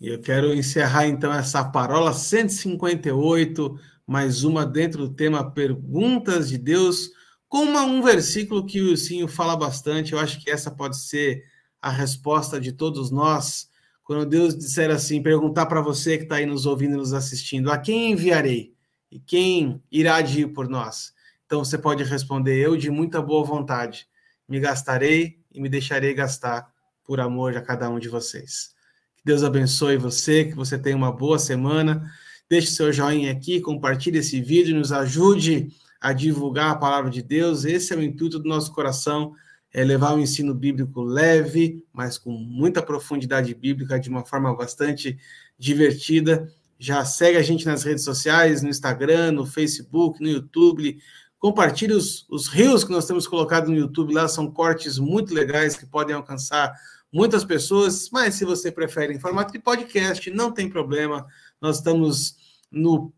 E 0.01 0.09
eu 0.09 0.21
quero 0.21 0.53
encerrar 0.53 1.07
então 1.07 1.33
essa 1.33 1.65
parola 1.65 2.13
158, 2.13 3.79
mais 4.07 4.43
uma 4.43 4.67
dentro 4.67 5.07
do 5.07 5.15
tema 5.15 5.53
Perguntas 5.53 6.49
de 6.49 6.59
Deus, 6.59 7.11
com 7.49 7.65
uma, 7.65 7.83
um 7.83 8.03
versículo 8.03 8.67
que 8.67 8.81
o 8.81 8.97
Sinho 8.97 9.29
fala 9.29 9.57
bastante. 9.57 10.13
Eu 10.13 10.19
acho 10.19 10.43
que 10.43 10.51
essa 10.51 10.71
pode 10.71 10.99
ser 10.99 11.45
a 11.81 11.91
resposta 11.91 12.61
de 12.61 12.73
todos 12.73 13.11
nós 13.11 13.69
quando 14.05 14.27
Deus 14.27 14.57
disser 14.57 14.91
assim, 14.91 15.23
perguntar 15.23 15.67
para 15.67 15.81
você 15.81 16.19
que 16.19 16.25
está 16.25 16.37
aí 16.37 16.47
nos 16.47 16.67
ouvindo 16.67 16.95
e 16.95 16.97
nos 16.97 17.13
assistindo, 17.13 17.71
a 17.71 17.79
quem 17.79 18.13
enviarei? 18.13 18.75
E 19.11 19.19
quem 19.19 19.83
irá 19.91 20.21
de 20.23 20.43
ir 20.43 20.49
por 20.49 20.69
nós? 20.69 21.13
Então 21.47 21.65
você 21.65 21.77
pode 21.77 22.03
responder, 22.03 22.59
eu 22.59 22.77
de 22.77 22.91
muita 22.91 23.21
boa 23.21 23.45
vontade, 23.45 24.07
me 24.49 24.59
gastarei 24.59 25.39
e 25.53 25.61
me 25.61 25.69
deixarei 25.69 26.15
gastar 26.15 26.73
por 27.05 27.21
amor 27.21 27.57
a 27.57 27.61
cada 27.61 27.91
um 27.91 27.99
de 27.99 28.09
vocês. 28.09 28.71
Que 29.17 29.23
Deus 29.25 29.45
abençoe 29.45 29.97
você, 29.97 30.47
que 30.47 30.55
você 30.55 30.79
tenha 30.79 30.97
uma 30.97 31.13
boa 31.13 31.39
semana. 31.39 32.11
Deixe 32.49 32.69
seu 32.69 32.93
joinha 32.93 33.31
aqui, 33.31 33.61
compartilhe 33.61 34.19
esse 34.19 34.41
vídeo, 34.41 34.75
nos 34.75 34.93
ajude 34.93 35.69
a 36.01 36.13
divulgar 36.13 36.71
a 36.71 36.77
palavra 36.77 37.11
de 37.11 37.23
Deus. 37.23 37.65
Esse 37.65 37.93
é 37.93 37.97
o 37.97 38.03
intuito 38.03 38.39
do 38.39 38.49
nosso 38.49 38.73
coração 38.73 39.35
é 39.73 39.83
levar 39.83 40.15
um 40.15 40.21
ensino 40.21 40.55
bíblico 40.55 41.03
leve, 41.03 41.85
mas 41.93 42.19
com 42.19 42.31
muita 42.31 42.83
profundidade 42.83 43.55
bíblica, 43.55 43.99
de 43.99 44.11
uma 44.11 44.25
forma 44.25 44.55
bastante 44.55 45.19
divertida. 45.59 46.53
Já 46.79 47.05
segue 47.05 47.39
a 47.39 47.43
gente 47.43 47.65
nas 47.65 47.83
redes 47.83 48.05
sociais, 48.05 48.63
no 48.63 48.69
Instagram, 48.69 49.33
no 49.33 49.47
Facebook, 49.47 50.21
no 50.21 50.29
YouTube. 50.29 50.99
Compartilhe 51.39 51.95
os 51.95 52.49
rios 52.49 52.85
que 52.85 52.93
nós 52.93 53.07
temos 53.07 53.27
colocado 53.27 53.69
no 53.69 53.77
YouTube 53.77 54.13
lá, 54.13 54.29
são 54.29 54.51
cortes 54.51 54.99
muito 54.99 55.33
legais 55.33 55.77
que 55.77 55.87
podem 55.87 56.15
alcançar 56.15 56.73
muitas 57.13 57.45
pessoas, 57.45 58.09
mas 58.11 58.35
se 58.35 58.45
você 58.45 58.73
prefere 58.73 59.13
em 59.13 59.21
formato 59.21 59.53
de 59.53 59.59
podcast, 59.59 60.31
não 60.31 60.51
tem 60.51 60.69
problema. 60.69 61.27
Nós 61.61 61.77
estamos 61.77 62.37
no 62.71 63.13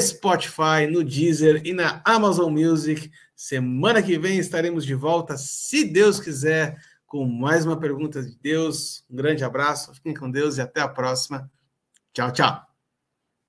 Spotify, 0.00 0.86
no 0.90 1.02
Deezer 1.02 1.62
e 1.64 1.72
na 1.72 2.02
Amazon 2.04 2.52
Music. 2.52 3.10
Semana 3.36 4.02
que 4.02 4.18
vem 4.18 4.38
estaremos 4.38 4.84
de 4.86 4.94
volta, 4.94 5.36
se 5.36 5.84
Deus 5.84 6.18
quiser, 6.18 6.80
com 7.06 7.26
mais 7.26 7.66
uma 7.66 7.78
pergunta 7.78 8.22
de 8.22 8.34
Deus. 8.38 9.04
Um 9.10 9.16
grande 9.16 9.44
abraço, 9.44 9.94
fiquem 9.94 10.14
com 10.14 10.30
Deus 10.30 10.56
e 10.56 10.62
até 10.62 10.80
a 10.80 10.88
próxima. 10.88 11.50
Tchau, 12.14 12.32
tchau. 12.32 12.75